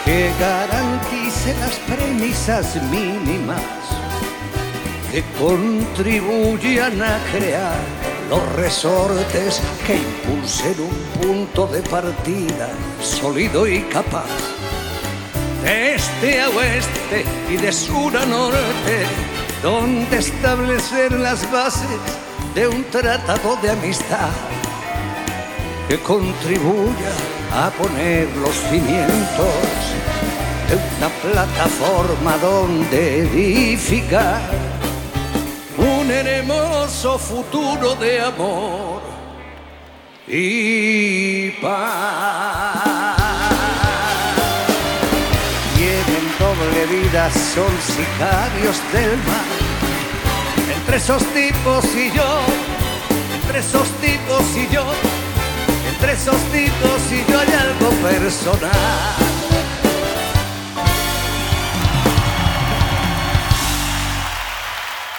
que 0.03 0.31
garantice 0.39 1.53
las 1.59 1.75
premisas 1.95 2.75
mínimas 2.89 3.61
que 5.11 5.23
contribuyan 5.39 6.99
a 7.03 7.19
crear 7.31 8.18
los 8.29 8.51
resortes 8.53 9.59
que 9.85 9.95
impulsen 9.95 10.75
un 10.79 11.21
punto 11.21 11.67
de 11.67 11.81
partida 11.81 12.69
sólido 13.01 13.67
y 13.67 13.81
capaz. 13.83 14.29
De 15.63 15.95
este 15.95 16.41
a 16.41 16.49
oeste 16.49 17.25
y 17.49 17.57
de 17.57 17.71
sur 17.71 18.15
a 18.15 18.25
norte, 18.25 19.05
donde 19.63 20.17
establecer 20.17 21.11
las 21.11 21.49
bases 21.51 21.99
de 22.53 22.67
un 22.67 22.83
tratado 22.85 23.57
de 23.61 23.71
amistad 23.71 24.29
que 25.87 25.99
contribuya 25.99 27.11
a 27.51 27.71
poner 27.71 28.27
los 28.37 28.55
cimientos 28.69 29.89
de 30.69 30.75
una 30.75 31.09
plataforma 31.33 32.37
donde 32.37 33.19
edificar 33.21 34.68
un 35.79 36.11
hermoso 36.11 37.17
futuro 37.17 37.95
de 37.95 38.21
amor 38.21 39.01
y 40.27 41.51
paz. 41.61 43.17
Tienen 45.75 46.25
doble 46.37 46.85
vida, 46.85 47.31
son 47.31 47.71
sicarios 47.81 48.81
del 48.93 49.17
mar. 49.17 49.45
Entre 50.75 50.97
esos 50.97 51.23
tipos 51.33 51.85
y 51.95 52.11
yo, 52.11 52.41
entre 53.41 53.59
esos 53.59 53.87
tipos 54.01 54.43
y 54.55 54.67
yo, 54.73 54.85
entre 55.93 56.13
esos 56.13 56.37
tipos 56.51 57.11
y 57.11 57.31
yo 57.31 57.39
hay 57.39 57.53
algo 57.53 57.89
personal. 58.01 59.48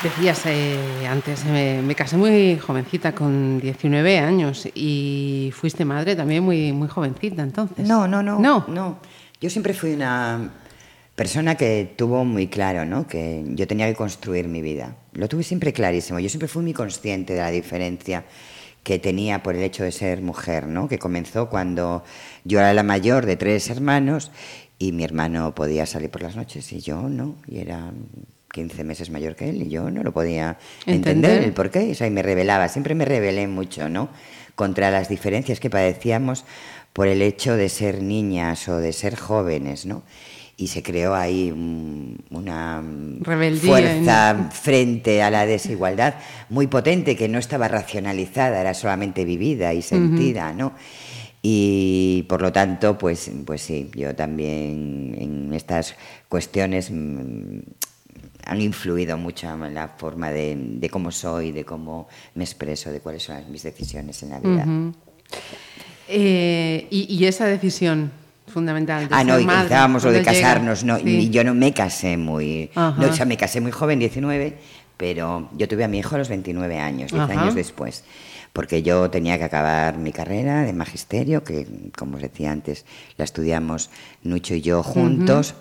Decías 0.02 0.46
eh, 0.46 1.06
antes, 1.06 1.44
me, 1.44 1.82
me 1.82 1.94
casé 1.94 2.16
muy 2.16 2.58
jovencita, 2.58 3.14
con 3.14 3.60
19 3.60 4.18
años, 4.18 4.66
y 4.74 5.52
fuiste 5.54 5.84
madre 5.84 6.16
también 6.16 6.42
muy, 6.42 6.72
muy 6.72 6.88
jovencita 6.88 7.42
entonces. 7.42 7.86
No, 7.86 8.08
no, 8.08 8.22
no. 8.22 8.38
No. 8.38 8.64
No. 8.66 8.98
Yo 9.42 9.50
siempre 9.50 9.74
fui 9.74 9.92
una 9.92 10.52
persona 11.14 11.54
que 11.54 11.92
tuvo 11.96 12.24
muy 12.24 12.46
claro, 12.46 12.86
¿no? 12.86 13.06
Que 13.06 13.44
yo 13.48 13.66
tenía 13.66 13.86
que 13.88 13.94
construir 13.94 14.48
mi 14.48 14.62
vida. 14.62 14.96
Lo 15.12 15.28
tuve 15.28 15.42
siempre 15.42 15.74
clarísimo. 15.74 16.18
Yo 16.18 16.30
siempre 16.30 16.48
fui 16.48 16.62
muy 16.62 16.72
consciente 16.72 17.34
de 17.34 17.40
la 17.40 17.50
diferencia 17.50 18.24
que 18.82 18.98
tenía 18.98 19.42
por 19.42 19.54
el 19.54 19.62
hecho 19.62 19.84
de 19.84 19.92
ser 19.92 20.22
mujer, 20.22 20.66
¿no? 20.66 20.88
Que 20.88 20.98
comenzó 20.98 21.50
cuando 21.50 22.04
yo 22.44 22.58
era 22.58 22.72
la 22.72 22.82
mayor 22.82 23.26
de 23.26 23.36
tres 23.36 23.68
hermanos 23.68 24.30
y 24.78 24.92
mi 24.92 25.04
hermano 25.04 25.54
podía 25.54 25.84
salir 25.84 26.08
por 26.08 26.22
las 26.22 26.36
noches 26.36 26.72
y 26.72 26.80
yo 26.80 27.02
no, 27.02 27.36
y 27.46 27.58
era 27.58 27.92
15 28.52 28.84
meses 28.84 29.10
mayor 29.10 29.36
que 29.36 29.48
él 29.48 29.62
y 29.62 29.68
yo 29.68 29.90
no 29.90 30.02
lo 30.02 30.12
podía 30.12 30.58
entender, 30.86 31.14
Entender. 31.30 31.42
el 31.44 31.52
por 31.52 31.70
qué, 31.70 31.90
o 31.90 31.94
sea, 31.94 32.06
y 32.06 32.10
me 32.10 32.22
rebelaba, 32.22 32.68
siempre 32.68 32.94
me 32.94 33.04
rebelé 33.04 33.46
mucho, 33.46 33.88
¿no? 33.88 34.08
Contra 34.54 34.90
las 34.90 35.08
diferencias 35.08 35.60
que 35.60 35.70
padecíamos 35.70 36.44
por 36.92 37.06
el 37.06 37.22
hecho 37.22 37.56
de 37.56 37.68
ser 37.68 38.02
niñas 38.02 38.68
o 38.68 38.78
de 38.78 38.92
ser 38.92 39.16
jóvenes, 39.16 39.86
¿no? 39.86 40.02
Y 40.56 40.66
se 40.66 40.82
creó 40.82 41.14
ahí 41.14 41.50
un- 41.50 42.18
una 42.30 42.82
Rebeldía 43.20 43.70
fuerza 43.70 44.30
en- 44.32 44.50
frente 44.52 45.22
a 45.22 45.30
la 45.30 45.46
desigualdad 45.46 46.16
muy 46.50 46.66
potente 46.66 47.16
que 47.16 47.28
no 47.28 47.38
estaba 47.38 47.68
racionalizada, 47.68 48.60
era 48.60 48.74
solamente 48.74 49.24
vivida 49.24 49.72
y 49.72 49.80
sentida, 49.80 50.52
¿no? 50.52 50.72
Y 51.42 52.26
por 52.28 52.42
lo 52.42 52.52
tanto, 52.52 52.98
pues, 52.98 53.30
pues 53.46 53.62
sí, 53.62 53.90
yo 53.94 54.14
también 54.14 55.16
en 55.18 55.54
estas 55.54 55.94
cuestiones 56.28 56.90
mm, 56.90 57.60
han 58.44 58.60
influido 58.60 59.16
mucho 59.16 59.48
en 59.52 59.74
la 59.74 59.88
forma 59.88 60.30
de, 60.30 60.56
de 60.56 60.88
cómo 60.90 61.10
soy, 61.10 61.52
de 61.52 61.64
cómo 61.64 62.08
me 62.34 62.44
expreso, 62.44 62.90
de 62.90 63.00
cuáles 63.00 63.22
son 63.24 63.50
mis 63.50 63.62
decisiones 63.62 64.22
en 64.22 64.30
la 64.30 64.40
vida. 64.40 64.66
Eh, 66.08 66.86
y, 66.90 67.14
y 67.14 67.24
esa 67.26 67.46
decisión 67.46 68.10
fundamental 68.48 69.08
de 69.08 69.14
Ah, 69.14 69.22
no, 69.22 69.36
estábamos 69.36 70.02
lo 70.04 70.10
de 70.10 70.22
casarnos, 70.22 70.82
no, 70.82 70.98
Sí. 70.98 71.04
y 71.06 71.30
yo 71.30 71.44
no 71.44 71.54
me 71.54 71.72
casé 71.72 72.16
muy, 72.16 72.70
Ajá. 72.74 73.00
no, 73.00 73.08
o 73.08 73.12
sea, 73.12 73.24
me 73.26 73.36
casé 73.36 73.60
muy 73.60 73.70
joven, 73.70 74.00
19, 74.00 74.58
pero 74.96 75.48
yo 75.56 75.68
tuve 75.68 75.84
a 75.84 75.88
mi 75.88 75.98
hijo 75.98 76.16
a 76.16 76.18
los 76.18 76.28
29 76.28 76.78
años, 76.78 77.12
10 77.12 77.22
Ajá. 77.22 77.42
años 77.42 77.54
después, 77.54 78.02
porque 78.52 78.82
yo 78.82 79.08
tenía 79.08 79.38
que 79.38 79.44
acabar 79.44 79.98
mi 79.98 80.10
carrera 80.12 80.62
de 80.62 80.72
magisterio, 80.72 81.44
que 81.44 81.66
como 81.96 82.16
os 82.16 82.22
decía 82.22 82.50
antes, 82.50 82.84
la 83.16 83.24
estudiamos 83.24 83.88
Nucho 84.24 84.54
y 84.56 84.62
yo 84.62 84.82
juntos, 84.82 85.54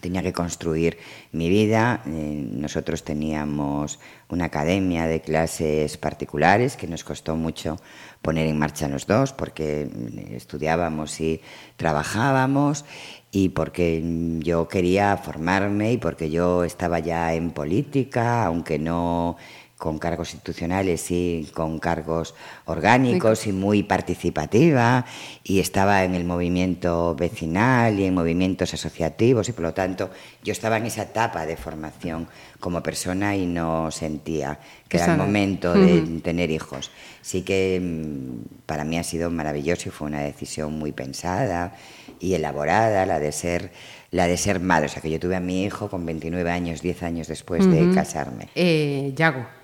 tenía 0.00 0.22
que 0.22 0.32
construir 0.32 0.98
mi 1.32 1.48
vida. 1.48 2.02
Eh, 2.06 2.48
nosotros 2.52 3.04
teníamos 3.04 3.98
una 4.28 4.46
academia 4.46 5.06
de 5.06 5.20
clases 5.20 5.96
particulares 5.96 6.76
que 6.76 6.86
nos 6.86 7.04
costó 7.04 7.36
mucho 7.36 7.76
poner 8.22 8.46
en 8.46 8.58
marcha 8.58 8.88
los 8.88 9.06
dos 9.06 9.32
porque 9.32 9.88
mm, 9.92 10.34
estudiábamos 10.34 11.20
y 11.20 11.40
trabajábamos 11.76 12.84
y 13.32 13.50
porque 13.50 14.02
yo 14.40 14.66
quería 14.68 15.16
formarme 15.16 15.92
y 15.92 15.98
porque 15.98 16.30
yo 16.30 16.64
estaba 16.64 16.98
ya 16.98 17.32
en 17.34 17.52
política, 17.52 18.44
aunque 18.44 18.78
no 18.78 19.36
con 19.80 19.98
cargos 19.98 20.34
institucionales 20.34 21.10
y 21.10 21.48
con 21.54 21.78
cargos 21.78 22.34
orgánicos 22.66 23.46
y 23.46 23.52
muy 23.52 23.82
participativa 23.82 25.06
y 25.42 25.58
estaba 25.58 26.04
en 26.04 26.14
el 26.14 26.24
movimiento 26.24 27.14
vecinal 27.14 27.98
y 27.98 28.04
en 28.04 28.14
movimientos 28.14 28.74
asociativos 28.74 29.48
y 29.48 29.52
por 29.52 29.62
lo 29.62 29.72
tanto 29.72 30.10
yo 30.44 30.52
estaba 30.52 30.76
en 30.76 30.84
esa 30.84 31.04
etapa 31.04 31.46
de 31.46 31.56
formación 31.56 32.28
como 32.60 32.82
persona 32.82 33.34
y 33.34 33.46
no 33.46 33.90
sentía 33.90 34.60
que 34.86 34.98
era 34.98 35.12
el 35.12 35.18
momento 35.18 35.72
de 35.72 36.20
tener 36.22 36.50
hijos. 36.50 36.90
Sí 37.22 37.40
que 37.40 37.80
mm, 37.80 38.66
para 38.66 38.84
mí 38.84 38.98
ha 38.98 39.02
sido 39.02 39.30
maravilloso 39.30 39.88
y 39.88 39.92
fue 39.92 40.08
una 40.08 40.20
decisión 40.20 40.78
muy 40.78 40.92
pensada 40.92 41.74
y 42.18 42.34
elaborada 42.34 43.06
la 43.06 43.18
de 43.18 43.32
ser 43.32 43.72
la 44.10 44.26
de 44.26 44.36
ser 44.36 44.60
madre, 44.60 44.86
o 44.86 44.88
sea 44.88 45.00
que 45.00 45.10
yo 45.10 45.20
tuve 45.20 45.36
a 45.36 45.40
mi 45.40 45.64
hijo 45.64 45.88
con 45.88 46.04
29 46.04 46.50
años, 46.50 46.82
10 46.82 47.02
años 47.04 47.28
después 47.28 47.64
de 47.70 47.94
casarme. 47.94 48.48
Eh, 48.56 49.12
Yago. 49.14 49.59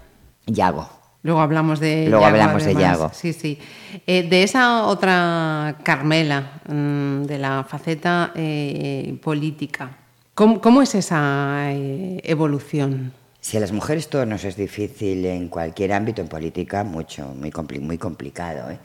Yago. 0.46 0.88
Luego 1.22 1.40
hablamos 1.40 1.80
de 1.80 2.06
Luego 2.08 2.24
Yago, 2.24 2.36
hablamos 2.36 2.64
de. 2.64 2.74
Yago. 2.74 3.10
Sí, 3.12 3.32
sí. 3.32 3.58
Eh, 4.06 4.22
de 4.28 4.42
esa 4.44 4.84
otra 4.86 5.76
Carmela, 5.82 6.60
mm, 6.68 7.22
de 7.24 7.38
la 7.38 7.64
faceta 7.64 8.32
eh, 8.36 9.18
política, 9.22 9.90
¿cómo, 10.34 10.60
cómo 10.60 10.82
es 10.82 10.94
esa 10.94 11.72
eh, 11.72 12.20
evolución? 12.22 13.12
Si 13.40 13.56
a 13.56 13.60
las 13.60 13.72
mujeres 13.72 14.08
todo 14.08 14.26
nos 14.26 14.44
es 14.44 14.56
difícil 14.56 15.24
en 15.26 15.48
cualquier 15.48 15.92
ámbito, 15.92 16.20
en 16.20 16.28
política 16.28 16.84
mucho, 16.84 17.28
muy, 17.34 17.50
compli- 17.50 17.80
muy 17.80 17.98
complicado. 17.98 18.70
¿eh? 18.70 18.78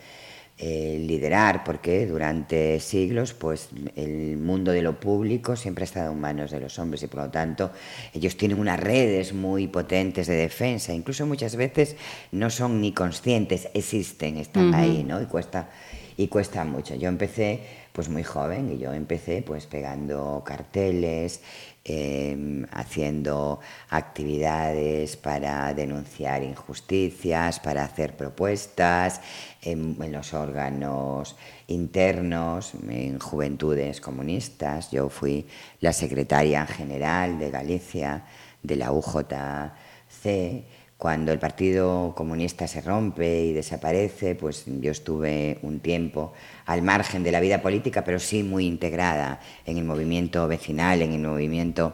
Eh, 0.64 1.04
liderar, 1.08 1.64
porque 1.64 2.06
durante 2.06 2.80
siglos 2.80 3.34
pues, 3.34 3.70
el 3.96 4.38
mundo 4.38 4.72
de 4.72 4.84
lo 4.84 5.00
público 5.00 5.56
siempre 5.56 5.82
ha 5.82 5.86
estado 5.86 6.12
en 6.12 6.22
manos 6.22 6.52
de 6.52 6.60
los 6.60 6.78
hombres 6.78 7.02
y 7.02 7.08
por 7.08 7.24
lo 7.24 7.32
tanto 7.32 7.72
ellos 8.14 8.38
tienen 8.38 8.60
unas 8.60 8.80
redes 8.80 9.34
muy 9.34 9.66
potentes 9.66 10.28
de 10.28 10.36
defensa, 10.36 10.94
incluso 10.94 11.26
muchas 11.26 11.56
veces 11.56 11.96
no 12.32 12.52
son 12.52 12.80
ni 12.80 12.92
conscientes, 12.92 13.70
existen, 13.74 14.38
están 14.38 14.76
ahí, 14.76 15.04
¿no? 15.04 15.20
Y 15.20 15.26
cuesta, 15.26 15.68
y 16.16 16.28
cuesta 16.28 16.64
mucho. 16.64 16.94
Yo 16.94 17.10
empecé 17.10 17.62
pues 17.92 18.08
muy 18.10 18.22
joven 18.22 18.72
y 18.72 18.78
yo 18.78 18.94
empecé 18.94 19.42
pues 19.42 19.66
pegando 19.66 20.44
carteles, 20.46 21.42
eh, 21.84 22.66
haciendo 22.72 23.60
actividades 23.90 25.18
para 25.18 25.74
denunciar 25.74 26.44
injusticias, 26.44 27.60
para 27.60 27.84
hacer 27.84 28.16
propuestas 28.16 29.22
en, 29.62 29.98
en 30.00 30.12
los 30.12 30.34
órganos 30.34 31.36
internos, 31.68 32.74
en 32.88 33.18
juventudes 33.20 34.00
comunistas. 34.00 34.92
Yo 34.92 35.10
fui 35.10 35.48
la 35.80 35.94
secretaria 35.94 36.66
general 36.68 37.40
de 37.40 37.50
Galicia 37.50 38.26
de 38.62 38.76
la 38.76 38.92
UJC. 38.92 40.66
Cuando 40.98 41.32
el 41.32 41.40
Partido 41.40 42.14
Comunista 42.16 42.68
se 42.68 42.80
rompe 42.80 43.46
y 43.46 43.54
desaparece, 43.54 44.36
pues 44.36 44.66
yo 44.68 44.92
estuve 44.92 45.58
un 45.64 45.80
tiempo 45.80 46.34
al 46.72 46.82
margen 46.82 47.24
de 47.24 47.32
la 47.32 47.40
vida 47.40 47.62
política, 47.62 48.04
pero 48.04 48.20
sí 48.20 48.44
muy 48.44 48.66
integrada 48.66 49.40
en 49.66 49.78
el 49.78 49.84
movimiento 49.84 50.48
vecinal, 50.48 51.02
en 51.02 51.12
el 51.12 51.22
movimiento 51.22 51.94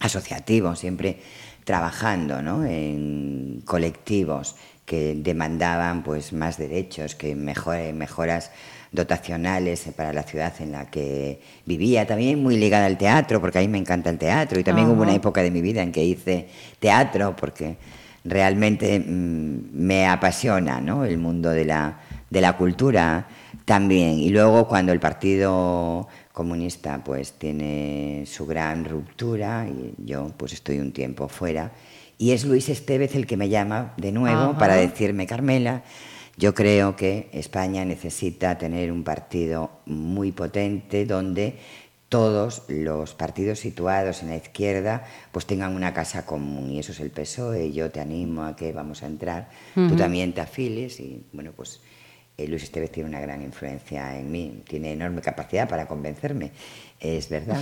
asociativo, 0.00 0.74
siempre 0.74 1.18
trabajando 1.64 2.42
¿no? 2.42 2.64
en 2.64 3.62
colectivos 3.64 4.56
que 4.84 5.14
demandaban 5.14 6.02
pues, 6.02 6.32
más 6.32 6.58
derechos, 6.58 7.14
que 7.14 7.36
mejor- 7.36 7.92
mejoras 7.92 8.50
dotacionales 8.90 9.86
para 9.96 10.12
la 10.12 10.24
ciudad 10.24 10.52
en 10.58 10.72
la 10.72 10.90
que 10.90 11.40
vivía, 11.64 12.06
también 12.08 12.42
muy 12.42 12.56
ligada 12.56 12.86
al 12.86 12.98
teatro, 12.98 13.40
porque 13.40 13.58
a 13.58 13.60
mí 13.60 13.68
me 13.68 13.78
encanta 13.78 14.10
el 14.10 14.18
teatro, 14.18 14.58
y 14.58 14.64
también 14.64 14.88
hubo 14.88 15.02
una 15.02 15.14
época 15.14 15.42
de 15.42 15.52
mi 15.52 15.60
vida 15.62 15.82
en 15.82 15.92
que 15.92 16.02
hice 16.02 16.48
teatro, 16.80 17.36
porque 17.36 17.76
realmente 18.24 18.98
mm, 18.98 19.70
me 19.72 20.08
apasiona 20.08 20.80
¿no? 20.80 21.04
el 21.04 21.18
mundo 21.18 21.50
de 21.50 21.64
la, 21.64 22.00
de 22.28 22.40
la 22.40 22.56
cultura 22.56 23.28
también. 23.70 24.18
Y 24.18 24.30
luego 24.30 24.66
cuando 24.66 24.90
el 24.90 24.98
Partido 24.98 26.08
Comunista 26.32 27.04
pues 27.04 27.34
tiene 27.34 28.24
su 28.26 28.44
gran 28.44 28.84
ruptura, 28.84 29.68
y 29.68 29.94
yo 30.04 30.32
pues 30.36 30.54
estoy 30.54 30.80
un 30.80 30.90
tiempo 30.90 31.28
fuera, 31.28 31.70
y 32.18 32.32
es 32.32 32.44
Luis 32.44 32.68
Estevez 32.68 33.14
el 33.14 33.28
que 33.28 33.36
me 33.36 33.48
llama 33.48 33.94
de 33.96 34.10
nuevo 34.10 34.40
Ajá. 34.40 34.58
para 34.58 34.74
decirme, 34.74 35.24
Carmela, 35.24 35.84
yo 36.36 36.52
creo 36.52 36.96
que 36.96 37.30
España 37.32 37.84
necesita 37.84 38.58
tener 38.58 38.90
un 38.90 39.04
partido 39.04 39.70
muy 39.86 40.32
potente 40.32 41.06
donde 41.06 41.56
todos 42.08 42.64
los 42.66 43.14
partidos 43.14 43.60
situados 43.60 44.22
en 44.22 44.30
la 44.30 44.36
izquierda 44.36 45.04
pues 45.30 45.46
tengan 45.46 45.76
una 45.76 45.94
casa 45.94 46.26
común 46.26 46.72
y 46.72 46.80
eso 46.80 46.90
es 46.90 46.98
el 46.98 47.12
PSOE 47.12 47.70
yo 47.70 47.92
te 47.92 48.00
animo 48.00 48.42
a 48.42 48.56
que 48.56 48.72
vamos 48.72 49.04
a 49.04 49.06
entrar 49.06 49.48
tú 49.76 49.94
también 49.94 50.32
te 50.32 50.40
afiles 50.40 50.98
y 50.98 51.24
bueno 51.32 51.52
pues 51.54 51.80
eh, 52.40 52.48
Luis 52.48 52.62
Estevez 52.62 52.90
tiene 52.90 53.08
una 53.08 53.20
gran 53.20 53.42
influencia 53.42 54.18
en 54.18 54.30
mí 54.30 54.62
tiene 54.68 54.92
enorme 54.92 55.20
capacidad 55.20 55.68
para 55.68 55.86
convencerme 55.86 56.52
es 56.98 57.28
verdad. 57.28 57.60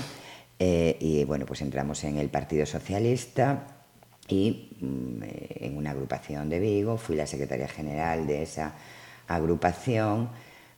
Eh, 0.59 0.97
y 1.01 1.25
bueno 1.25 1.47
pues 1.47 1.63
entramos 1.63 2.03
en 2.05 2.19
el 2.19 2.29
Partido 2.29 2.67
Socialista 2.67 3.67
y 4.29 4.77
mm, 4.81 5.23
eh, 5.23 5.57
en 5.61 5.77
una 5.77 5.93
agrupación 5.93 6.49
de 6.49 6.59
Vigo 6.59 6.97
fui 6.97 7.17
la 7.17 7.27
secretaria 7.27 7.69
general 7.69 8.27
de 8.27 8.43
esa 8.43 8.75
agrupación. 9.27 10.31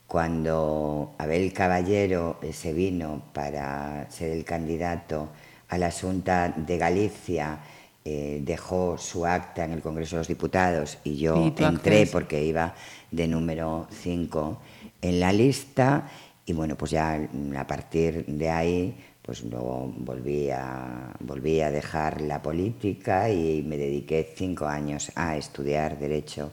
Cuando 0.06 1.14
Abel 1.18 1.52
Caballero 1.52 2.40
se 2.52 2.72
vino 2.72 3.22
para 3.32 4.10
ser 4.10 4.30
el 4.30 4.44
candidato 4.44 5.28
a 5.68 5.78
la 5.78 5.92
Junta 5.92 6.48
de 6.48 6.78
Galicia 6.78 7.60
eh, 8.02 8.40
dejó 8.42 8.96
su 8.96 9.26
acta 9.26 9.62
en 9.62 9.72
el 9.72 9.82
Congreso 9.82 10.16
de 10.16 10.20
los 10.20 10.28
Diputados 10.28 10.96
y 11.04 11.18
yo 11.18 11.52
entré 11.58 12.06
porque 12.06 12.42
iba 12.42 12.74
de 13.10 13.28
número 13.28 13.86
5 13.90 14.60
en 15.02 15.20
la 15.20 15.32
lista 15.32 16.08
y 16.46 16.52
bueno, 16.52 16.76
pues 16.76 16.90
ya 16.90 17.28
a 17.56 17.66
partir 17.66 18.24
de 18.26 18.50
ahí 18.50 18.94
pues 19.22 19.44
luego 19.44 19.92
volví 19.98 20.50
a, 20.50 21.14
volví 21.20 21.60
a 21.60 21.70
dejar 21.70 22.20
la 22.20 22.42
política 22.42 23.30
y 23.30 23.62
me 23.62 23.76
dediqué 23.76 24.32
cinco 24.34 24.66
años 24.66 25.12
a 25.14 25.36
estudiar 25.36 25.98
Derecho 25.98 26.52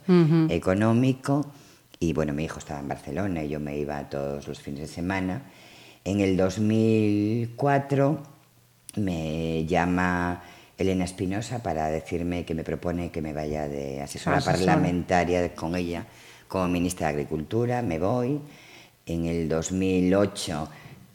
Económico 0.49 1.45
y 1.99 2.13
bueno, 2.13 2.33
mi 2.33 2.43
hijo 2.43 2.59
estaba 2.59 2.79
en 2.79 2.87
Barcelona 2.87 3.43
y 3.43 3.49
yo 3.49 3.59
me 3.59 3.77
iba 3.77 4.07
todos 4.09 4.47
los 4.47 4.59
fines 4.59 4.81
de 4.81 4.87
semana. 4.87 5.41
En 6.03 6.19
el 6.19 6.37
2004 6.37 8.21
me 8.97 9.65
llama 9.65 10.43
Elena 10.77 11.05
Espinosa 11.05 11.63
para 11.63 11.87
decirme 11.87 12.45
que 12.45 12.53
me 12.53 12.63
propone 12.63 13.09
que 13.09 13.21
me 13.21 13.33
vaya 13.33 13.67
de 13.67 14.01
asesora 14.01 14.37
Asesora. 14.37 14.57
parlamentaria 14.57 15.55
con 15.55 15.75
ella 15.75 16.05
como 16.47 16.67
ministra 16.67 17.07
de 17.07 17.13
Agricultura. 17.13 17.81
Me 17.81 17.99
voy. 17.99 18.39
En 19.05 19.25
el 19.25 19.47
2008 19.47 20.69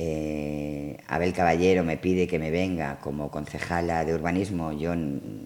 eh, 0.04 0.96
Abel 1.06 1.32
Caballero 1.32 1.84
me 1.84 1.96
pide 1.96 2.26
que 2.26 2.38
me 2.38 2.50
venga 2.50 2.98
como 2.98 3.30
concejala 3.30 4.04
de 4.04 4.12
urbanismo. 4.12 4.72
Yo 4.72 4.94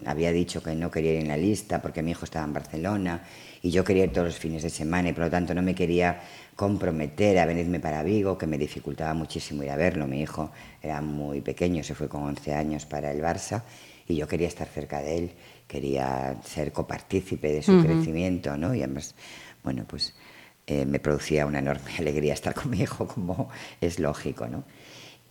había 0.05 0.31
dicho 0.31 0.63
que 0.63 0.73
no 0.73 0.89
quería 0.89 1.13
ir 1.13 1.19
en 1.19 1.27
la 1.27 1.37
lista 1.37 1.79
porque 1.81 2.01
mi 2.01 2.11
hijo 2.11 2.25
estaba 2.25 2.45
en 2.45 2.53
Barcelona 2.53 3.23
y 3.61 3.69
yo 3.69 3.83
quería 3.83 4.05
ir 4.05 4.13
todos 4.13 4.27
los 4.27 4.39
fines 4.39 4.63
de 4.63 4.71
semana 4.71 5.09
y 5.09 5.13
por 5.13 5.25
lo 5.25 5.29
tanto 5.29 5.53
no 5.53 5.61
me 5.61 5.75
quería 5.75 6.21
comprometer 6.55 7.37
a 7.37 7.45
venirme 7.45 7.79
para 7.79 8.01
Vigo, 8.01 8.35
que 8.37 8.47
me 8.47 8.57
dificultaba 8.57 9.13
muchísimo 9.13 9.61
ir 9.61 9.69
a 9.69 9.75
verlo. 9.75 10.07
Mi 10.07 10.21
hijo 10.21 10.49
era 10.81 11.01
muy 11.01 11.41
pequeño, 11.41 11.83
se 11.83 11.93
fue 11.93 12.07
con 12.07 12.23
11 12.23 12.55
años 12.55 12.87
para 12.87 13.11
el 13.11 13.21
Barça 13.21 13.61
y 14.07 14.15
yo 14.15 14.27
quería 14.27 14.47
estar 14.47 14.67
cerca 14.67 15.01
de 15.01 15.17
él, 15.17 15.31
quería 15.67 16.37
ser 16.43 16.71
copartícipe 16.71 17.51
de 17.51 17.61
su 17.61 17.79
crecimiento, 17.83 18.57
¿no? 18.57 18.73
Y 18.73 18.81
además, 18.81 19.13
bueno, 19.67 19.83
pues 19.85 20.13
eh, 20.65 20.85
me 20.85 20.97
producía 20.97 21.45
una 21.45 21.59
enorme 21.59 21.91
alegría 21.99 22.33
estar 22.33 22.53
con 22.53 22.69
mi 22.69 22.79
hijo, 22.79 23.05
como 23.05 23.49
es 23.81 23.99
lógico, 23.99 24.47
¿no? 24.47 24.63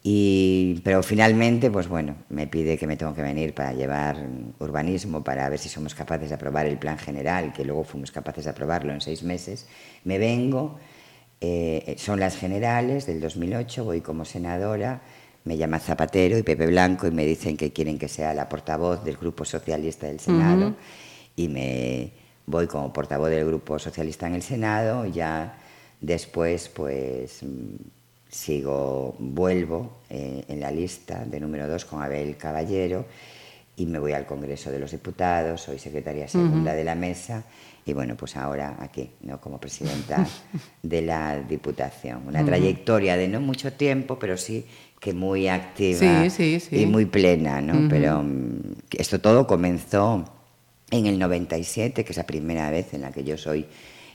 Y, 0.02 0.82
pero 0.84 1.02
finalmente, 1.02 1.70
pues 1.70 1.88
bueno, 1.88 2.16
me 2.28 2.46
pide 2.46 2.76
que 2.76 2.86
me 2.86 2.98
tengo 2.98 3.14
que 3.14 3.22
venir 3.22 3.54
para 3.54 3.72
llevar 3.72 4.28
urbanismo, 4.58 5.24
para 5.24 5.48
ver 5.48 5.58
si 5.58 5.70
somos 5.70 5.94
capaces 5.94 6.28
de 6.28 6.34
aprobar 6.34 6.66
el 6.66 6.76
plan 6.76 6.98
general, 6.98 7.54
que 7.54 7.64
luego 7.64 7.82
fuimos 7.82 8.12
capaces 8.12 8.44
de 8.44 8.50
aprobarlo 8.50 8.92
en 8.92 9.00
seis 9.00 9.22
meses. 9.22 9.66
Me 10.04 10.18
vengo, 10.18 10.78
eh, 11.40 11.96
son 11.96 12.20
las 12.20 12.36
generales 12.36 13.06
del 13.06 13.22
2008, 13.22 13.84
voy 13.84 14.02
como 14.02 14.26
senadora, 14.26 15.00
me 15.44 15.56
llama 15.56 15.78
Zapatero 15.78 16.36
y 16.36 16.42
Pepe 16.42 16.66
Blanco 16.66 17.06
y 17.06 17.10
me 17.10 17.24
dicen 17.24 17.56
que 17.56 17.72
quieren 17.72 17.98
que 17.98 18.08
sea 18.08 18.34
la 18.34 18.50
portavoz 18.50 19.02
del 19.02 19.16
Grupo 19.16 19.46
Socialista 19.46 20.06
del 20.06 20.20
Senado 20.20 20.76
y 21.36 21.48
me 21.48 22.25
voy 22.46 22.66
como 22.66 22.92
portavoz 22.92 23.30
del 23.30 23.44
Grupo 23.46 23.78
Socialista 23.78 24.26
en 24.26 24.34
el 24.34 24.42
Senado, 24.42 25.06
ya 25.06 25.58
después 26.00 26.68
pues 26.68 27.40
sigo, 28.28 29.16
vuelvo 29.18 29.98
eh, 30.10 30.44
en 30.48 30.60
la 30.60 30.70
lista 30.70 31.24
de 31.24 31.40
número 31.40 31.68
dos 31.68 31.84
con 31.84 32.02
Abel 32.02 32.36
Caballero 32.36 33.04
y 33.76 33.86
me 33.86 33.98
voy 33.98 34.12
al 34.12 34.26
Congreso 34.26 34.70
de 34.70 34.78
los 34.78 34.90
Diputados, 34.92 35.62
soy 35.62 35.78
secretaria 35.78 36.28
segunda 36.28 36.74
de 36.74 36.84
la 36.84 36.94
mesa 36.94 37.44
y 37.84 37.92
bueno, 37.92 38.16
pues 38.16 38.36
ahora 38.36 38.76
aquí, 38.80 39.10
¿no? 39.20 39.40
como 39.40 39.60
presidenta 39.60 40.26
de 40.82 41.02
la 41.02 41.38
Diputación. 41.38 42.26
Una 42.26 42.44
trayectoria 42.44 43.16
de 43.16 43.28
no 43.28 43.40
mucho 43.40 43.72
tiempo, 43.72 44.18
pero 44.18 44.36
sí 44.36 44.66
que 44.98 45.12
muy 45.12 45.46
activa 45.46 46.24
Sí, 46.24 46.30
sí, 46.30 46.60
sí. 46.60 46.80
y 46.80 46.86
muy 46.86 47.04
plena, 47.04 47.60
¿no? 47.60 47.88
Pero 47.88 48.22
mm, 48.24 48.58
esto 48.98 49.20
todo 49.20 49.46
comenzó 49.46 50.24
en 50.90 51.06
el 51.06 51.18
97, 51.18 52.04
que 52.04 52.12
es 52.12 52.16
la 52.16 52.26
primera 52.26 52.70
vez 52.70 52.94
en 52.94 53.00
la 53.02 53.10
que 53.12 53.24
yo 53.24 53.36
soy 53.36 53.66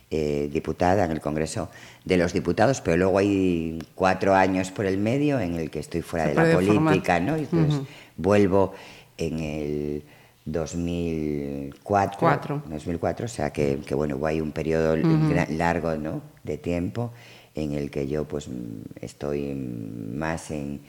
eh, 0.10 0.50
diputada 0.52 1.06
en 1.06 1.12
el 1.12 1.22
Congreso 1.22 1.70
de 2.06 2.18
los 2.18 2.34
Diputados, 2.34 2.82
pero 2.82 2.98
luego 2.98 3.18
hay 3.18 3.80
cuatro 3.96 4.34
años 4.36 4.72
por 4.72 4.86
el 4.86 4.98
medio 4.98 5.40
en 5.40 5.56
el 5.56 5.70
que 5.70 5.80
estoy 5.80 6.02
fuera 6.02 6.26
Se 6.26 6.32
de 6.32 6.36
la 6.36 6.54
formar. 6.54 6.76
política, 6.76 7.20
¿no? 7.20 7.38
Y 7.38 7.42
entonces 7.42 7.82
vuelvo 8.18 8.74
en 9.18 9.40
el 9.40 10.04
2004, 10.46 12.20
Cuatro. 12.20 12.64
2004, 12.70 13.26
o 13.26 13.30
sea 13.30 13.52
que, 13.52 13.80
que, 13.86 13.96
bueno, 13.96 14.26
ahí 14.26 14.42
un 14.42 14.52
periodo 14.52 14.96
largo, 15.50 15.96
¿no? 15.96 16.22
De 16.44 16.58
tiempo 16.58 17.12
en 17.56 17.74
el 17.74 17.92
que 17.92 18.08
yo 18.08 18.26
pues 18.26 18.48
estoy 19.02 19.54
más 19.54 20.52
en 20.52 20.82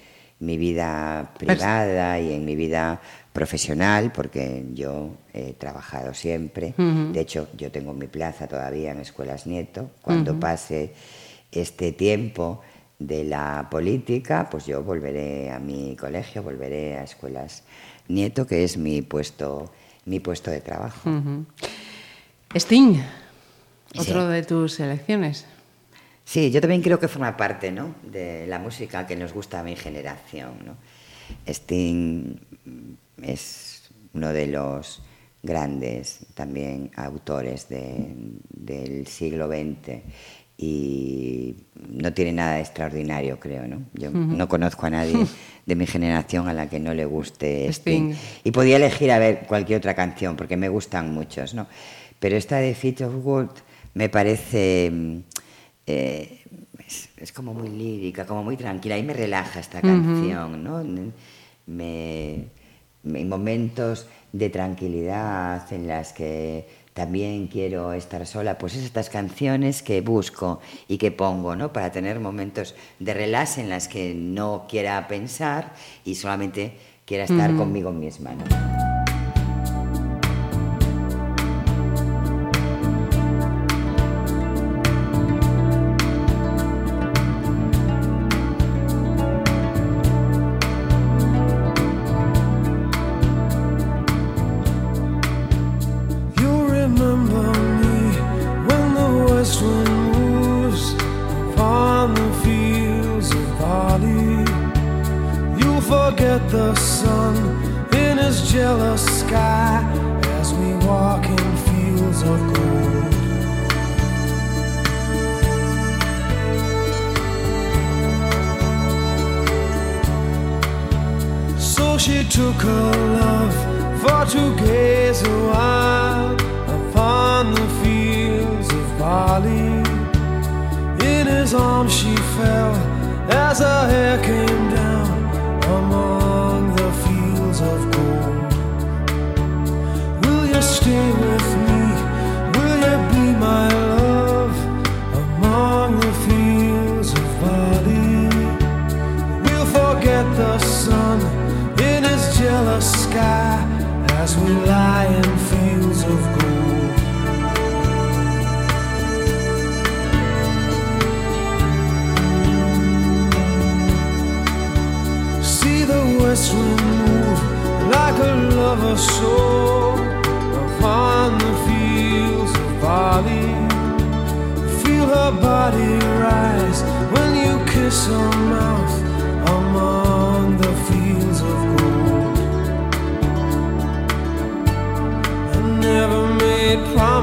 mi 0.43 0.57
vida 0.57 1.32
privada 1.38 2.18
y 2.18 2.32
en 2.34 2.45
mi 2.45 2.57
vida 2.57 3.01
profesional, 3.32 4.11
porque 4.12 4.64
yo 4.74 5.11
he 5.32 5.53
trabajado 5.53 6.12
siempre. 6.14 6.74
De 6.76 7.20
hecho, 7.20 7.49
yo 7.57 7.70
tengo 7.70 7.95
mi 7.95 8.09
plaza 8.09 8.49
todavía 8.49 8.90
en 8.90 8.99
Escuelas 8.99 9.47
Nieto. 9.47 9.90
Cuando 10.03 10.38
pase 10.38 10.95
este 11.53 11.93
tiempo 11.93 12.61
de 12.99 13.22
la 13.22 13.68
política, 13.70 14.49
pues 14.51 14.66
yo 14.66 14.82
volveré 14.82 15.51
a 15.53 15.61
mi 15.61 15.95
colegio, 15.97 16.43
volveré 16.43 16.99
a 16.99 17.05
Escuelas 17.05 17.62
Nieto, 18.09 18.45
que 18.45 18.64
es 18.64 18.76
mi 18.76 19.01
puesto, 19.01 19.70
mi 20.07 20.18
puesto 20.18 20.51
de 20.51 20.61
trabajo. 20.61 21.09
Sting, 22.55 22.97
Sí. 23.95 23.99
otro 24.01 24.26
de 24.26 24.43
tus 24.43 24.80
elecciones. 24.80 25.47
Sí, 26.25 26.51
yo 26.51 26.61
también 26.61 26.83
creo 26.83 26.99
que 26.99 27.09
forma 27.09 27.37
parte 27.37 27.70
¿no? 27.73 27.95
de 28.03 28.47
la 28.47 28.59
música 28.59 29.07
que 29.07 29.16
nos 29.16 29.33
gusta 29.33 29.61
a 29.61 29.62
mi 29.62 29.77
generación. 29.77 30.53
¿no? 30.64 30.77
Sting 31.47 32.37
es 33.23 33.91
uno 34.14 34.33
de 34.33 34.47
los 34.47 35.03
grandes 35.43 36.20
también 36.35 36.91
autores 36.97 37.68
de- 37.68 38.14
del 38.51 39.07
siglo 39.09 39.49
XX 39.49 40.01
y 40.57 41.55
no 41.89 42.12
tiene 42.12 42.33
nada 42.33 42.55
de 42.55 42.61
extraordinario, 42.61 43.41
creo. 43.41 43.66
¿no? 43.66 43.83
Yo 43.95 44.11
no 44.12 44.49
conozco 44.49 44.87
a 44.87 44.91
nadie 44.91 45.27
de 45.66 45.75
mi 45.75 45.87
generación 45.87 46.49
a 46.49 46.55
la 46.55 46.68
que 46.68 46.79
no 46.79 46.95
le 46.95 47.05
guste 47.05 47.66
Sting. 47.68 48.12
Sting. 48.12 48.14
Y 48.45 48.51
podía 48.53 48.77
elegir 48.77 49.11
a 49.11 49.18
ver 49.18 49.45
cualquier 49.49 49.79
otra 49.79 49.95
canción, 49.95 50.37
porque 50.37 50.57
me 50.57 50.68
gustan 50.68 51.12
muchos, 51.12 51.55
¿no? 51.55 51.66
Pero 52.20 52.37
esta 52.37 52.59
de 52.59 52.75
Feet 52.75 53.01
of 53.03 53.25
Gold 53.25 53.51
me 53.95 54.09
parece... 54.09 54.93
eh, 55.87 56.41
es, 56.87 57.09
es 57.16 57.33
como 57.33 57.55
muy 57.55 57.68
lírica, 57.68 58.26
como 58.26 58.43
muy 58.43 58.57
tranquila, 58.57 58.97
y 58.99 59.03
me 59.03 59.12
relaja 59.14 59.61
esta 59.61 59.80
canción, 59.83 60.62
¿no? 60.64 60.83
Me, 61.66 62.45
me- 63.03 63.20
en 63.20 63.28
momentos 63.28 64.07
de 64.33 64.49
tranquilidad 64.51 65.72
en 65.72 65.87
las 65.89 66.12
que 66.12 66.68
también 66.95 67.47
quiero 67.49 67.93
estar 67.95 68.26
sola, 68.26 68.59
pues 68.59 68.74
es 68.76 68.85
estas 68.85 69.09
canciones 69.11 69.83
que 69.83 70.01
busco 70.03 70.61
y 70.89 70.99
que 70.99 71.11
pongo, 71.11 71.57
¿no? 71.57 71.72
Para 71.72 71.91
tener 71.91 72.20
momentos 72.20 72.74
de 72.99 73.14
relax 73.14 73.59
en 73.59 73.68
las 73.70 73.89
que 73.89 74.14
no 74.14 74.66
quiera 74.68 75.09
pensar 75.09 75.72
y 76.05 76.14
solamente 76.14 76.76
quiera 77.07 77.24
estar 77.24 77.57
conmigo 77.57 77.93
misma, 77.93 78.35
¿no? 78.35 78.82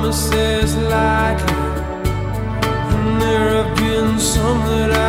Promises 0.09 0.75
lightly, 0.75 1.53
and 2.93 3.21
there 3.21 3.63
have 3.63 3.77
been 3.77 4.17
some 4.17 4.59
that 4.65 4.91
I've 4.91 5.08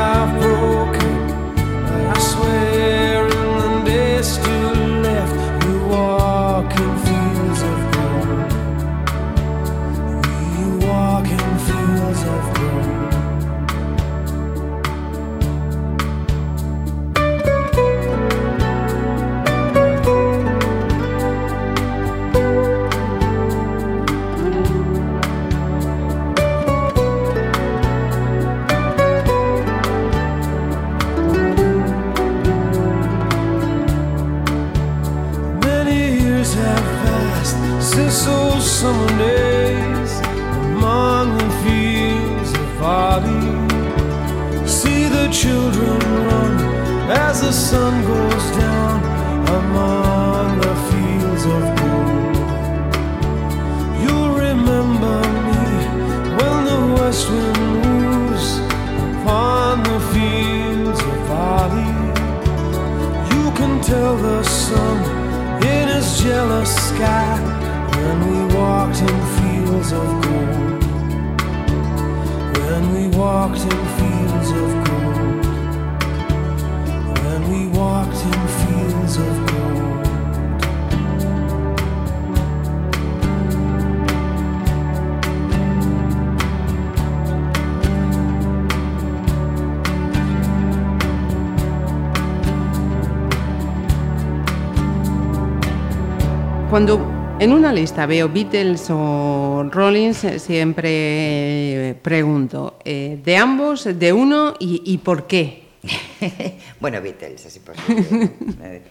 Cuando 96.80 97.36
en 97.38 97.52
una 97.52 97.74
lista 97.74 98.06
veo 98.06 98.30
Beatles 98.30 98.86
o 98.88 99.68
Rollins, 99.70 100.24
eh, 100.24 100.38
siempre 100.38 101.94
pregunto, 102.00 102.78
eh, 102.86 103.20
¿de 103.22 103.36
ambos, 103.36 103.84
de 103.84 104.12
uno 104.14 104.54
y, 104.58 104.80
y 104.86 104.96
por 104.96 105.26
qué? 105.26 105.64
bueno, 106.80 107.02
Beatles, 107.02 107.44
es 107.44 107.54
imposible. 107.54 108.32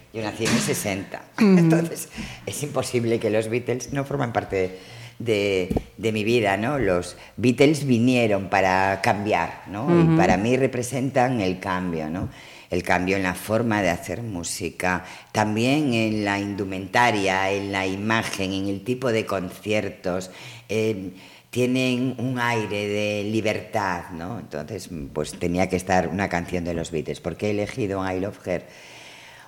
Yo 0.14 0.22
nací 0.22 0.46
en 0.46 0.52
el 0.52 0.60
60, 0.60 1.22
entonces 1.40 2.10
es 2.46 2.62
imposible 2.62 3.20
que 3.20 3.32
los 3.32 3.50
Beatles 3.50 3.92
no 3.92 4.06
forman 4.06 4.34
parte 4.34 4.78
de, 5.18 5.76
de 5.98 6.12
mi 6.12 6.24
vida, 6.24 6.58
¿no? 6.58 6.78
Los 6.78 7.18
Beatles 7.38 7.88
vinieron 7.88 8.50
para 8.50 9.02
cambiar, 9.02 9.64
¿no? 9.66 9.88
Y 10.00 10.16
para 10.16 10.38
mí 10.38 10.56
representan 10.58 11.42
el 11.42 11.60
cambio, 11.60 12.08
¿no? 12.08 12.30
El 12.70 12.84
cambio 12.84 13.18
en 13.18 13.24
la 13.24 13.34
forma 13.34 13.82
de 13.82 13.90
hacer 13.90 14.22
música, 14.22 15.04
también 15.32 15.94
en 15.94 16.24
la 16.24 16.40
indumentaria, 16.40 17.52
en 17.52 17.72
la 17.72 17.88
imagen, 17.88 18.54
en 18.54 18.68
el 18.68 18.84
tipo 18.84 19.12
de 19.12 19.26
conciertos. 19.26 20.30
eh, 20.68 21.14
tienen 21.50 22.16
un 22.20 22.38
aire 22.38 22.88
de 22.88 23.24
libertad, 23.24 24.12
¿no? 24.12 24.40
Entonces, 24.40 24.90
pues 25.14 25.34
tenía 25.34 25.68
que 25.68 25.78
estar 25.78 26.08
una 26.08 26.30
canción 26.30 26.64
de 26.64 26.76
los 26.76 26.92
Beatles. 26.92 27.22
¿Por 27.22 27.38
qué 27.38 27.48
he 27.48 27.52
elegido 27.52 28.08
I 28.08 28.20
Love 28.20 28.48
Her? 28.48 28.68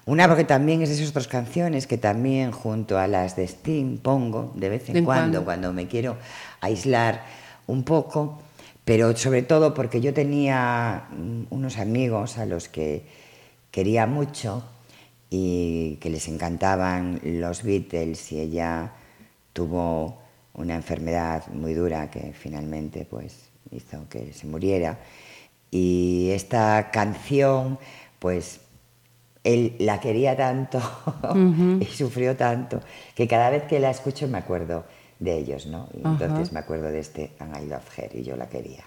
Una 0.05 0.27
porque 0.27 0.43
también 0.43 0.81
es 0.81 0.89
de 0.89 0.95
esas 0.95 1.09
otras 1.09 1.27
canciones 1.27 1.85
que 1.85 1.99
también 1.99 2.51
junto 2.51 2.97
a 2.97 3.05
las 3.05 3.35
de 3.35 3.43
Sting 3.43 3.99
pongo 3.99 4.51
de 4.55 4.69
vez 4.69 4.87
en, 4.87 4.93
De 4.93 4.99
en 4.99 5.05
cuando, 5.05 5.43
cuando. 5.43 5.45
cuando 5.45 5.73
me 5.73 5.87
quiero 5.87 6.17
aislar 6.59 7.23
un 7.67 7.83
poco, 7.83 8.41
pero 8.91 9.15
sobre 9.15 9.41
todo 9.41 9.73
porque 9.73 10.01
yo 10.01 10.13
tenía 10.13 11.07
mm, 11.11 11.43
unos 11.49 11.77
amigos 11.77 12.37
a 12.37 12.45
los 12.45 12.67
que 12.67 13.03
quería 13.71 14.05
mucho 14.05 14.65
y 15.29 15.95
que 16.01 16.09
les 16.09 16.27
encantaban 16.27 17.21
los 17.23 17.63
Beatles 17.63 18.33
y 18.33 18.41
ella 18.41 18.91
tuvo 19.53 20.19
una 20.55 20.75
enfermedad 20.75 21.47
muy 21.53 21.73
dura 21.73 22.11
que 22.11 22.33
finalmente 22.33 23.07
pues 23.09 23.49
hizo 23.71 24.09
que 24.09 24.33
se 24.33 24.45
muriera. 24.45 24.99
Y 25.71 26.31
esta 26.31 26.91
canción 26.91 27.79
pues 28.19 28.59
él 29.45 29.77
la 29.79 30.01
quería 30.01 30.35
tanto 30.35 30.81
y 31.79 31.85
sufrió 31.85 32.35
tanto 32.35 32.81
que 33.15 33.25
cada 33.25 33.51
vez 33.51 33.63
que 33.63 33.79
la 33.79 33.89
escucho 33.89 34.27
me 34.27 34.39
acuerdo 34.39 34.83
de 35.21 35.37
ellos, 35.37 35.67
¿no? 35.67 35.87
Y 35.93 36.05
entonces 36.05 36.51
me 36.51 36.59
acuerdo 36.59 36.87
de 36.87 36.99
este 36.99 37.31
And 37.39 37.55
I 37.55 37.67
Love 37.67 37.97
Her 37.97 38.15
y 38.15 38.23
yo 38.23 38.35
la 38.35 38.49
quería. 38.49 38.83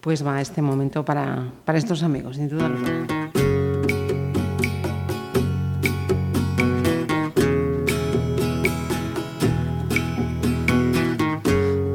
Pues 0.00 0.26
va 0.26 0.40
este 0.40 0.60
momento 0.60 1.04
para, 1.04 1.52
para 1.64 1.78
estos 1.78 2.02
amigos, 2.02 2.36
sin 2.36 2.48
duda 2.48 2.66
alguna. 2.66 3.06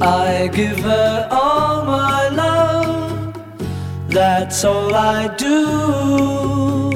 I 0.00 0.48
give 0.52 0.78
her 0.78 1.28
all 1.30 1.84
my 1.84 2.28
love, 2.28 3.34
that's 4.08 4.64
all 4.64 4.94
I 4.94 5.28
do. 5.36 6.90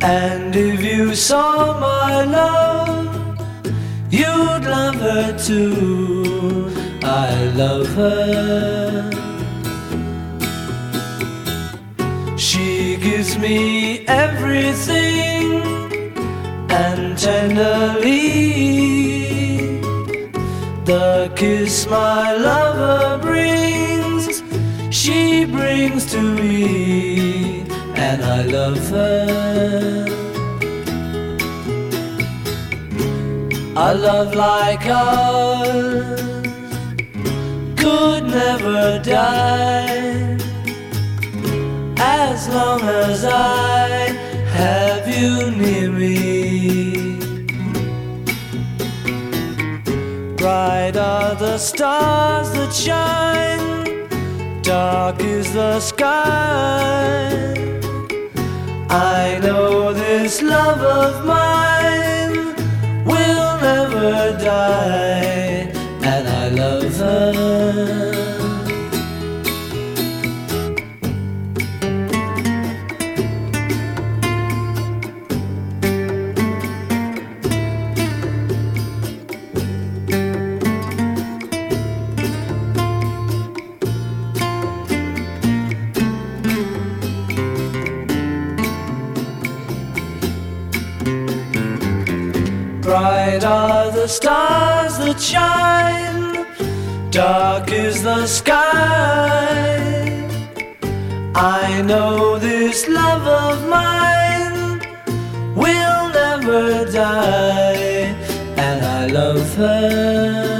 And 0.00 0.54
if 0.54 0.80
you 0.80 1.14
saw 1.14 1.78
my 1.80 2.24
love, 2.24 2.71
you'd 4.12 4.64
love 4.76 4.96
her 5.08 5.36
too. 5.36 6.70
I 7.02 7.30
love 7.62 7.88
her. 7.94 9.10
She 12.36 12.96
gives 12.96 13.38
me 13.38 14.06
everything 14.06 15.62
and 16.70 17.18
tenderly 17.18 18.72
the 20.84 21.32
kiss 21.36 21.86
my 21.86 22.34
lover 22.34 23.18
brings, 23.22 24.42
she 24.90 25.44
brings 25.44 26.10
to 26.12 26.20
me, 26.20 27.60
and 27.94 28.22
I 28.22 28.42
love 28.42 28.78
her. 28.88 30.21
A 33.74 33.94
love 33.94 34.34
like 34.34 34.84
ours 34.84 36.20
could 37.74 38.24
never 38.24 39.00
die 39.02 40.36
as 41.98 42.48
long 42.50 42.82
as 42.82 43.24
I 43.24 43.88
have 44.52 45.08
you 45.08 45.52
near 45.52 45.90
me. 45.90 47.16
Bright 50.36 50.98
are 50.98 51.34
the 51.34 51.56
stars 51.56 52.52
that 52.52 52.74
shine, 52.74 54.06
dark 54.60 55.18
is 55.20 55.50
the 55.54 55.80
sky. 55.80 57.32
I 58.90 59.40
know 59.42 59.94
this 59.94 60.42
love 60.42 60.82
of 60.82 61.24
mine 61.24 61.71
die, 64.10 65.70
and 66.02 66.28
I 66.28 66.48
love 66.48 66.96
her. 66.96 68.11
The 94.02 94.08
stars 94.08 94.98
that 94.98 95.20
shine, 95.20 96.44
dark 97.12 97.70
is 97.70 98.02
the 98.02 98.26
sky. 98.26 98.58
I 101.36 101.82
know 101.82 102.36
this 102.36 102.88
love 102.88 103.24
of 103.44 103.68
mine 103.68 104.80
will 105.54 106.08
never 106.20 106.84
die, 106.90 108.12
and 108.66 108.84
I 108.84 109.06
love 109.06 109.54
her. 109.54 110.51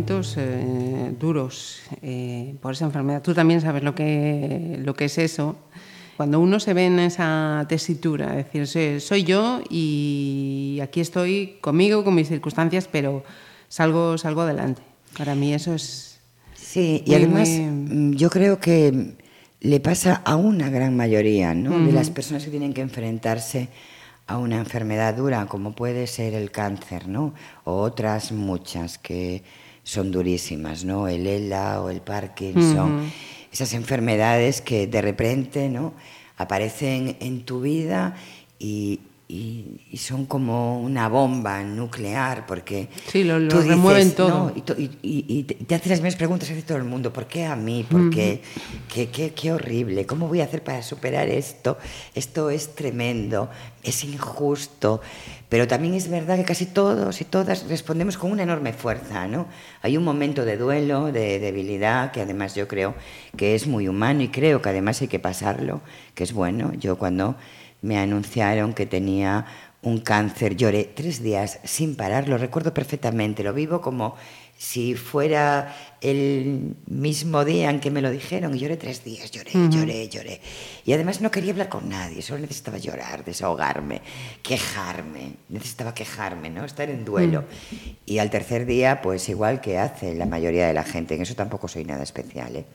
Momentos 0.00 0.34
eh, 0.38 1.14
duros 1.18 1.80
eh, 2.02 2.54
por 2.60 2.72
esa 2.72 2.86
enfermedad. 2.86 3.22
Tú 3.22 3.34
también 3.34 3.60
sabes 3.60 3.82
lo 3.82 3.94
que, 3.94 4.78
lo 4.82 4.94
que 4.94 5.06
es 5.06 5.18
eso. 5.18 5.56
Cuando 6.16 6.40
uno 6.40 6.60
se 6.60 6.74
ve 6.74 6.86
en 6.86 6.98
esa 6.98 7.64
tesitura, 7.68 8.38
es 8.38 8.46
decir, 8.46 8.66
soy, 8.66 9.00
soy 9.00 9.24
yo 9.24 9.60
y 9.70 10.78
aquí 10.82 11.00
estoy 11.00 11.58
conmigo, 11.60 12.04
con 12.04 12.14
mis 12.14 12.28
circunstancias, 12.28 12.88
pero 12.90 13.24
salgo, 13.68 14.16
salgo 14.18 14.42
adelante. 14.42 14.82
Para 15.16 15.34
mí 15.34 15.52
eso 15.54 15.74
es... 15.74 16.18
Sí, 16.54 17.02
y 17.06 17.14
además 17.14 17.48
muy- 17.48 18.10
mm, 18.12 18.12
yo 18.16 18.30
creo 18.30 18.58
que 18.60 19.14
le 19.60 19.80
pasa 19.80 20.22
a 20.24 20.36
una 20.36 20.70
gran 20.70 20.96
mayoría 20.96 21.54
¿no? 21.54 21.78
de 21.78 21.92
las 21.92 22.10
personas 22.10 22.44
que 22.44 22.50
tienen 22.50 22.72
que 22.72 22.80
enfrentarse 22.82 23.68
a 24.26 24.38
una 24.38 24.58
enfermedad 24.58 25.14
dura, 25.16 25.46
como 25.46 25.72
puede 25.74 26.06
ser 26.06 26.34
el 26.34 26.52
cáncer, 26.52 27.08
¿no? 27.08 27.34
O 27.64 27.80
otras 27.80 28.30
muchas 28.30 28.96
que 28.98 29.42
son 29.90 30.12
durísimas, 30.12 30.84
¿no? 30.84 31.08
El 31.08 31.26
ELA 31.26 31.80
o 31.80 31.90
el 31.90 32.00
Parkinson. 32.00 33.10
Esas 33.52 33.74
enfermedades 33.74 34.60
que 34.60 34.86
de 34.86 35.02
repente, 35.02 35.68
¿no? 35.68 35.94
Aparecen 36.36 37.16
en 37.18 37.44
tu 37.44 37.60
vida 37.60 38.14
y, 38.60 39.00
y- 39.32 39.80
y 39.92 39.96
son 39.98 40.26
como 40.26 40.80
una 40.80 41.08
bomba 41.08 41.62
nuclear 41.62 42.46
porque 42.46 42.88
Sí, 43.06 43.22
lo- 43.24 43.38
lo 43.38 43.48
tú 43.48 43.56
dices, 43.58 43.68
remueven 43.76 44.12
todo. 44.12 44.28
"No", 44.28 44.52
y, 44.76 44.82
y- 45.02 45.24
y- 45.28 45.42
te 45.44 45.74
haces 45.74 45.88
las 45.88 46.00
mismas 46.00 46.16
preguntas 46.16 46.50
hace 46.50 46.62
todo 46.62 46.78
el 46.78 46.84
mundo. 46.84 47.12
¿Por 47.12 47.26
qué 47.26 47.44
a 47.46 47.54
mí? 47.56 47.86
¿Por 47.88 48.10
qué? 48.10 48.42
¿Qué, 48.92 49.08
qué, 49.10 49.32
qué 49.32 49.52
horrible? 49.52 50.04
¿Cómo 50.06 50.26
voy 50.26 50.40
a 50.40 50.44
hacer 50.44 50.64
para 50.64 50.82
superar 50.82 51.28
esto? 51.28 51.78
Esto 52.14 52.50
es 52.50 52.74
tremendo, 52.74 53.48
es 53.84 54.02
injusto. 54.04 55.00
Pero 55.48 55.66
también 55.66 55.94
es 55.94 56.08
verdad 56.08 56.36
que 56.36 56.44
casi 56.44 56.66
todos 56.66 57.20
y 57.20 57.24
todas 57.24 57.66
respondemos 57.68 58.16
con 58.16 58.30
una 58.32 58.42
enorme 58.44 58.72
fuerza, 58.72 59.26
¿no? 59.26 59.46
Hay 59.82 59.96
un 59.96 60.04
momento 60.04 60.44
de 60.44 60.56
duelo, 60.56 61.10
de 61.12 61.38
debilidad, 61.40 62.10
que 62.12 62.20
además 62.20 62.54
yo 62.54 62.66
creo 62.68 62.94
que 63.36 63.54
es 63.54 63.66
muy 63.66 63.88
humano 63.88 64.22
y 64.22 64.28
creo 64.28 64.62
que 64.62 64.68
además 64.68 65.00
hay 65.02 65.08
que 65.08 65.18
pasarlo, 65.18 65.80
que 66.14 66.24
es 66.24 66.32
bueno. 66.32 66.72
Yo 66.74 66.98
cuando 66.98 67.36
me 67.82 67.98
anunciaron 67.98 68.74
que 68.74 68.86
tenía 68.86 69.46
un 69.82 70.00
cáncer, 70.00 70.56
lloré 70.56 70.84
tres 70.84 71.22
días 71.22 71.58
sin 71.64 71.96
parar, 71.96 72.28
lo 72.28 72.36
recuerdo 72.36 72.74
perfectamente, 72.74 73.42
lo 73.42 73.54
vivo 73.54 73.80
como 73.80 74.16
si 74.58 74.94
fuera 74.94 75.74
el 76.02 76.76
mismo 76.86 77.46
día 77.46 77.70
en 77.70 77.80
que 77.80 77.90
me 77.90 78.02
lo 78.02 78.10
dijeron 78.10 78.54
y 78.54 78.58
lloré 78.58 78.76
tres 78.76 79.02
días, 79.02 79.30
lloré, 79.30 79.52
lloré, 79.70 80.06
lloré. 80.10 80.42
Y 80.84 80.92
además 80.92 81.22
no 81.22 81.30
quería 81.30 81.52
hablar 81.52 81.70
con 81.70 81.88
nadie, 81.88 82.20
solo 82.20 82.40
necesitaba 82.40 82.76
llorar, 82.76 83.24
desahogarme, 83.24 84.02
quejarme, 84.42 85.36
necesitaba 85.48 85.94
quejarme, 85.94 86.50
¿no? 86.50 86.66
Estar 86.66 86.90
en 86.90 87.06
duelo. 87.06 87.44
Y 88.04 88.18
al 88.18 88.28
tercer 88.28 88.66
día, 88.66 89.00
pues 89.00 89.30
igual 89.30 89.62
que 89.62 89.78
hace 89.78 90.14
la 90.14 90.26
mayoría 90.26 90.66
de 90.66 90.74
la 90.74 90.84
gente, 90.84 91.14
en 91.14 91.22
eso 91.22 91.34
tampoco 91.34 91.66
soy 91.66 91.86
nada 91.86 92.02
especial, 92.02 92.54
¿eh? 92.54 92.66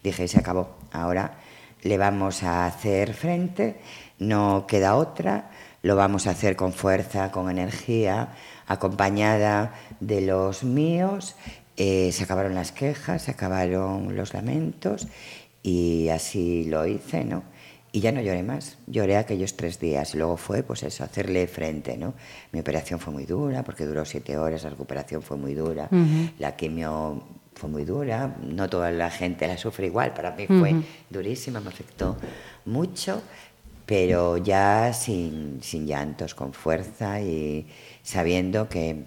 Dije, 0.00 0.28
se 0.28 0.38
acabó, 0.38 0.78
ahora 0.92 1.38
le 1.82 1.98
vamos 1.98 2.44
a 2.44 2.66
hacer 2.66 3.14
frente, 3.14 3.80
no 4.18 4.66
queda 4.66 4.96
otra, 4.96 5.50
lo 5.82 5.96
vamos 5.96 6.26
a 6.26 6.30
hacer 6.30 6.56
con 6.56 6.72
fuerza, 6.72 7.30
con 7.30 7.50
energía, 7.50 8.28
acompañada 8.66 9.74
de 10.00 10.20
los 10.20 10.64
míos. 10.64 11.36
Eh, 11.76 12.10
se 12.12 12.24
acabaron 12.24 12.54
las 12.54 12.70
quejas, 12.72 13.22
se 13.22 13.30
acabaron 13.30 14.14
los 14.14 14.34
lamentos 14.34 15.08
y 15.62 16.08
así 16.08 16.64
lo 16.64 16.86
hice, 16.86 17.24
¿no? 17.24 17.42
Y 17.94 18.00
ya 18.00 18.10
no 18.10 18.22
lloré 18.22 18.42
más, 18.42 18.78
lloré 18.86 19.18
aquellos 19.18 19.54
tres 19.54 19.78
días 19.78 20.14
y 20.14 20.18
luego 20.18 20.38
fue, 20.38 20.62
pues 20.62 20.82
eso, 20.82 21.04
hacerle 21.04 21.46
frente, 21.46 21.98
¿no? 21.98 22.14
Mi 22.50 22.60
operación 22.60 22.98
fue 22.98 23.12
muy 23.12 23.26
dura 23.26 23.62
porque 23.64 23.84
duró 23.84 24.04
siete 24.06 24.38
horas, 24.38 24.64
la 24.64 24.70
recuperación 24.70 25.20
fue 25.20 25.36
muy 25.36 25.52
dura, 25.52 25.90
la 26.38 26.56
quimio 26.56 27.22
fue 27.54 27.68
muy 27.68 27.84
dura, 27.84 28.34
no 28.42 28.70
toda 28.70 28.90
la 28.90 29.10
gente 29.10 29.46
la 29.46 29.58
sufre 29.58 29.86
igual, 29.86 30.14
para 30.14 30.30
mí 30.32 30.46
fue 30.46 30.74
durísima, 31.10 31.60
me 31.60 31.68
afectó 31.68 32.16
mucho, 32.64 33.20
pero 33.86 34.36
ya 34.36 34.92
sin, 34.92 35.62
sin 35.62 35.86
llantos, 35.86 36.34
con 36.34 36.52
fuerza 36.52 37.20
y 37.20 37.66
sabiendo 38.02 38.68
que 38.68 39.04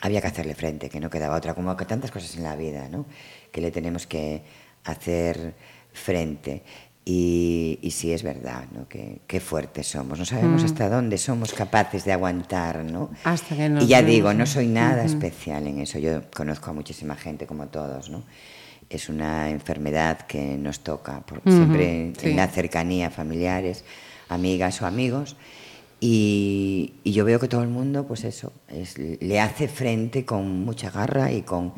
había 0.00 0.20
que 0.20 0.26
hacerle 0.26 0.54
frente, 0.54 0.88
que 0.88 1.00
no 1.00 1.10
quedaba 1.10 1.36
otra, 1.36 1.54
como 1.54 1.76
que 1.76 1.84
tantas 1.84 2.10
cosas 2.10 2.36
en 2.36 2.42
la 2.42 2.56
vida, 2.56 2.88
¿no? 2.88 3.06
Que 3.50 3.60
le 3.60 3.70
tenemos 3.70 4.06
que 4.06 4.42
hacer 4.84 5.54
frente. 5.92 6.62
Y, 7.06 7.78
y 7.82 7.90
sí 7.90 8.12
es 8.12 8.22
verdad, 8.22 8.64
¿no? 8.72 8.88
Que, 8.88 9.20
qué 9.26 9.38
fuertes 9.40 9.86
somos. 9.88 10.18
No 10.18 10.24
sabemos 10.24 10.64
hasta 10.64 10.88
dónde 10.88 11.18
somos 11.18 11.52
capaces 11.52 12.04
de 12.04 12.12
aguantar, 12.12 12.82
¿no? 12.82 13.10
Hasta 13.24 13.56
que 13.56 13.68
nos 13.68 13.84
y 13.84 13.88
ya 13.88 13.98
vemos, 13.98 14.12
digo, 14.14 14.32
¿no? 14.32 14.40
no 14.40 14.46
soy 14.46 14.68
nada 14.68 15.04
especial 15.04 15.66
en 15.66 15.80
eso. 15.80 15.98
Yo 15.98 16.22
conozco 16.34 16.70
a 16.70 16.72
muchísima 16.72 17.14
gente 17.14 17.46
como 17.46 17.66
todos, 17.66 18.08
¿no? 18.08 18.24
Es 18.90 19.08
una 19.08 19.50
enfermedad 19.50 20.20
que 20.26 20.56
nos 20.56 20.80
toca 20.80 21.20
por- 21.20 21.42
siempre 21.42 22.12
sí. 22.18 22.30
en 22.30 22.36
la 22.36 22.46
cercanía, 22.48 23.10
familiares, 23.10 23.84
amigas 24.28 24.80
o 24.82 24.86
amigos. 24.86 25.36
Y, 26.00 26.94
y 27.02 27.12
yo 27.12 27.24
veo 27.24 27.40
que 27.40 27.48
todo 27.48 27.62
el 27.62 27.68
mundo, 27.68 28.06
pues 28.06 28.24
eso, 28.24 28.52
es- 28.68 28.98
le 28.98 29.40
hace 29.40 29.68
frente 29.68 30.24
con 30.24 30.64
mucha 30.64 30.90
garra 30.90 31.32
y 31.32 31.42
con, 31.42 31.72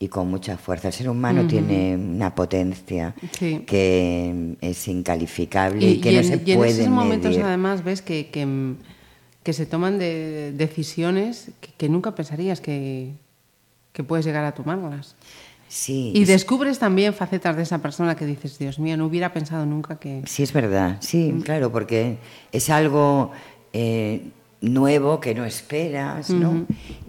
y 0.00 0.08
con 0.08 0.28
mucha 0.28 0.56
fuerza. 0.58 0.88
El 0.88 0.94
ser 0.94 1.08
humano 1.08 1.46
tiene 1.46 1.96
una 1.96 2.34
potencia 2.34 3.14
Sí. 3.38 3.62
que 3.66 4.56
es 4.60 4.88
incalificable 4.88 5.86
y, 5.86 5.90
Y, 5.94 6.00
que 6.00 6.12
no 6.12 6.18
en, 6.18 6.24
se 6.24 6.42
y 6.44 6.50
en 6.52 6.58
puede 6.58 6.70
esos 6.72 6.88
momentos 6.88 7.30
medir. 7.30 7.44
además 7.44 7.84
ves 7.84 8.02
que, 8.02 8.28
que, 8.30 8.74
que 9.44 9.52
se 9.52 9.64
toman 9.66 9.98
de 9.98 10.52
decisiones 10.56 11.50
que, 11.60 11.70
que 11.76 11.88
nunca 11.88 12.14
pensarías 12.16 12.60
que, 12.60 13.12
que 13.92 14.02
puedes 14.02 14.26
llegar 14.26 14.44
a 14.44 14.52
tomarlas. 14.52 15.14
Sí, 15.68 16.12
Y 16.14 16.22
es- 16.22 16.28
descubres 16.28 16.78
también 16.78 17.12
facetas 17.14 17.56
de 17.56 17.62
esa 17.62 17.78
persona 17.78 18.14
que 18.16 18.24
dices, 18.26 18.58
Dios 18.58 18.78
mío, 18.78 18.96
no 18.96 19.06
hubiera 19.06 19.32
pensado 19.32 19.66
nunca 19.66 19.98
que... 19.98 20.22
Sí, 20.26 20.42
es 20.42 20.52
verdad, 20.52 20.96
sí, 21.00 21.34
claro, 21.44 21.70
porque 21.70 22.16
es 22.52 22.70
algo 22.70 23.32
eh, 23.72 24.30
nuevo 24.62 25.20
que 25.20 25.34
no 25.34 25.44
esperas, 25.44 26.30
¿no? 26.30 26.66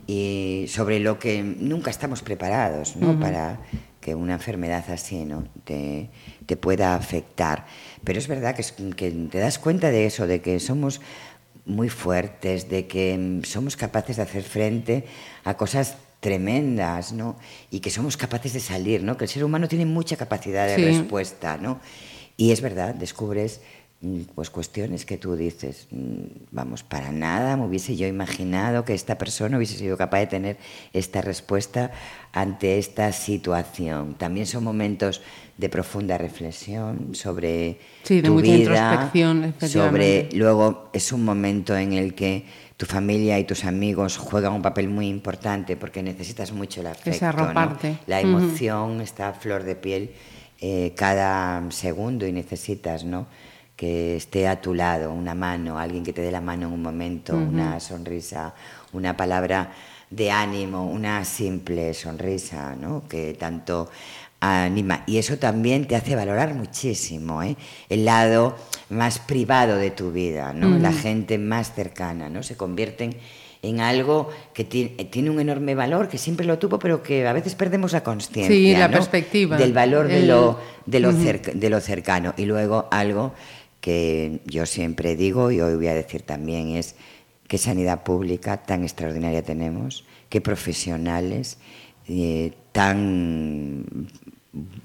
Y 0.08 0.66
sobre 0.68 1.00
lo 1.00 1.20
que 1.20 1.42
nunca 1.44 1.90
estamos 1.90 2.22
preparados, 2.22 2.96
¿no? 2.96 3.20
Para 3.20 3.60
que 4.02 4.16
una 4.16 4.34
enfermedad 4.34 4.84
así, 4.92 5.24
¿no? 5.26 5.46
Te, 5.64 6.10
te 6.46 6.58
pueda 6.58 6.96
afectar. 6.96 7.66
Pero 8.04 8.20
es 8.20 8.28
verdad 8.28 8.56
que, 8.56 8.62
es- 8.62 8.72
que 8.96 9.12
te 9.12 9.38
das 9.40 9.58
cuenta 9.60 9.90
de 9.92 10.06
eso, 10.06 10.28
de 10.28 10.42
que 10.42 10.60
somos 10.60 11.00
muy 11.66 11.90
fuertes, 11.90 12.70
de 12.70 12.88
que 12.88 13.18
mm, 13.18 13.44
somos 13.46 13.76
capaces 13.78 14.18
de 14.18 14.24
hacer 14.24 14.44
frente 14.44 15.06
a 15.44 15.56
cosas 15.56 15.96
tremendas, 16.20 17.14
¿no? 17.14 17.38
Y 17.72 17.80
que 17.80 17.90
somos 17.90 18.18
capaces 18.18 18.54
de 18.54 18.60
salir, 18.60 19.04
¿no? 19.04 19.18
Que 19.18 19.26
el 19.26 19.30
ser 19.30 19.44
humano 19.44 19.68
tiene 19.68 19.86
mucha 19.86 20.18
capacidad 20.18 20.68
de 20.68 20.76
Sí. 20.76 20.84
respuesta, 20.84 21.58
¿no? 21.58 21.80
Y 22.38 22.52
es 22.52 22.62
verdad, 22.62 22.94
descubres 22.96 23.62
mm, 24.02 24.22
pues 24.34 24.50
cuestiones 24.50 25.06
que 25.06 25.18
tú 25.18 25.36
dices, 25.36 25.88
mm, 25.92 26.46
vamos, 26.52 26.84
para 26.84 27.12
nada 27.12 27.58
me 27.58 27.66
hubiese 27.66 27.98
yo 27.98 28.08
imaginado 28.08 28.86
que 28.86 28.94
esta 28.94 29.18
persona 29.18 29.58
hubiese 29.58 29.78
sido 29.78 29.98
capaz 29.98 30.20
de 30.20 30.28
tener 30.28 30.58
esta 30.94 31.20
respuesta 31.22 31.92
ante 32.32 32.80
esta 32.80 33.12
situación. 33.12 34.14
También 34.16 34.46
son 34.46 34.64
momentos 34.64 35.22
de 35.60 35.68
profunda 35.68 36.18
reflexión 36.18 37.14
sobre 37.14 37.78
Sí, 38.04 38.22
de 38.22 38.30
tu 38.30 38.36
mucha 38.36 39.12
vida, 39.12 39.12
sobre 39.60 40.30
luego 40.32 40.90
es 40.94 41.12
un 41.12 41.26
momento 41.26 41.76
en 41.76 41.92
el 41.92 42.16
que 42.16 42.46
tu 42.78 42.86
familia 42.86 43.38
y 43.38 43.44
tus 43.44 43.66
amigos 43.66 44.18
juegan 44.18 44.54
un 44.54 44.62
papel 44.62 44.88
muy 44.88 45.10
importante 45.10 45.76
porque 45.76 46.02
necesitas 46.02 46.54
mucho 46.54 46.80
el 46.80 46.88
afecto, 46.88 47.34
¿no? 47.34 47.78
la 48.08 48.22
emoción 48.22 49.02
está 49.02 49.28
a 49.28 49.34
flor 49.34 49.64
de 49.64 49.76
piel 49.76 50.12
eh, 50.62 50.94
cada 50.96 51.70
segundo 51.72 52.26
y 52.26 52.32
necesitas, 52.32 53.04
¿no? 53.04 53.28
Que 53.76 54.16
esté 54.16 54.48
a 54.48 54.62
tu 54.62 54.74
lado, 54.74 55.12
una 55.12 55.36
mano, 55.36 55.78
alguien 55.78 56.06
que 56.06 56.14
te 56.14 56.22
dé 56.22 56.32
la 56.32 56.42
mano 56.42 56.68
en 56.68 56.74
un 56.74 56.82
momento, 56.82 57.36
una 57.36 57.82
sonrisa, 57.82 58.54
una 58.94 59.16
palabra 59.16 59.72
de 60.10 60.32
ánimo, 60.32 60.90
una 60.90 61.24
simple 61.24 61.94
sonrisa, 61.94 62.76
¿no? 62.76 63.08
Que 63.08 63.34
tanto 63.36 63.90
anima. 64.42 65.04
Y 65.08 65.18
eso 65.18 65.38
también 65.38 65.86
te 65.88 65.96
hace 65.96 66.16
valorar 66.16 66.54
muchísimo, 66.54 67.44
¿eh? 67.44 67.56
El 67.90 68.06
lado 68.06 68.56
más 68.90 69.20
privado 69.20 69.76
de 69.78 69.92
tu 69.92 70.12
vida, 70.12 70.54
¿no? 70.54 70.78
La 70.78 70.92
gente 70.94 71.38
más 71.38 71.74
cercana, 71.74 72.30
¿no? 72.30 72.42
Se 72.44 72.56
convierten 72.56 73.16
en 73.62 73.82
algo 73.82 74.30
que 74.54 74.64
ti- 74.64 74.96
tiene 75.12 75.30
un 75.30 75.40
enorme 75.42 75.76
valor, 75.76 76.08
que 76.08 76.18
siempre 76.18 76.46
lo 76.46 76.58
tuvo, 76.58 76.80
pero 76.80 77.04
que 77.04 77.28
a 77.28 77.34
veces 77.34 77.56
perdemos 77.56 77.92
la 77.92 78.02
conciencia. 78.04 78.48
Sí, 78.56 78.72
la 78.74 78.88
¿no? 78.88 78.94
perspectiva. 78.94 79.58
Del 79.58 79.74
valor 79.74 80.08
de 80.08 80.20
El- 80.20 80.28
lo, 80.30 80.58
de, 80.86 81.00
lo 81.02 81.12
cerca- 81.12 81.52
de 81.54 81.70
lo 81.70 81.82
cercano. 81.82 82.34
Y 82.38 82.46
luego 82.46 82.88
algo 82.92 83.34
que 83.82 84.40
yo 84.46 84.66
siempre 84.66 85.16
digo 85.18 85.52
y 85.52 85.60
hoy 85.62 85.76
voy 85.76 85.88
a 85.88 85.94
decir 85.94 86.22
también 86.22 86.70
es 86.70 86.96
qué 87.48 87.58
sanidad 87.58 88.04
pública 88.04 88.58
tan 88.64 88.84
extraordinaria 88.84 89.42
tenemos, 89.44 90.06
qué 90.30 90.40
profesionales 90.42 91.58
eh, 92.08 92.54
tan 92.80 93.84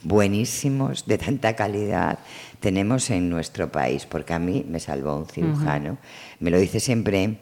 buenísimos, 0.03 1.07
de 1.07 1.17
tanta 1.17 1.55
calidad 1.55 2.19
tenemos 2.59 3.09
en 3.11 3.31
nuestro 3.31 3.71
país, 3.71 4.05
porque 4.05 4.35
a 4.35 4.41
mí 4.41 4.67
me 4.69 4.81
salvó 4.81 5.17
un 5.17 5.27
cirujano. 5.27 5.99
Me 6.41 6.51
lo 6.51 6.59
dice 6.59 6.81
siempre 6.81 7.39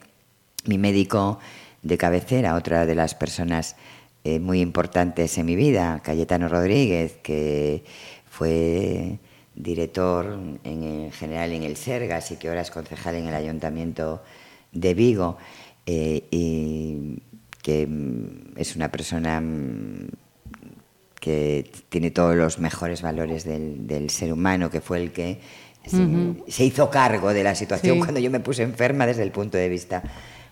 mi 0.66 0.76
médico 0.76 1.38
de 1.80 1.96
cabecera, 1.96 2.54
otra 2.54 2.84
de 2.84 2.94
las 2.94 3.14
personas 3.14 3.76
eh, 4.24 4.40
muy 4.40 4.60
importantes 4.60 5.38
en 5.38 5.46
mi 5.46 5.56
vida, 5.56 6.02
Cayetano 6.04 6.48
Rodríguez, 6.48 7.16
que 7.22 7.84
fue 8.28 9.20
director 9.54 10.38
en, 10.64 10.82
en 10.82 11.12
general 11.12 11.52
en 11.52 11.62
el 11.62 11.78
Sergas 11.78 12.30
y 12.30 12.36
que 12.36 12.48
ahora 12.48 12.60
es 12.60 12.70
concejal 12.70 13.14
en 13.14 13.28
el 13.28 13.34
Ayuntamiento 13.34 14.22
de 14.70 14.92
Vigo, 14.92 15.38
eh, 15.86 16.24
y 16.30 17.22
que 17.62 17.88
es 18.56 18.76
una 18.76 18.90
persona 18.90 19.40
que 21.22 21.70
tiene 21.88 22.10
todos 22.10 22.34
los 22.34 22.58
mejores 22.58 23.00
valores 23.00 23.44
del, 23.44 23.86
del 23.86 24.10
ser 24.10 24.32
humano, 24.32 24.68
que 24.70 24.80
fue 24.80 25.00
el 25.00 25.12
que 25.12 25.38
se, 25.86 26.04
se 26.48 26.64
hizo 26.64 26.90
cargo 26.90 27.32
de 27.32 27.44
la 27.44 27.54
situación 27.54 27.94
Sí. 27.94 28.00
cuando 28.00 28.18
yo 28.18 28.28
me 28.28 28.40
puse 28.40 28.64
enferma 28.64 29.06
desde 29.06 29.22
el 29.22 29.30
punto 29.30 29.56
de 29.56 29.68
vista 29.68 30.02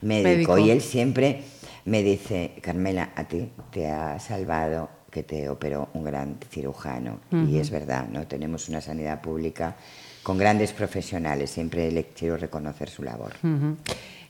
médico. 0.00 0.28
Médico. 0.54 0.58
Y 0.58 0.70
él 0.70 0.80
siempre 0.80 1.42
me 1.86 2.04
dice, 2.04 2.52
Carmela, 2.62 3.10
a 3.16 3.24
ti 3.24 3.50
te 3.72 3.88
ha 3.88 4.20
salvado 4.20 4.88
que 5.10 5.24
te 5.24 5.48
operó 5.48 5.88
un 5.94 6.04
gran 6.04 6.36
cirujano. 6.50 7.18
Y 7.32 7.58
es 7.58 7.70
verdad, 7.70 8.06
¿no? 8.08 8.28
Tenemos 8.28 8.68
una 8.68 8.80
sanidad 8.80 9.20
pública 9.20 9.74
con 10.22 10.38
grandes 10.38 10.72
profesionales. 10.72 11.50
Siempre 11.50 11.90
le 11.90 12.04
quiero 12.04 12.36
reconocer 12.36 12.88
su 12.88 13.02
labor. 13.02 13.32
Ujú. 13.42 13.76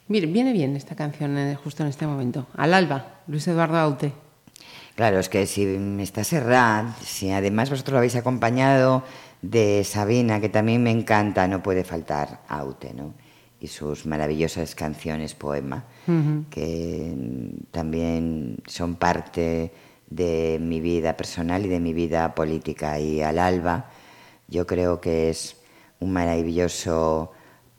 Mire, 0.09 0.27
viene 0.27 0.55
bien 0.55 0.75
esta 0.75 0.97
canción 0.97 1.37
eh, 1.37 1.55
justo 1.55 1.83
en 1.83 1.91
este 1.91 2.07
momento. 2.07 2.47
Al 2.57 2.73
alba, 2.73 3.21
Luis 3.27 3.47
Eduardo 3.47 3.77
Aute. 3.77 4.13
Claro, 5.01 5.19
es 5.19 5.31
que 5.31 5.47
si 5.47 5.65
está 6.01 6.25
Serrat, 6.25 6.95
si 7.01 7.31
además 7.31 7.71
vosotros 7.71 7.93
lo 7.93 7.99
habéis 8.01 8.17
acompañado 8.17 9.03
de 9.41 9.83
Sabina, 9.83 10.43
que 10.43 10.51
también 10.51 10.83
me 10.83 10.91
encanta, 10.91 11.49
no 11.49 11.63
puede 11.63 11.85
faltar 11.85 12.43
Aute, 12.49 12.93
¿no? 12.93 13.15
Y 13.61 13.69
sus 13.69 14.05
maravillosas 14.05 14.75
canciones 14.75 15.35
poema, 15.35 15.87
que 16.51 17.15
también 17.71 18.59
son 18.67 18.97
parte 18.97 19.73
de 20.11 20.59
mi 20.61 20.83
vida 20.83 21.17
personal 21.17 21.65
y 21.65 21.71
de 21.71 21.81
mi 21.81 21.95
vida 21.95 22.35
política. 22.35 23.01
Y 23.01 23.23
al 23.23 23.39
alba, 23.39 23.89
yo 24.49 24.67
creo 24.67 25.01
que 25.01 25.31
es 25.31 25.57
un 26.01 26.13
maravilloso 26.13 27.33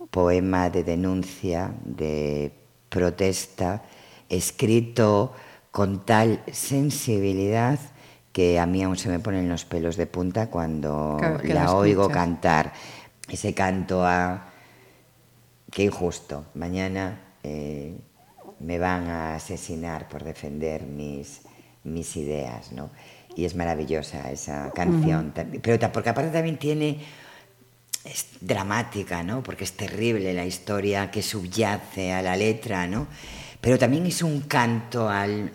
poema 0.09 0.71
de 0.71 0.83
denuncia, 0.83 1.71
de 1.85 2.51
protesta, 2.89 3.83
escrito 4.27 5.33
con 5.71 6.05
tal 6.05 6.43
sensibilidad 6.51 7.79
que 8.31 8.59
a 8.59 8.65
mí 8.65 8.83
aún 8.83 8.97
se 8.97 9.09
me 9.09 9.19
ponen 9.19 9.49
los 9.49 9.65
pelos 9.65 9.97
de 9.97 10.05
punta 10.05 10.49
cuando 10.49 11.17
la 11.43 11.73
oigo 11.73 12.03
escuchas. 12.03 12.17
cantar. 12.17 12.73
Ese 13.27 13.53
canto 13.53 14.05
a... 14.05 14.47
Qué 15.69 15.83
injusto. 15.83 16.45
Mañana 16.55 17.19
eh, 17.43 17.95
me 18.59 18.77
van 18.77 19.07
a 19.07 19.35
asesinar 19.35 20.07
por 20.07 20.23
defender 20.23 20.83
mis, 20.83 21.41
mis 21.83 22.15
ideas, 22.17 22.71
¿no? 22.73 22.89
Y 23.35 23.45
es 23.45 23.55
maravillosa 23.55 24.29
esa 24.31 24.71
canción. 24.71 25.33
Pero 25.33 25.91
porque 25.91 26.09
aparte 26.09 26.31
también 26.31 26.57
tiene 26.57 26.99
es 28.03 28.27
dramática, 28.41 29.23
¿no? 29.23 29.43
Porque 29.43 29.63
es 29.63 29.73
terrible 29.73 30.33
la 30.33 30.45
historia 30.45 31.11
que 31.11 31.21
subyace 31.21 32.11
a 32.11 32.21
la 32.21 32.35
letra, 32.35 32.87
¿no? 32.87 33.07
Pero 33.61 33.77
también 33.77 34.05
es 34.07 34.23
un 34.23 34.41
canto 34.41 35.07
al, 35.07 35.51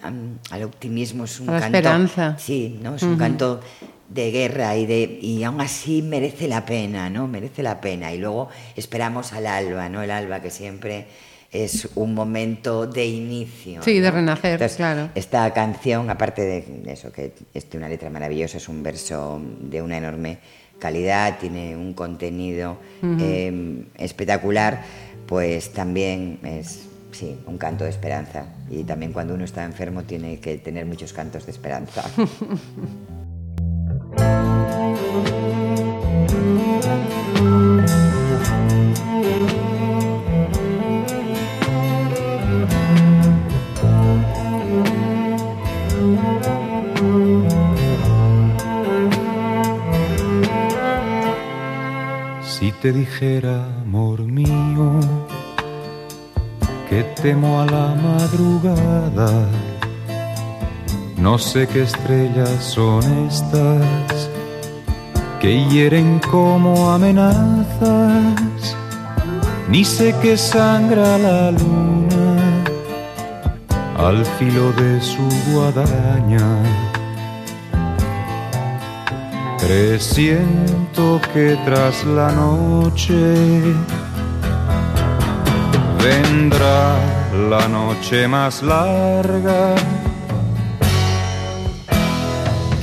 al 0.51 0.63
optimismo, 0.63 1.25
es 1.25 1.41
un 1.41 1.51
A 1.51 1.55
la 1.55 1.61
canto... 1.61 1.79
esperanza. 1.79 2.37
Sí, 2.39 2.79
¿no? 2.81 2.95
Es 2.95 3.03
un 3.03 3.17
canto 3.17 3.61
de 4.09 4.31
guerra 4.31 4.77
y, 4.77 4.87
de, 4.87 5.19
y 5.21 5.43
aún 5.43 5.61
así 5.61 6.03
merece 6.03 6.47
la 6.47 6.65
pena, 6.65 7.11
¿no? 7.11 7.27
Merece 7.27 7.65
la 7.65 7.81
pena. 7.81 8.13
Y 8.13 8.19
luego 8.19 8.49
esperamos 8.77 9.33
al 9.33 9.49
alba, 9.49 9.89
¿no? 9.89 10.03
El 10.03 10.13
alba 10.13 10.41
que 10.41 10.51
siempre 10.51 11.07
es 11.51 11.89
un 11.97 12.15
momento 12.15 12.87
de 12.87 13.07
inicio. 13.07 13.83
Sí, 13.83 13.99
de 13.99 14.11
renacer, 14.11 14.71
claro. 14.77 15.11
Esta 15.15 15.53
canción, 15.53 16.09
aparte 16.09 16.43
de 16.43 16.93
eso, 16.93 17.11
que 17.11 17.33
es 17.55 17.71
de 17.71 17.79
una 17.79 17.89
letra 17.89 18.09
maravillosa, 18.11 18.59
es 18.59 18.69
un 18.69 18.83
verso 18.83 19.41
de 19.61 19.83
una 19.83 19.99
enorme 19.99 20.39
calidad, 20.79 21.39
tiene 21.39 21.77
un 21.77 21.95
contenido 21.95 22.79
eh, 23.03 23.85
espectacular, 23.97 24.83
pues 25.27 25.73
también 25.73 26.39
es, 26.45 26.87
sí, 27.17 27.41
un 27.47 27.59
canto 27.59 27.85
de 27.85 27.91
esperanza. 27.91 28.45
Y 28.71 28.85
también 28.85 29.13
cuando 29.13 29.35
uno 29.35 29.45
está 29.45 29.65
enfermo 29.65 30.03
tiene 30.05 30.39
que 30.39 30.59
tener 30.59 30.87
muchos 30.87 31.13
cantos 31.13 31.47
de 31.47 31.53
esperanza. 31.53 32.05
Si 52.43 52.73
te 52.73 52.93
dijera, 52.93 53.65
amor 53.83 54.23
mío, 54.23 55.26
temo 57.23 57.61
a 57.61 57.67
la 57.67 57.95
madrugada, 57.95 59.31
no 61.17 61.39
sé 61.39 61.67
qué 61.67 61.83
estrellas 61.83 62.63
son 62.63 63.03
estas 63.29 64.31
que 65.41 65.65
hieren 65.69 66.21
como 66.31 66.91
amenazas, 66.91 68.77
ni 69.69 69.85
sé 69.85 70.15
que 70.23 70.37
sangra 70.37 71.19
la 71.19 71.51
luna 71.51 72.65
al 73.99 74.25
filo 74.39 74.73
de 74.73 75.01
su 75.01 75.29
guadaña. 75.51 76.47
Presiento 79.59 81.21
que 81.33 81.59
tras 81.65 82.05
la 82.05 82.31
noche 82.31 83.75
vendrá 86.07 86.81
la 87.51 87.67
noche 87.69 88.29
más 88.29 88.63
larga. 88.63 89.75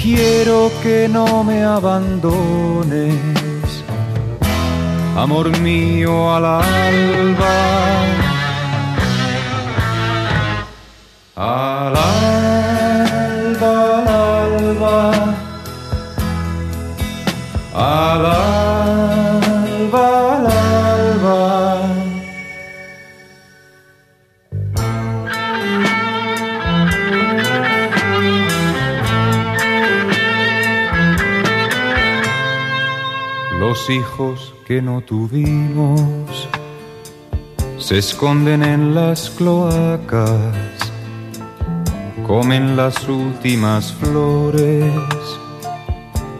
Quiero 0.01 0.59
que 0.83 1.07
no 1.07 1.27
me 1.43 1.63
abandones, 1.63 3.15
amor 5.15 5.47
mío 5.59 6.13
al 6.35 6.45
alba. 6.45 7.59
Al 11.35 11.95
alba, 11.95 12.52
Hijos 33.89 34.53
que 34.65 34.81
no 34.81 35.01
tuvimos 35.01 36.47
se 37.77 37.97
esconden 37.97 38.64
en 38.64 38.95
las 38.95 39.30
cloacas, 39.30 40.55
comen 42.26 42.77
las 42.77 43.07
últimas 43.10 43.91
flores 43.93 44.93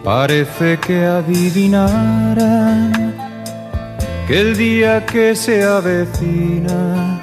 Parece 0.04 0.78
que 0.80 1.06
adivinaran 1.06 2.92
que 4.28 4.42
el 4.42 4.58
día 4.58 5.06
que 5.06 5.34
se 5.34 5.64
avecina 5.64 7.22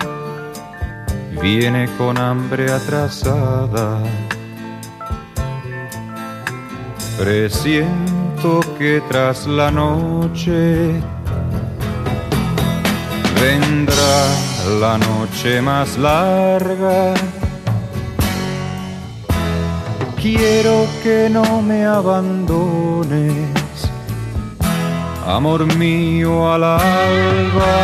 viene 1.43 1.91
con 1.99 2.17
hambre 2.17 2.73
atrasada. 2.73 4.03
Que 8.41 9.03
tras 9.11 9.47
la 9.47 9.71
noche 9.71 10.95
vendrá 13.39 14.15
la 14.81 14.97
noche 14.97 15.61
más 15.61 15.99
larga. 15.99 17.13
Quiero 20.17 20.87
que 21.03 21.29
no 21.29 21.61
me 21.61 21.85
abandones, 21.85 23.51
amor 25.27 25.67
mío 25.77 26.51
al 26.51 26.65
alba. 26.65 27.77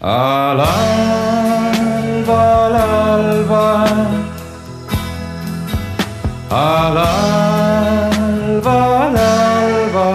Al 0.00 0.60
alba, 0.60 2.66
al 2.66 2.74
alba. 2.74 4.19
Al 6.52 6.98
alba, 6.98 9.06
al 9.06 9.16
alba. 9.16 10.10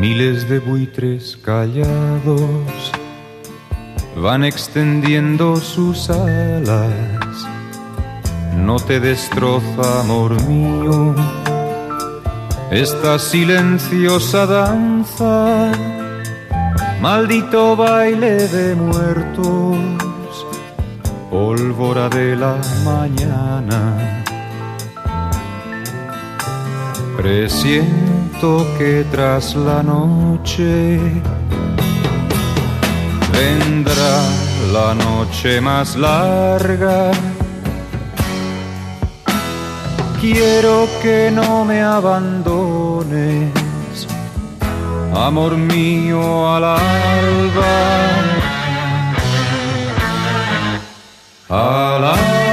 Miles 0.00 0.48
de 0.48 0.60
buitres 0.60 1.36
callados 1.36 1.86
van 4.16 4.44
extendiendo 4.44 5.56
sus 5.56 6.08
alas. 6.08 7.46
No 8.56 8.76
te 8.76 8.98
destroza, 8.98 10.00
amor 10.00 10.42
mío, 10.44 11.14
esta 12.70 13.18
silenciosa 13.18 14.46
danza, 14.46 15.70
maldito 17.00 17.76
baile 17.76 18.48
de 18.48 18.74
muertos, 18.74 19.78
pólvora 21.30 22.08
de 22.08 22.36
la 22.36 22.56
mañana. 22.84 24.24
Presiento 27.16 28.66
que 28.78 29.04
tras 29.10 29.54
la 29.54 29.82
noche 29.82 31.00
vendrá 33.32 34.20
la 34.72 34.94
noche 34.94 35.60
más 35.60 35.96
larga. 35.96 37.10
Quiero 40.20 40.88
que 41.02 41.30
no 41.30 41.64
me 41.64 41.82
abandones, 41.82 43.52
amor 45.14 45.56
mío 45.56 46.48
al 46.54 46.64
alba. 46.64 47.76
Al 51.48 52.04
alba, 52.04 52.45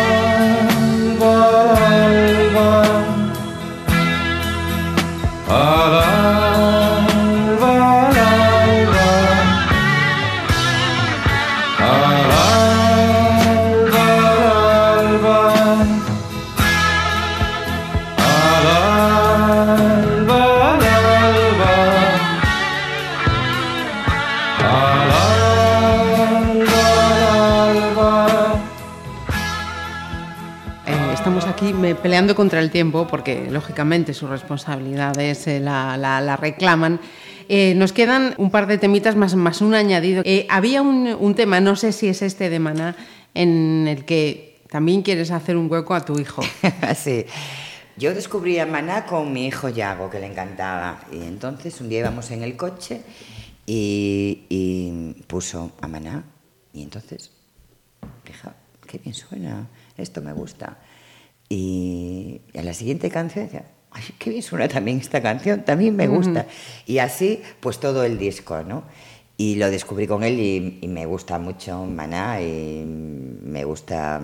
peleando 31.95 32.35
contra 32.35 32.59
el 32.59 32.71
tiempo 32.71 33.07
porque, 33.07 33.47
lógicamente, 33.49 34.13
sus 34.13 34.29
responsabilidades 34.29 35.47
eh, 35.47 35.59
la, 35.59 35.97
la- 35.97 36.21
la 36.21 36.35
reclaman. 36.35 36.99
Eh, 37.49 37.73
nos 37.75 37.91
quedan 37.91 38.35
un 38.37 38.49
par 38.51 38.67
de 38.67 38.77
temitas 38.77 39.15
más, 39.15 39.35
más 39.35 39.61
un 39.61 39.73
añadido. 39.73 40.21
Eh, 40.25 40.45
había 40.49 40.81
un, 40.81 41.35
tema, 41.35 41.59
no 41.59 41.75
sé 41.75 41.91
si 41.91 42.07
es 42.07 42.21
este 42.21 42.49
de 42.49 42.59
Maná, 42.59 42.95
en 43.33 43.85
el 43.87 44.05
que 44.05 44.61
también 44.69 45.01
quieres 45.01 45.29
hacer 45.31 45.57
un 45.57 45.69
hueco 45.71 45.93
a 45.93 46.05
tu 46.05 46.17
hijo. 46.19 46.41
sí. 46.95 47.25
Yo 47.97 48.13
descubrí 48.15 48.57
a 48.59 48.65
Maná 48.65 49.05
con 49.05 49.31
mi 49.33 49.45
hijo 49.45 49.69
Yago, 49.69 50.09
que 50.09 50.19
le 50.19 50.25
encantaba. 50.27 51.01
Y 51.11 51.17
entonces 51.23 51.79
un 51.81 51.89
día 51.89 51.99
íbamos 51.99 52.31
en 52.31 52.43
el 52.43 52.55
coche 52.57 53.01
y, 53.65 54.45
y 54.49 55.13
puso 55.27 55.71
a 55.81 55.87
Maná. 55.87 56.23
Y 56.73 56.81
entonces, 56.81 57.31
fija, 58.23 58.55
qué 58.87 58.97
bien 58.97 59.13
suena, 59.13 59.67
esto 59.97 60.21
me 60.21 60.33
gusta. 60.33 60.77
Y 61.53 62.41
a 62.57 62.63
la 62.63 62.73
siguiente 62.73 63.09
canción 63.09 63.45
decía, 63.45 63.65
ay, 63.91 64.03
qué 64.17 64.29
bien 64.31 64.41
suena 64.41 64.67
también 64.67 64.97
esta 64.99 65.21
canción, 65.21 65.63
también 65.63 65.95
me 65.95 66.07
gusta. 66.07 66.45
Y 66.87 66.97
así, 66.97 67.41
pues 67.59 67.79
todo 67.79 68.03
el 68.03 68.17
disco, 68.17 68.63
¿no? 68.63 68.83
Y 69.37 69.55
lo 69.55 69.69
descubrí 69.69 70.07
con 70.07 70.23
él 70.23 70.39
y, 70.39 70.79
y 70.81 70.87
me 70.87 71.05
gusta 71.05 71.37
mucho 71.39 71.85
Maná 71.85 72.41
y 72.41 72.83
me 72.85 73.63
gusta 73.65 74.19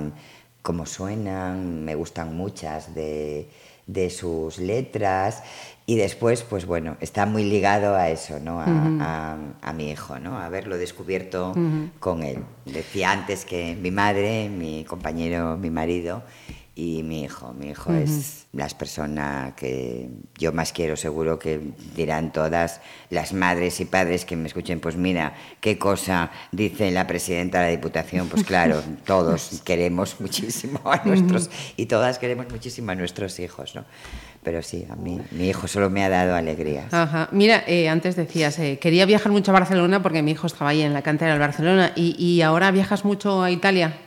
cómo 0.61 0.85
suenan, 0.85 1.84
me 1.85 1.95
gustan 1.95 2.35
muchas 2.35 2.93
de, 2.95 3.47
de 3.88 4.10
sus 4.10 4.60
letras 4.60 5.41
y 5.88 5.95
después, 5.97 6.43
pues 6.43 6.65
bueno, 6.65 6.97
está 7.01 7.26
muy 7.26 7.43
ligado 7.43 7.95
a 7.95 8.10
eso, 8.10 8.39
¿no? 8.39 8.61
A, 8.61 8.65
a- 8.99 9.38
a 9.61 9.73
mi 9.73 9.89
hijo, 9.91 10.19
¿no? 10.19 10.38
A 10.38 10.45
haberlo 10.45 10.77
descubierto 10.77 11.53
con 11.99 12.23
él. 12.23 12.39
Decía 12.65 13.11
antes 13.11 13.45
que 13.45 13.76
mi 13.76 13.89
madre, 13.91 14.49
mi 14.49 14.84
compañero, 14.84 15.57
mi 15.57 15.69
marido 15.72 16.22
y 16.80 17.03
mi 17.03 17.23
hijo. 17.23 17.53
Mi 17.53 17.72
hijo 17.72 17.91
es 17.91 18.45
las 18.53 18.73
personas 18.73 19.53
que 19.56 20.10
yo 20.38 20.53
más 20.53 20.72
quiero, 20.72 20.95
seguro 20.95 21.38
que 21.38 21.60
dirán 21.93 22.31
todas 22.31 22.80
las 23.10 23.34
madres 23.34 23.81
y 23.81 23.85
padres 23.85 24.23
que 24.23 24.38
me 24.38 24.47
escuchen, 24.47 24.80
pues 24.80 24.95
mira, 24.95 25.34
qué 25.60 25.77
cosa 25.77 26.31
dice 26.53 26.89
la 26.91 27.06
presidenta 27.06 27.60
de 27.60 27.65
la 27.65 27.72
Diputación. 27.72 28.30
Pues 28.30 28.45
claro, 28.45 28.81
todos 29.06 29.61
queremos 29.65 30.22
muchísimo 30.22 30.80
a 30.85 31.03
nuestros, 31.03 31.49
y 31.76 31.88
todas 31.88 32.18
queremos 32.18 32.49
muchísimo 32.49 32.91
a 32.91 32.95
nuestros 32.95 33.39
hijos, 33.41 33.76
¿no? 33.76 33.84
Pero 34.41 34.61
sí, 34.61 34.88
a 34.89 34.95
mí, 34.95 35.19
mi 35.31 35.49
hijo 35.49 35.68
solo 35.68 35.89
me 35.89 36.06
ha 36.06 36.10
dado 36.10 36.34
alegrías. 36.34 36.93
Ajá. 36.93 37.27
Mira, 37.34 37.65
eh, 37.68 37.89
antes 37.89 38.15
decías, 38.15 38.57
eh, 38.60 38.80
quería 38.80 39.06
viajar 39.06 39.34
mucho 39.34 39.51
a 39.51 39.56
Barcelona 39.56 40.01
porque 40.01 40.22
mi 40.22 40.31
hijo 40.31 40.47
estaba 40.47 40.69
ahí 40.69 40.81
en 40.81 40.93
la 40.93 41.01
cantera 41.01 41.31
del 41.31 41.41
Barcelona 41.41 41.91
y, 41.93 42.15
y 42.18 42.41
ahora 42.41 42.72
viajas 42.72 43.03
mucho 43.03 43.43
a 43.43 43.51
Italia. 43.51 43.97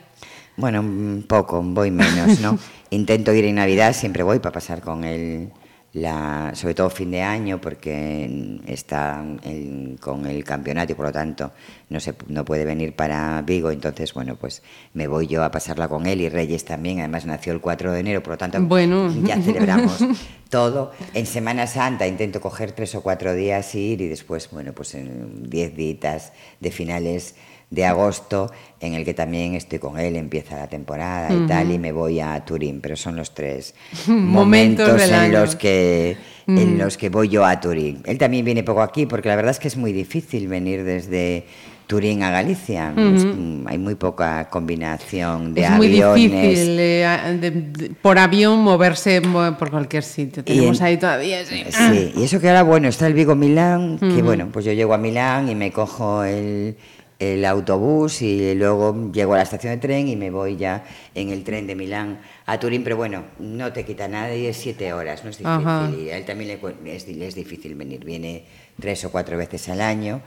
Bueno, 0.56 0.80
un 0.80 1.24
poco, 1.26 1.62
voy 1.62 1.90
menos, 1.90 2.38
¿no? 2.38 2.58
Intento 2.90 3.32
ir 3.32 3.44
en 3.46 3.54
Navidad, 3.56 3.94
siempre 3.94 4.22
voy 4.22 4.38
para 4.38 4.52
pasar 4.52 4.82
con 4.82 5.02
él, 5.04 5.50
la, 5.94 6.52
sobre 6.54 6.74
todo 6.74 6.90
fin 6.90 7.10
de 7.10 7.22
año, 7.22 7.58
porque 7.60 8.60
está 8.66 9.24
en- 9.42 9.96
con 9.98 10.26
el 10.26 10.44
campeonato 10.44 10.92
y 10.92 10.94
por 10.94 11.06
lo 11.06 11.12
tanto 11.12 11.52
no, 11.92 12.00
se, 12.00 12.14
no 12.26 12.44
puede 12.44 12.64
venir 12.64 12.94
para 12.94 13.42
Vigo, 13.42 13.70
entonces, 13.70 14.12
bueno, 14.14 14.36
pues 14.36 14.62
me 14.94 15.06
voy 15.06 15.26
yo 15.26 15.44
a 15.44 15.50
pasarla 15.50 15.88
con 15.88 16.06
él 16.06 16.20
y 16.20 16.28
Reyes 16.28 16.64
también, 16.64 16.98
además 17.00 17.26
nació 17.26 17.52
el 17.52 17.60
4 17.60 17.92
de 17.92 18.00
enero, 18.00 18.22
por 18.22 18.32
lo 18.32 18.38
tanto 18.38 18.60
Bueno. 18.62 19.12
ya 19.22 19.40
celebramos 19.42 20.04
todo. 20.48 20.92
En 21.14 21.26
Semana 21.26 21.66
Santa 21.66 22.06
intento 22.06 22.40
coger 22.40 22.72
tres 22.72 22.94
o 22.94 23.02
cuatro 23.02 23.34
días 23.34 23.74
y 23.74 23.92
ir 23.92 24.00
y 24.00 24.08
después, 24.08 24.50
bueno, 24.50 24.72
pues 24.72 24.94
en 24.94 25.48
diez 25.48 25.76
días 25.76 26.32
de 26.60 26.70
finales 26.70 27.34
de 27.70 27.86
agosto, 27.86 28.52
en 28.80 28.92
el 28.92 29.02
que 29.02 29.14
también 29.14 29.54
estoy 29.54 29.78
con 29.78 29.98
él, 29.98 30.16
empieza 30.16 30.56
la 30.56 30.66
temporada 30.66 31.32
y 31.32 31.46
tal, 31.46 31.70
y 31.72 31.78
me 31.78 31.90
voy 31.90 32.20
a 32.20 32.44
Turín, 32.44 32.82
pero 32.82 32.96
son 32.96 33.16
los 33.16 33.32
tres 33.34 33.74
Momentos 34.06 35.00
en 35.00 35.14
año. 35.14 35.40
los 35.40 35.56
que 35.56 36.18
en 36.46 36.76
los 36.76 36.98
que 36.98 37.08
voy 37.08 37.30
yo 37.30 37.46
a 37.46 37.58
Turín. 37.60 38.02
Él 38.04 38.18
también 38.18 38.44
viene 38.44 38.62
poco 38.62 38.82
aquí, 38.82 39.06
porque 39.06 39.30
la 39.30 39.36
verdad 39.36 39.52
es 39.52 39.58
que 39.58 39.68
es 39.68 39.78
muy 39.78 39.94
difícil 39.94 40.48
venir 40.48 40.84
desde 40.84 41.46
Turín 41.86 42.22
a 42.22 42.30
Galicia. 42.30 42.92
Es- 42.96 43.26
hay 43.66 43.78
muy 43.78 43.94
poca 43.96 44.48
combinación 44.48 45.52
de 45.54 45.62
es 45.64 45.70
muy 45.72 45.86
aviones. 46.00 46.42
difícil 46.42 46.78
eh, 46.80 47.04
a- 47.06 47.32
de- 47.32 47.50
de- 47.50 47.90
por 47.90 48.18
avión 48.18 48.60
moverse 48.60 49.20
mo- 49.20 49.56
por 49.58 49.70
cualquier 49.70 50.02
sitio. 50.02 50.42
Tenemos 50.44 50.78
en- 50.80 50.86
ahí 50.86 50.96
todavía. 50.96 51.44
Sí. 51.44 51.62
Sí, 51.70 52.12
y 52.16 52.22
eso 52.24 52.40
que 52.40 52.48
ahora, 52.48 52.62
bueno, 52.62 52.88
está 52.88 53.06
el 53.06 53.14
Vigo 53.14 53.34
Milán, 53.34 53.98
que 53.98 54.22
bueno, 54.22 54.48
pues 54.52 54.64
yo 54.64 54.72
llego 54.72 54.94
a 54.94 54.98
Milán 54.98 55.48
y 55.48 55.54
me 55.54 55.70
cojo 55.70 56.24
el, 56.24 56.76
el 57.18 57.44
autobús 57.44 58.22
y 58.22 58.54
luego 58.54 59.10
llego 59.12 59.34
a 59.34 59.36
la 59.36 59.42
estación 59.42 59.74
de 59.74 59.78
tren 59.78 60.08
y 60.08 60.16
me 60.16 60.30
voy 60.30 60.56
ya 60.56 60.84
en 61.14 61.28
el 61.30 61.44
tren 61.44 61.66
de 61.66 61.74
Milán 61.74 62.20
a 62.46 62.58
Turín, 62.58 62.82
pero 62.82 62.96
bueno, 62.96 63.24
no 63.38 63.72
te 63.72 63.84
quita 63.84 64.08
nada 64.08 64.34
y 64.34 64.46
es 64.46 64.56
siete 64.56 64.92
horas, 64.92 65.22
no 65.24 65.30
es 65.30 65.38
difícil. 65.38 65.60
Ajá. 65.68 65.90
Y 65.96 66.10
a 66.10 66.16
él 66.16 66.24
también 66.24 66.58
es, 66.86 67.06
le 67.08 67.26
es 67.26 67.34
difícil 67.34 67.74
venir, 67.74 68.04
viene 68.04 68.44
tres 68.80 69.04
o 69.04 69.12
cuatro 69.12 69.36
veces 69.36 69.68
al 69.68 69.80
año, 69.82 70.20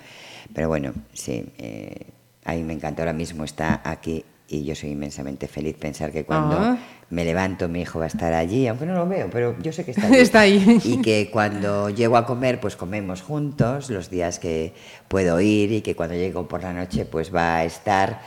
pero 0.53 0.67
bueno, 0.67 0.93
sí, 1.13 1.45
eh, 1.57 2.07
a 2.43 2.53
mí 2.53 2.63
me 2.63 2.73
encanta, 2.73 3.01
ahora 3.01 3.13
mismo 3.13 3.43
está 3.43 3.81
aquí 3.83 4.23
y 4.47 4.63
yo 4.63 4.75
soy 4.75 4.91
inmensamente 4.91 5.47
feliz 5.47 5.75
pensar 5.75 6.11
que 6.11 6.23
cuando 6.23 6.55
Ah. 6.55 6.77
me 7.09 7.25
levanto 7.25 7.67
mi 7.67 7.81
hijo 7.81 7.97
va 7.99 8.05
a 8.05 8.07
estar 8.07 8.31
allí, 8.33 8.67
aunque 8.67 8.85
no 8.85 8.93
lo 8.93 9.07
veo, 9.07 9.27
pero 9.31 9.55
yo 9.59 9.71
sé 9.71 9.83
que 9.83 9.91
está 9.91 10.05
allí. 10.05 10.15
Está 10.19 10.39
ahí. 10.41 10.79
Y 10.83 11.01
que 11.01 11.29
cuando 11.31 11.89
llego 11.89 12.15
a 12.17 12.25
comer, 12.27 12.59
pues 12.59 12.75
comemos 12.75 13.21
juntos 13.23 13.89
los 13.89 14.09
días 14.11 14.37
que 14.39 14.73
puedo 15.07 15.41
ir 15.41 15.71
y 15.71 15.81
que 15.81 15.95
cuando 15.95 16.15
llego 16.15 16.47
por 16.47 16.61
la 16.61 16.73
noche, 16.73 17.05
pues 17.05 17.33
va 17.33 17.57
a 17.57 17.65
estar. 17.65 18.21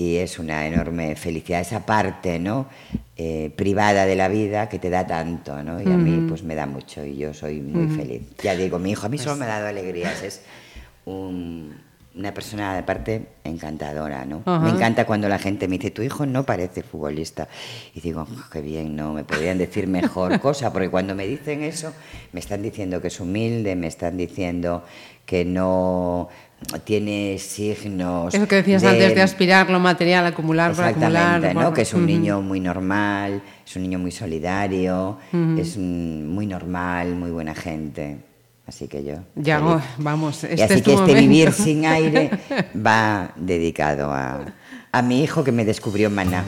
Y 0.00 0.16
es 0.16 0.38
una 0.38 0.66
enorme 0.66 1.16
felicidad, 1.16 1.60
esa 1.60 1.84
parte, 1.84 2.38
¿no? 2.38 2.66
Eh, 3.16 3.50
privada 3.56 4.06
de 4.06 4.14
la 4.14 4.28
vida 4.28 4.68
que 4.68 4.78
te 4.78 4.90
da 4.90 5.06
tanto, 5.06 5.60
¿no? 5.64 5.82
Y 5.82 5.86
a 5.86 5.96
mí, 5.96 6.24
pues 6.28 6.44
me 6.44 6.54
da 6.54 6.66
mucho 6.66 7.04
y 7.04 7.16
yo 7.16 7.34
soy 7.34 7.60
muy 7.60 7.94
feliz. 7.96 8.22
Ya 8.42 8.54
digo, 8.54 8.78
mi 8.78 8.92
hijo 8.92 9.06
a 9.06 9.08
mí 9.08 9.18
solo 9.18 9.34
me 9.36 9.44
ha 9.46 9.48
dado 9.48 9.66
alegrías, 9.66 10.22
es 10.22 10.42
un- 11.12 11.88
una 12.14 12.34
persona, 12.34 12.76
aparte, 12.76 13.28
encantadora, 13.44 14.24
¿no? 14.24 14.42
Ajá. 14.44 14.58
Me 14.64 14.70
encanta 14.70 15.04
cuando 15.06 15.28
la 15.28 15.38
gente 15.38 15.68
me 15.68 15.78
dice, 15.78 15.92
tu 15.92 16.02
hijo 16.02 16.26
no 16.26 16.42
parece 16.42 16.82
futbolista. 16.82 17.46
Y 17.94 18.00
digo, 18.00 18.26
"Oh, 18.28 18.50
qué 18.50 18.60
bien, 18.60 18.96
no, 18.96 19.12
me 19.12 19.22
podrían 19.22 19.56
decir 19.58 19.86
mejor 19.86 20.40
cosa, 20.40 20.72
porque 20.72 20.88
cuando 20.90 21.14
me 21.14 21.26
dicen 21.28 21.62
eso, 21.62 21.92
me 22.32 22.40
están 22.40 22.62
diciendo 22.62 23.00
que 23.00 23.08
es 23.08 23.20
humilde, 23.20 23.76
me 23.76 23.86
están 23.86 24.16
diciendo 24.16 24.82
que 25.26 25.44
no 25.44 26.28
tiene 26.84 27.38
signos. 27.38 28.34
Eso 28.34 28.48
que 28.48 28.56
decías 28.56 28.82
antes 28.82 29.14
de 29.14 29.22
aspirar 29.22 29.70
lo 29.70 29.78
material, 29.78 30.26
acumular 30.26 30.74
por 30.74 30.84
acumular. 30.86 31.12
Exactamente, 31.12 31.54
¿no? 31.54 31.66
por- 31.66 31.74
Que 31.74 31.82
es 31.82 31.94
un 31.94 32.00
niño 32.06 32.40
muy 32.42 32.58
normal, 32.58 33.42
es 33.64 33.76
un 33.76 33.82
niño 33.82 34.00
muy 34.00 34.10
solidario, 34.10 35.18
es 35.56 35.76
un- 35.76 36.26
muy 36.26 36.46
normal, 36.46 37.14
muy 37.14 37.30
buena 37.30 37.54
gente. 37.54 38.16
Así 38.68 38.86
que 38.86 39.02
yo. 39.02 39.14
Ya, 39.34 39.58
feliz. 39.60 39.72
oh, 39.76 39.82
vamos, 39.96 40.44
Y 40.44 40.46
este 40.48 40.62
así 40.64 40.74
es 40.74 40.82
tu 40.82 40.90
que 40.90 40.92
este 40.92 41.06
momento. 41.06 41.20
vivir 41.22 41.52
sin 41.52 41.86
aire 41.86 42.30
va 42.76 43.32
dedicado 43.36 44.12
a, 44.12 44.44
a 44.92 45.02
mi 45.02 45.22
hijo 45.22 45.42
que 45.42 45.52
me 45.52 45.64
descubrió 45.64 46.08
en 46.08 46.14
Maná. 46.14 46.44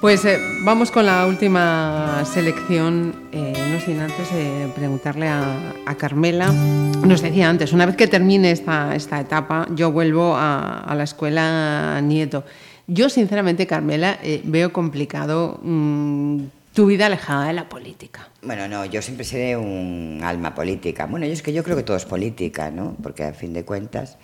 Pues 0.00 0.24
eh, 0.24 0.38
vamos 0.60 0.92
con 0.92 1.06
la 1.06 1.26
última 1.26 2.24
selección, 2.24 3.28
eh, 3.32 3.52
no 3.72 3.80
sin 3.80 3.98
antes 3.98 4.28
eh, 4.32 4.70
preguntarle 4.76 5.26
a, 5.26 5.74
Carmela. 5.98 6.52
Nos 6.52 7.20
decía 7.20 7.48
antes, 7.48 7.72
una 7.72 7.84
vez 7.84 7.96
que 7.96 8.06
termine 8.06 8.52
esta, 8.52 8.94
esta 8.94 9.20
etapa, 9.20 9.66
yo 9.74 9.90
vuelvo 9.90 10.36
a, 10.36 10.82
a 10.82 10.94
la 10.94 11.02
escuela 11.02 12.00
Nieto. 12.00 12.44
Yo, 12.86 13.10
sinceramente, 13.10 13.66
Carmela, 13.66 14.18
eh, 14.22 14.40
veo 14.44 14.72
complicado 14.72 15.58
mm, 15.62 16.42
tu 16.72 16.86
vida 16.86 17.06
alejada 17.06 17.48
de 17.48 17.52
la 17.52 17.68
política. 17.68 18.28
Bueno, 18.42 18.66
no, 18.66 18.86
yo 18.86 19.02
siempre 19.02 19.24
seré 19.24 19.58
un 19.58 20.20
alma 20.22 20.54
política. 20.54 21.06
Bueno, 21.06 21.26
yo 21.26 21.32
es 21.32 21.42
que 21.42 21.52
yo 21.52 21.62
creo 21.64 21.76
que 21.76 21.82
todo 21.82 21.98
es 21.98 22.06
política, 22.06 22.70
¿no? 22.70 22.96
Porque 23.02 23.24
a 23.24 23.34
fin 23.34 23.52
de 23.52 23.64
cuentas, 23.64 24.16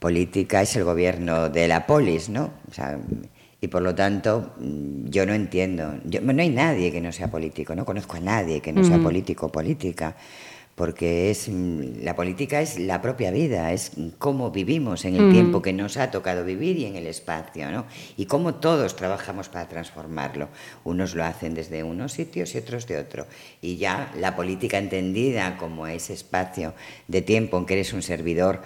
política 0.00 0.62
es 0.62 0.74
el 0.74 0.82
gobierno 0.82 1.48
de 1.48 1.68
la 1.68 1.86
polis, 1.86 2.28
¿no? 2.28 2.50
O 2.68 2.74
sea, 2.74 2.98
y 3.62 3.68
por 3.68 3.80
lo 3.80 3.94
tanto, 3.94 4.54
mm, 4.58 5.08
yo 5.08 5.24
no 5.24 5.32
entiendo. 5.32 5.94
Yo, 6.04 6.20
no 6.20 6.42
hay 6.42 6.50
nadie 6.50 6.90
que 6.90 7.00
no 7.00 7.12
sea 7.12 7.30
político, 7.30 7.76
no 7.76 7.84
conozco 7.84 8.16
a 8.16 8.20
nadie 8.20 8.60
que 8.60 8.72
no 8.72 8.82
sea 8.82 8.98
político 8.98 9.46
o 9.46 9.52
política. 9.52 10.16
Porque 10.74 11.30
es, 11.30 11.48
mm, 11.48 12.02
la 12.02 12.16
política 12.16 12.60
es 12.60 12.80
la 12.80 13.00
propia 13.00 13.30
vida, 13.30 13.72
es 13.72 13.92
cómo 14.18 14.50
vivimos 14.50 15.04
en 15.04 15.14
el 15.14 15.30
tiempo 15.30 15.62
que 15.62 15.72
nos 15.72 15.96
ha 15.96 16.10
tocado 16.10 16.44
vivir 16.44 16.76
y 16.76 16.86
en 16.86 16.96
el 16.96 17.06
espacio, 17.06 17.70
¿no? 17.70 17.84
Y 18.16 18.26
cómo 18.26 18.54
todos 18.56 18.96
trabajamos 18.96 19.48
para 19.48 19.68
transformarlo. 19.68 20.48
Unos 20.82 21.14
lo 21.14 21.22
hacen 21.22 21.54
desde 21.54 21.84
unos 21.84 22.14
sitios 22.14 22.56
y 22.56 22.58
otros 22.58 22.88
de 22.88 22.98
otro. 22.98 23.28
Y 23.60 23.76
ya 23.76 24.10
la 24.18 24.34
política 24.34 24.78
entendida 24.78 25.56
como 25.56 25.86
ese 25.86 26.14
espacio 26.14 26.74
de 27.06 27.22
tiempo 27.22 27.58
en 27.58 27.66
que 27.66 27.74
eres 27.74 27.92
un 27.92 28.02
servidor 28.02 28.62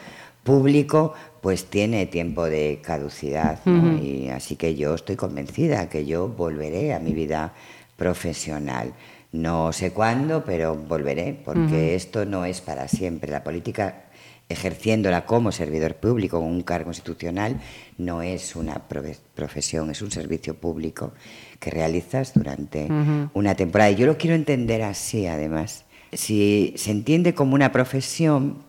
público, 0.47 1.13
pues 1.47 1.67
tiene 1.67 2.07
tiempo 2.07 2.47
de 2.47 2.81
caducidad. 2.83 3.61
¿no? 3.67 4.03
Y 4.03 4.31
así 4.31 4.57
que 4.57 4.75
yo 4.75 4.97
estoy 4.97 5.15
convencida 5.15 5.89
que 5.89 6.05
yo 6.05 6.27
volveré 6.27 6.93
a 6.93 6.99
mi 6.99 7.13
vida 7.15 7.53
profesional. 7.97 8.95
No 9.31 9.73
sé 9.73 9.93
cuándo, 9.93 10.45
pero 10.45 10.75
volveré, 10.75 11.41
porque 11.45 11.95
esto 11.95 12.25
no 12.25 12.45
es 12.45 12.61
para 12.61 12.89
siempre. 12.89 13.31
La 13.31 13.45
política, 13.45 14.07
ejerciéndola 14.49 15.25
como 15.25 15.53
servidor 15.53 15.95
público, 15.95 16.41
un 16.41 16.63
cargo 16.63 16.91
institucional, 16.91 17.61
no 17.97 18.23
es 18.23 18.57
una 18.57 18.83
profesión, 18.89 19.91
es 19.91 20.03
un 20.03 20.11
servicio 20.11 20.57
público 20.57 21.13
que 21.61 21.71
realizas 21.71 22.35
durante 22.35 22.89
una 23.35 23.55
temporada. 23.55 23.93
Y 23.93 23.95
yo 23.95 24.07
lo 24.07 24.19
quiero 24.19 24.35
entender 24.35 24.83
así, 24.83 25.29
además. 25.29 25.85
Si 26.13 26.75
se 26.77 26.91
entiende 26.91 27.35
como 27.35 27.55
una 27.55 27.71
profesión, 27.71 28.65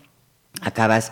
acabas 0.62 1.12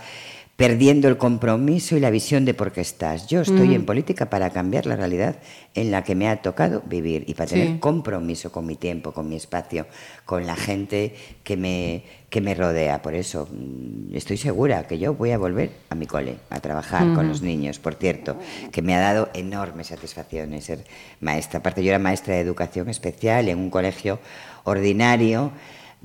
perdiendo 0.55 1.09
el 1.09 1.17
compromiso 1.17 1.97
y 1.97 1.99
la 1.99 2.09
visión 2.09 2.45
de 2.45 2.53
por 2.53 2.71
qué 2.71 2.79
estás. 2.79 3.27
Yo 3.27 3.41
estoy 3.41 3.75
en 3.75 3.85
política 3.85 4.29
para 4.29 4.51
cambiar 4.51 4.85
la 4.85 4.95
realidad 4.95 5.35
en 5.73 5.91
la 5.91 6.05
que 6.05 6.15
me 6.15 6.29
ha 6.29 6.41
tocado 6.41 6.81
vivir 6.85 7.25
y 7.27 7.33
para 7.33 7.49
Sí. 7.49 7.55
tener 7.55 7.79
compromiso 7.81 8.53
con 8.53 8.65
mi 8.65 8.75
tiempo, 8.77 9.11
con 9.11 9.27
mi 9.27 9.35
espacio, 9.35 9.85
con 10.23 10.47
la 10.47 10.55
gente 10.55 11.13
que 11.43 11.57
me, 11.57 12.03
que 12.29 12.39
me 12.39 12.55
rodea. 12.55 13.01
Por 13.01 13.15
eso 13.15 13.49
mm, 13.51 14.15
estoy 14.15 14.37
segura 14.37 14.87
que 14.87 14.97
yo 14.97 15.13
voy 15.13 15.31
a 15.31 15.37
volver 15.37 15.71
a 15.89 15.95
mi 15.95 16.05
cole, 16.07 16.37
a 16.49 16.61
trabajar 16.61 17.13
con 17.13 17.27
los 17.27 17.41
niños. 17.41 17.77
Por 17.79 17.95
cierto, 17.95 18.37
que 18.71 18.81
me 18.81 18.95
ha 18.95 19.01
dado 19.01 19.29
enormes 19.33 19.87
satisfacciones 19.87 20.63
ser 20.63 20.85
maestra. 21.19 21.59
Aparte, 21.59 21.83
yo 21.83 21.89
era 21.89 21.99
maestra 21.99 22.33
de 22.35 22.39
educación 22.39 22.87
especial 22.87 23.49
en 23.49 23.59
un 23.59 23.69
colegio 23.69 24.19
ordinario 24.63 25.51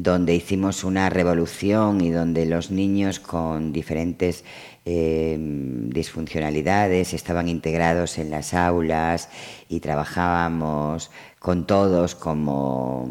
donde 0.02 0.34
hicimos 0.34 0.82
una 0.82 1.10
revolución 1.10 2.00
y 2.00 2.10
donde 2.10 2.46
los 2.46 2.70
niños 2.70 3.20
con 3.20 3.70
diferentes 3.72 4.44
eh, 4.86 5.36
disfuncionalidades 5.38 7.12
estaban 7.12 7.48
integrados 7.48 8.16
en 8.16 8.30
las 8.30 8.54
aulas 8.54 9.28
y 9.68 9.80
trabajábamos 9.80 11.10
con 11.38 11.66
todos 11.66 12.14
como 12.14 13.10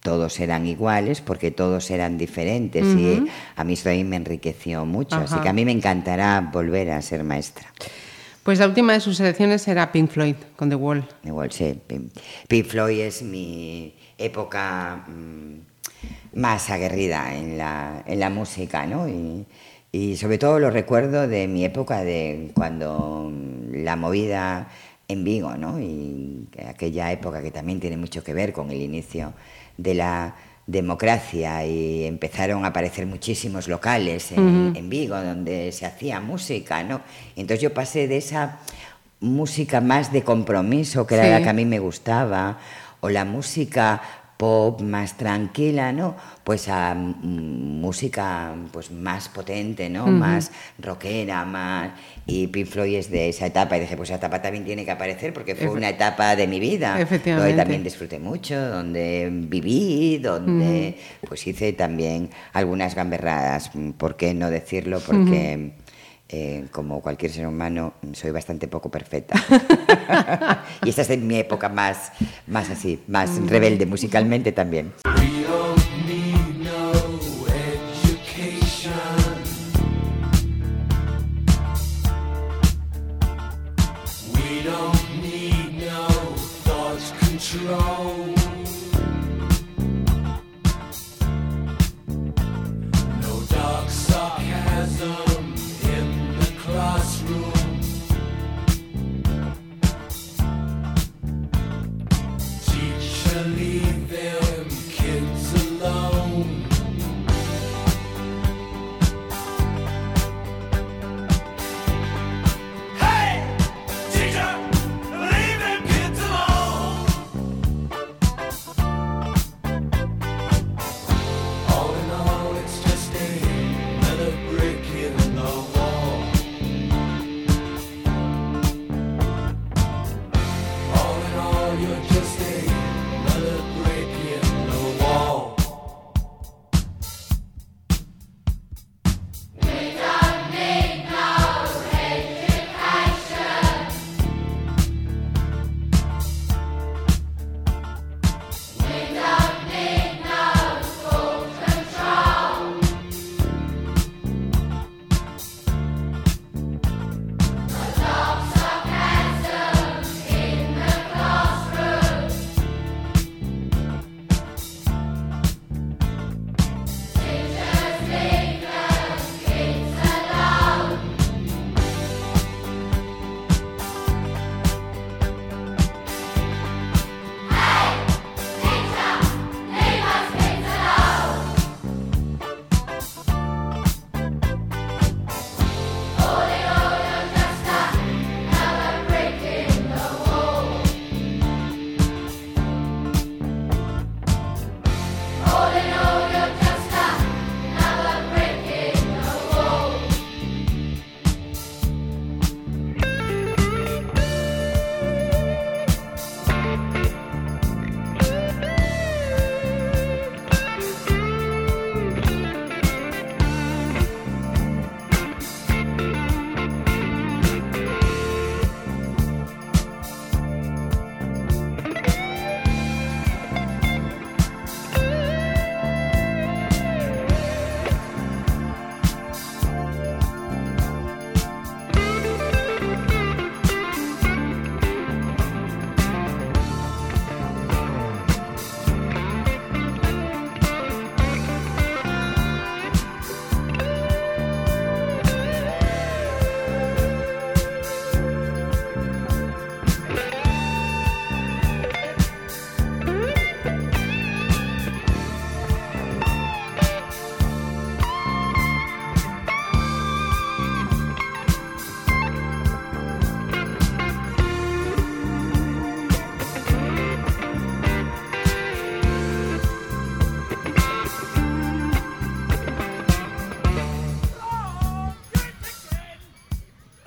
todos 0.00 0.40
eran 0.40 0.66
iguales 0.66 1.20
porque 1.20 1.52
todos 1.52 1.88
eran 1.92 2.18
diferentes 2.18 2.84
y 2.84 3.24
a 3.54 3.62
mí 3.62 3.74
eso 3.74 3.88
ahí 3.88 4.02
me 4.02 4.16
enriqueció 4.16 4.84
mucho. 4.84 5.16
Así 5.16 5.36
que 5.38 5.48
a 5.48 5.52
mí 5.52 5.64
me 5.64 5.70
encantará 5.70 6.50
volver 6.52 6.90
a 6.90 7.00
ser 7.00 7.22
maestra. 7.22 7.72
Pues 8.42 8.58
la 8.58 8.66
última 8.66 8.92
de 8.94 8.98
sus 8.98 9.18
selecciones 9.18 9.68
era 9.68 9.92
Pink 9.92 10.10
Floyd, 10.10 10.34
con 10.56 10.68
The 10.68 10.74
Wall. 10.74 11.06
Igual 11.22 11.52
sí. 11.52 11.78
Pink, 11.86 12.12
Pink 12.48 12.66
Floyd 12.66 12.98
es 13.02 13.22
mi 13.22 13.94
época 14.18 15.04
mm, 15.06 15.71
más 16.34 16.70
aguerrida 16.70 17.34
en 17.34 17.58
la, 17.58 18.02
en 18.06 18.20
la 18.20 18.30
música, 18.30 18.86
¿no? 18.86 19.08
Y, 19.08 19.46
y 19.92 20.16
sobre 20.16 20.38
todo 20.38 20.58
lo 20.58 20.70
recuerdo 20.70 21.28
de 21.28 21.46
mi 21.48 21.64
época 21.64 22.02
de 22.02 22.50
cuando 22.54 23.30
mm, 23.30 23.84
la 23.84 23.96
movida 23.96 24.68
en 25.08 25.24
Vigo, 25.24 25.54
¿no? 25.56 25.78
Y 25.80 26.46
aquella 26.66 27.12
época 27.12 27.42
que 27.42 27.50
también 27.50 27.80
tiene 27.80 27.96
mucho 27.96 28.24
que 28.24 28.32
ver 28.32 28.52
con 28.52 28.70
el 28.70 28.80
inicio 28.80 29.34
de 29.76 29.94
la 29.94 30.34
democracia 30.66 31.66
y 31.66 32.04
empezaron 32.04 32.64
a 32.64 32.68
aparecer 32.68 33.04
muchísimos 33.06 33.68
locales 33.68 34.32
en, 34.32 34.88
Vigo 34.88 35.20
donde 35.20 35.72
se 35.72 35.86
hacía 35.86 36.20
música, 36.20 36.82
¿no? 36.84 37.00
Entonces 37.36 37.60
yo 37.60 37.74
pasé 37.74 38.08
de 38.08 38.18
esa 38.18 38.60
música 39.20 39.80
más 39.80 40.12
de 40.12 40.22
compromiso, 40.22 41.06
que 41.06 41.16
era 41.16 41.24
Sí. 41.24 41.30
la 41.30 41.42
que 41.42 41.48
a 41.48 41.52
mí 41.52 41.64
me 41.64 41.78
gustaba, 41.78 42.58
o 43.00 43.08
la 43.08 43.24
música 43.24 44.00
pop 44.42 44.80
más 44.80 45.16
tranquila, 45.16 45.92
¿no? 45.92 46.16
Pues 46.42 46.68
a 46.68 46.94
mm, 46.96 47.80
música 47.80 48.52
pues 48.72 48.90
más 48.90 49.28
potente, 49.28 49.88
¿no? 49.88 50.08
Más 50.08 50.50
rockera, 50.80 51.44
más... 51.44 51.92
Y 52.26 52.48
Pink 52.48 52.66
Floyd 52.66 52.96
es 52.96 53.08
de 53.08 53.28
esa 53.28 53.46
etapa 53.46 53.76
y 53.76 53.80
dije, 53.80 53.96
pues 53.96 54.08
esa 54.08 54.16
etapa 54.16 54.42
también 54.42 54.64
tiene 54.64 54.84
que 54.84 54.90
aparecer 54.90 55.32
porque 55.32 55.54
fue 55.54 55.68
Efe- 55.68 55.76
una 55.76 55.88
etapa 55.90 56.34
de 56.34 56.48
mi 56.48 56.58
vida. 56.58 57.00
Efectivamente. 57.00 57.50
Donde 57.50 57.62
también 57.62 57.84
disfruté 57.84 58.18
mucho, 58.18 58.56
donde 58.68 59.28
viví, 59.30 60.18
donde 60.18 60.98
pues 61.28 61.46
hice 61.46 61.72
también 61.72 62.28
algunas 62.52 62.96
gamberradas, 62.96 63.70
¿por 63.96 64.16
qué 64.16 64.34
no 64.34 64.50
decirlo? 64.50 64.98
Porque... 64.98 65.74
eh, 66.34 66.64
como 66.70 67.02
cualquier 67.02 67.30
ser 67.30 67.46
humano, 67.46 67.92
soy 68.14 68.30
bastante 68.30 68.66
poco 68.66 68.90
perfecta. 68.90 69.34
y 70.82 70.88
esta 70.88 71.02
es 71.02 71.18
mi 71.18 71.36
época 71.36 71.68
más, 71.68 72.10
más 72.46 72.70
así, 72.70 73.02
más 73.06 73.36
rebelde 73.48 73.84
musicalmente 73.84 74.50
también. 74.50 74.94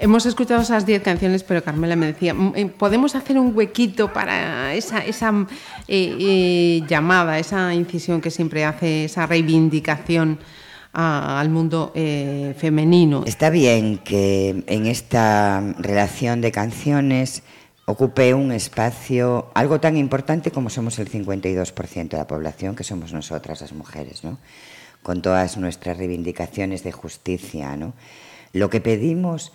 Hemos 0.06 0.28
escuchado 0.28 0.62
esas 0.62 0.86
10 0.86 1.02
canciones, 1.02 1.44
pero 1.44 1.64
Carmela 1.64 1.96
me 1.96 2.06
decía, 2.06 2.36
"Mm, 2.36 2.54
eh, 2.56 2.66
¿podemos 2.68 3.16
hacer 3.16 3.40
un 3.40 3.58
huequito 3.58 4.14
para 4.14 4.76
esa, 4.76 5.04
esa 5.04 5.48
eh, 5.88 6.16
eh, 6.20 6.84
llamada, 6.88 7.40
esa 7.40 7.74
incisión 7.74 8.22
que 8.22 8.30
siempre 8.30 8.66
hace, 8.66 9.06
esa 9.06 9.26
reivindicación 9.26 10.38
al 10.94 11.50
mundo 11.50 11.92
femenino? 11.96 13.24
Está 13.26 13.50
bien 13.50 13.98
que 13.98 14.64
en 14.68 14.86
esta 14.86 15.74
relación 15.80 16.40
de 16.40 16.52
canciones 16.52 17.42
ocupe 17.86 18.36
un 18.36 18.52
espacio, 18.52 19.50
algo 19.56 19.80
tan 19.80 19.98
importante 19.98 20.52
como 20.52 20.70
somos 20.70 21.00
el 21.00 21.10
52% 21.10 22.16
de 22.16 22.18
la 22.18 22.28
población, 22.28 22.76
que 22.76 22.84
somos 22.84 23.12
nosotras 23.12 23.60
las 23.60 23.74
mujeres, 23.74 24.24
¿no? 24.24 24.38
Con 25.02 25.24
todas 25.24 25.58
nuestras 25.58 25.98
reivindicaciones 25.98 26.84
de 26.84 26.92
justicia, 26.92 27.76
¿no? 27.76 27.94
Lo 28.54 28.70
que 28.70 28.80
pedimos 28.80 29.52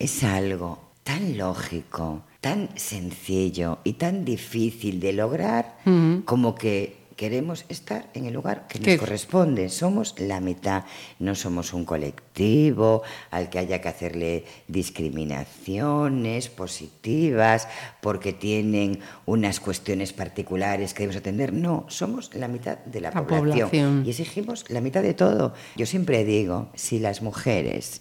es 0.00 0.24
algo 0.24 0.80
tan 1.04 1.38
lógico, 1.38 2.22
tan 2.40 2.68
sencillo 2.76 3.78
y 3.84 3.92
tan 3.94 4.24
difícil 4.24 4.98
de 4.98 5.12
lograr 5.12 5.76
como 6.24 6.54
que 6.56 6.98
queremos 7.16 7.66
estar 7.68 8.08
en 8.14 8.24
el 8.24 8.32
lugar 8.32 8.66
que 8.66 8.78
nos 8.78 8.86
¿Qué? 8.86 8.96
corresponde. 8.96 9.68
Somos 9.68 10.14
la 10.18 10.40
mitad, 10.40 10.84
no 11.18 11.34
somos 11.34 11.74
un 11.74 11.84
colectivo 11.84 13.02
al 13.30 13.50
que 13.50 13.58
haya 13.58 13.82
que 13.82 13.88
hacerle 13.90 14.44
discriminaciones 14.68 16.48
positivas 16.48 17.68
porque 18.00 18.32
tienen 18.32 19.00
unas 19.26 19.60
cuestiones 19.60 20.14
particulares 20.14 20.94
que 20.94 21.02
debemos 21.02 21.20
atender. 21.20 21.52
No, 21.52 21.84
somos 21.88 22.34
la 22.34 22.48
mitad 22.48 22.78
de 22.78 23.00
la, 23.02 23.10
La 23.10 23.26
población, 23.26 23.68
población. 23.68 24.02
y 24.06 24.10
exigimos 24.10 24.64
la 24.70 24.80
mitad 24.80 25.02
de 25.02 25.12
todo. 25.12 25.52
Yo 25.76 25.84
siempre 25.84 26.24
digo, 26.24 26.70
si 26.74 26.98
las 27.00 27.20
mujeres 27.20 28.00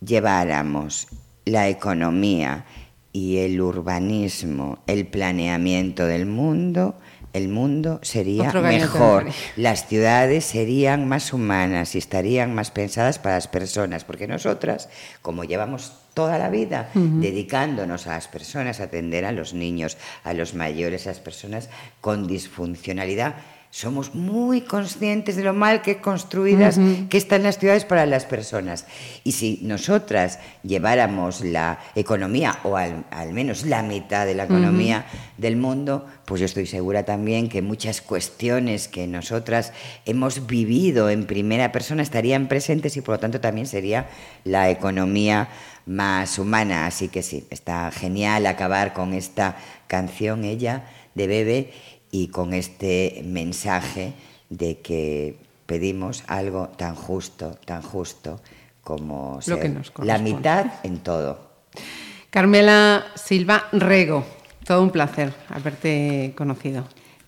lleváramos 0.00 1.08
la 1.44 1.68
economía 1.68 2.64
y 3.12 3.38
el 3.38 3.60
urbanismo, 3.60 4.78
el 4.86 5.06
planeamiento 5.06 6.06
del 6.06 6.26
mundo, 6.26 6.96
el 7.32 7.48
mundo 7.48 8.00
sería 8.02 8.52
mejor, 8.52 9.26
las 9.56 9.86
ciudades 9.86 10.44
serían 10.44 11.06
más 11.08 11.32
humanas 11.32 11.94
y 11.94 11.98
estarían 11.98 12.54
más 12.54 12.70
pensadas 12.70 13.18
para 13.18 13.36
las 13.36 13.48
personas, 13.48 14.04
porque 14.04 14.26
nosotras, 14.26 14.88
como 15.22 15.44
llevamos 15.44 15.92
toda 16.14 16.38
la 16.38 16.50
vida 16.50 16.90
dedicándonos 16.94 18.06
a 18.06 18.14
las 18.14 18.28
personas, 18.28 18.80
a 18.80 18.84
atender 18.84 19.24
a 19.24 19.32
los 19.32 19.54
niños, 19.54 19.98
a 20.24 20.32
los 20.32 20.54
mayores, 20.54 21.06
a 21.06 21.10
las 21.10 21.20
personas 21.20 21.70
con 22.00 22.26
disfuncionalidad, 22.26 23.36
somos 23.70 24.14
muy 24.14 24.62
conscientes 24.62 25.36
de 25.36 25.44
lo 25.44 25.52
mal 25.52 25.82
que 25.82 26.00
construidas 26.00 26.80
que 27.10 27.18
están 27.18 27.42
las 27.42 27.58
ciudades 27.58 27.84
para 27.84 28.06
las 28.06 28.24
personas. 28.24 28.86
Y 29.24 29.32
si 29.32 29.60
nosotras 29.62 30.38
lleváramos 30.62 31.42
la 31.42 31.78
economía, 31.94 32.58
o 32.64 32.76
al, 32.76 33.04
al 33.10 33.32
menos 33.32 33.66
la 33.66 33.82
mitad 33.82 34.24
de 34.24 34.34
la 34.34 34.44
economía 34.44 35.04
del 35.36 35.56
mundo, 35.56 36.06
pues 36.24 36.40
yo 36.40 36.46
estoy 36.46 36.66
segura 36.66 37.04
también 37.04 37.48
que 37.48 37.60
muchas 37.60 38.00
cuestiones 38.00 38.88
que 38.88 39.06
nosotras 39.06 39.72
hemos 40.06 40.46
vivido 40.46 41.10
en 41.10 41.26
primera 41.26 41.70
persona 41.70 42.02
estarían 42.02 42.48
presentes 42.48 42.96
y 42.96 43.02
por 43.02 43.16
lo 43.16 43.20
tanto 43.20 43.40
también 43.40 43.66
sería 43.66 44.08
la 44.44 44.70
economía 44.70 45.48
más 45.84 46.38
humana. 46.38 46.86
Así 46.86 47.08
que 47.08 47.22
sí, 47.22 47.46
está 47.50 47.90
genial 47.90 48.46
acabar 48.46 48.94
con 48.94 49.12
esta 49.12 49.56
canción, 49.86 50.44
ella, 50.44 50.84
de 51.14 51.26
Bebe, 51.26 51.72
y 52.10 52.28
con 52.28 52.54
este 52.54 53.22
mensaje 53.24 54.14
de 54.48 54.78
que 54.80 55.38
pedimos 55.66 56.24
algo 56.26 56.68
tan 56.68 56.94
justo, 56.94 57.58
tan 57.64 57.82
justo 57.82 58.40
como 58.82 59.34
Lo 59.34 59.40
ser 59.42 59.60
que 59.60 59.68
nos 59.68 59.92
la 59.98 60.18
mitad 60.18 60.66
en 60.82 60.98
todo. 61.00 61.38
Carmela 62.30 63.04
Silva 63.14 63.64
Rego, 63.72 64.24
todo 64.64 64.82
un 64.82 64.90
placer 64.90 65.34
haberte 65.50 66.32
conocido. 66.36 66.84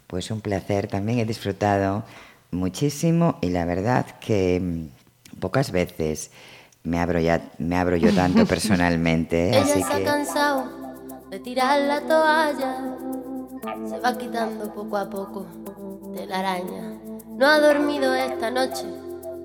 Pues 0.07 0.31
un 0.31 0.41
placer, 0.41 0.89
también 0.89 1.19
he 1.19 1.25
disfrutado 1.25 2.05
muchísimo 2.51 3.39
y 3.43 3.51
la 3.51 3.65
verdad 3.65 4.07
que 4.21 4.61
mm, 4.61 5.39
pocas 5.39 5.71
veces 5.71 6.31
me 6.83 6.99
abro, 6.99 7.21
ya, 7.21 7.51
me 7.59 7.77
abro 7.77 7.97
yo 7.97 8.13
tanto 8.15 8.47
personalmente, 8.47 9.51
Ella 9.51 9.63
así 9.63 9.83
se 9.83 9.93
ha 9.93 10.05
cansado 10.05 10.65
de 11.31 11.39
tirar 11.41 11.81
la 11.81 12.01
toalla. 12.01 13.30
Se 13.63 13.99
va 13.99 14.17
quitando 14.17 14.73
poco 14.73 14.97
a 14.97 15.11
poco 15.11 15.47
de 16.15 16.27
la 16.27 16.39
araña. 16.39 16.99
No 17.29 17.47
ha 17.47 17.61
dormido 17.61 18.15
esta 18.15 18.51
noche, 18.51 18.85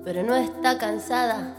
pero 0.04 0.22
no 0.22 0.34
está 0.36 0.78
cansada. 0.78 1.54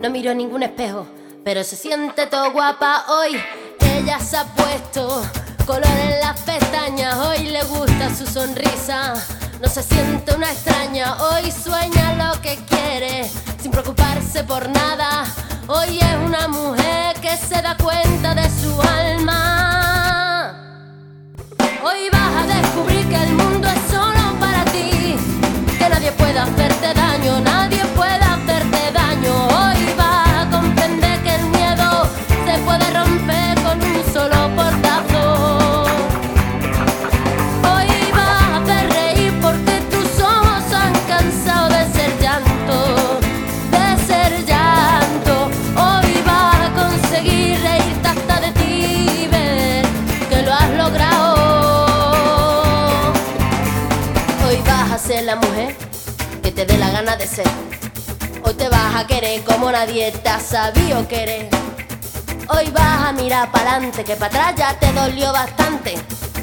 No 0.00 0.08
miró 0.10 0.34
ningún 0.34 0.62
espejo, 0.62 1.06
pero 1.44 1.62
se 1.62 1.76
siente 1.76 2.26
todo 2.26 2.52
guapa 2.52 3.04
hoy. 3.08 3.36
Ella 3.80 4.18
se 4.20 4.38
ha 4.38 4.44
puesto 4.44 5.22
color 5.66 5.84
en 5.84 6.20
las 6.20 6.40
pestañas. 6.40 7.16
Hoy 7.18 7.48
le 7.48 7.62
gusta 7.64 8.14
su 8.14 8.26
sonrisa. 8.26 9.14
No 9.60 9.68
se 9.68 9.82
siente 9.82 10.34
una 10.34 10.50
extraña. 10.50 11.16
Hoy 11.22 11.50
sueña 11.50 12.14
lo 12.14 12.40
que 12.40 12.58
quiere, 12.68 13.28
sin 13.60 13.70
preocuparse 13.70 14.44
por 14.44 14.66
nada. 14.70 15.24
Hoy 15.68 15.98
es 15.98 16.16
una 16.24 16.48
mujer 16.48 17.20
que 17.20 17.36
se 17.36 17.60
da 17.60 17.76
cuenta 17.76 18.34
de 18.34 18.48
su 18.48 18.80
alma. 18.80 19.39
Nadie 26.40 26.54
puede 26.54 26.68
hacerte 26.68 26.99
que 56.50 56.64
te 56.64 56.72
dé 56.72 56.78
la 56.78 56.90
gana 56.90 57.16
de 57.16 57.26
ser. 57.26 57.46
Hoy 58.42 58.54
te 58.54 58.68
vas 58.68 58.96
a 58.96 59.06
querer 59.06 59.42
como 59.44 59.70
nadie 59.70 60.10
te 60.10 60.28
ha 60.28 60.40
sabido 60.40 61.06
querer. 61.06 61.48
Hoy 62.48 62.70
vas 62.70 63.08
a 63.08 63.12
mirar 63.12 63.52
para 63.52 63.76
adelante, 63.76 64.02
que 64.02 64.16
para 64.16 64.48
atrás 64.48 64.54
ya 64.56 64.78
te 64.78 64.92
dolió 64.92 65.32
bastante. 65.32 65.94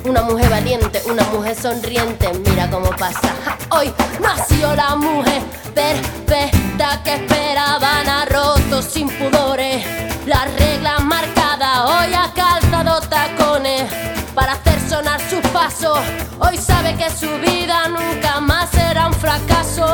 Una 0.06 0.22
mujer 0.22 0.50
valiente, 0.50 1.02
una 1.10 1.24
mujer 1.26 1.56
sonriente, 1.56 2.32
mira 2.46 2.70
cómo 2.70 2.90
pasa. 2.92 3.34
Hoy 3.72 3.94
nació 4.22 4.74
la 4.76 4.96
mujer 4.96 5.42
perfecta 5.76 7.04
que 7.04 7.16
esperaban, 7.16 8.08
ha 8.08 8.26
roto 8.26 8.82
sin 8.82 9.10
pudores 9.10 9.86
las 10.26 10.46
reglas 10.58 11.04
marcadas. 11.04 11.80
Hoy 11.86 12.14
ha 12.14 12.32
calzado 12.34 13.02
tacones 13.02 13.92
para 14.34 14.54
hacer 14.54 14.77
sonar 14.88 15.20
sus 15.30 15.42
pasos. 15.52 16.00
Hoy 16.40 16.58
sabe 16.58 16.96
que 16.96 17.10
su 17.10 17.30
vida 17.40 17.88
nunca 17.90 18.40
más 18.40 18.70
será 18.70 19.08
un 19.08 19.14
fracaso. 19.14 19.86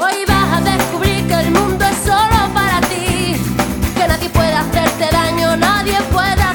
Hoy 0.00 0.24
vas 0.26 0.58
a 0.58 0.60
descubrir 0.60 1.26
que 1.28 1.34
el 1.34 1.50
mundo 1.52 1.84
es 1.84 1.96
solo 1.98 2.52
para 2.52 2.80
ti, 2.88 3.36
que 3.96 4.08
nadie 4.08 4.28
puede 4.30 4.52
hacerte 4.52 5.08
daño, 5.12 5.56
nadie 5.56 5.96
puede 6.12 6.53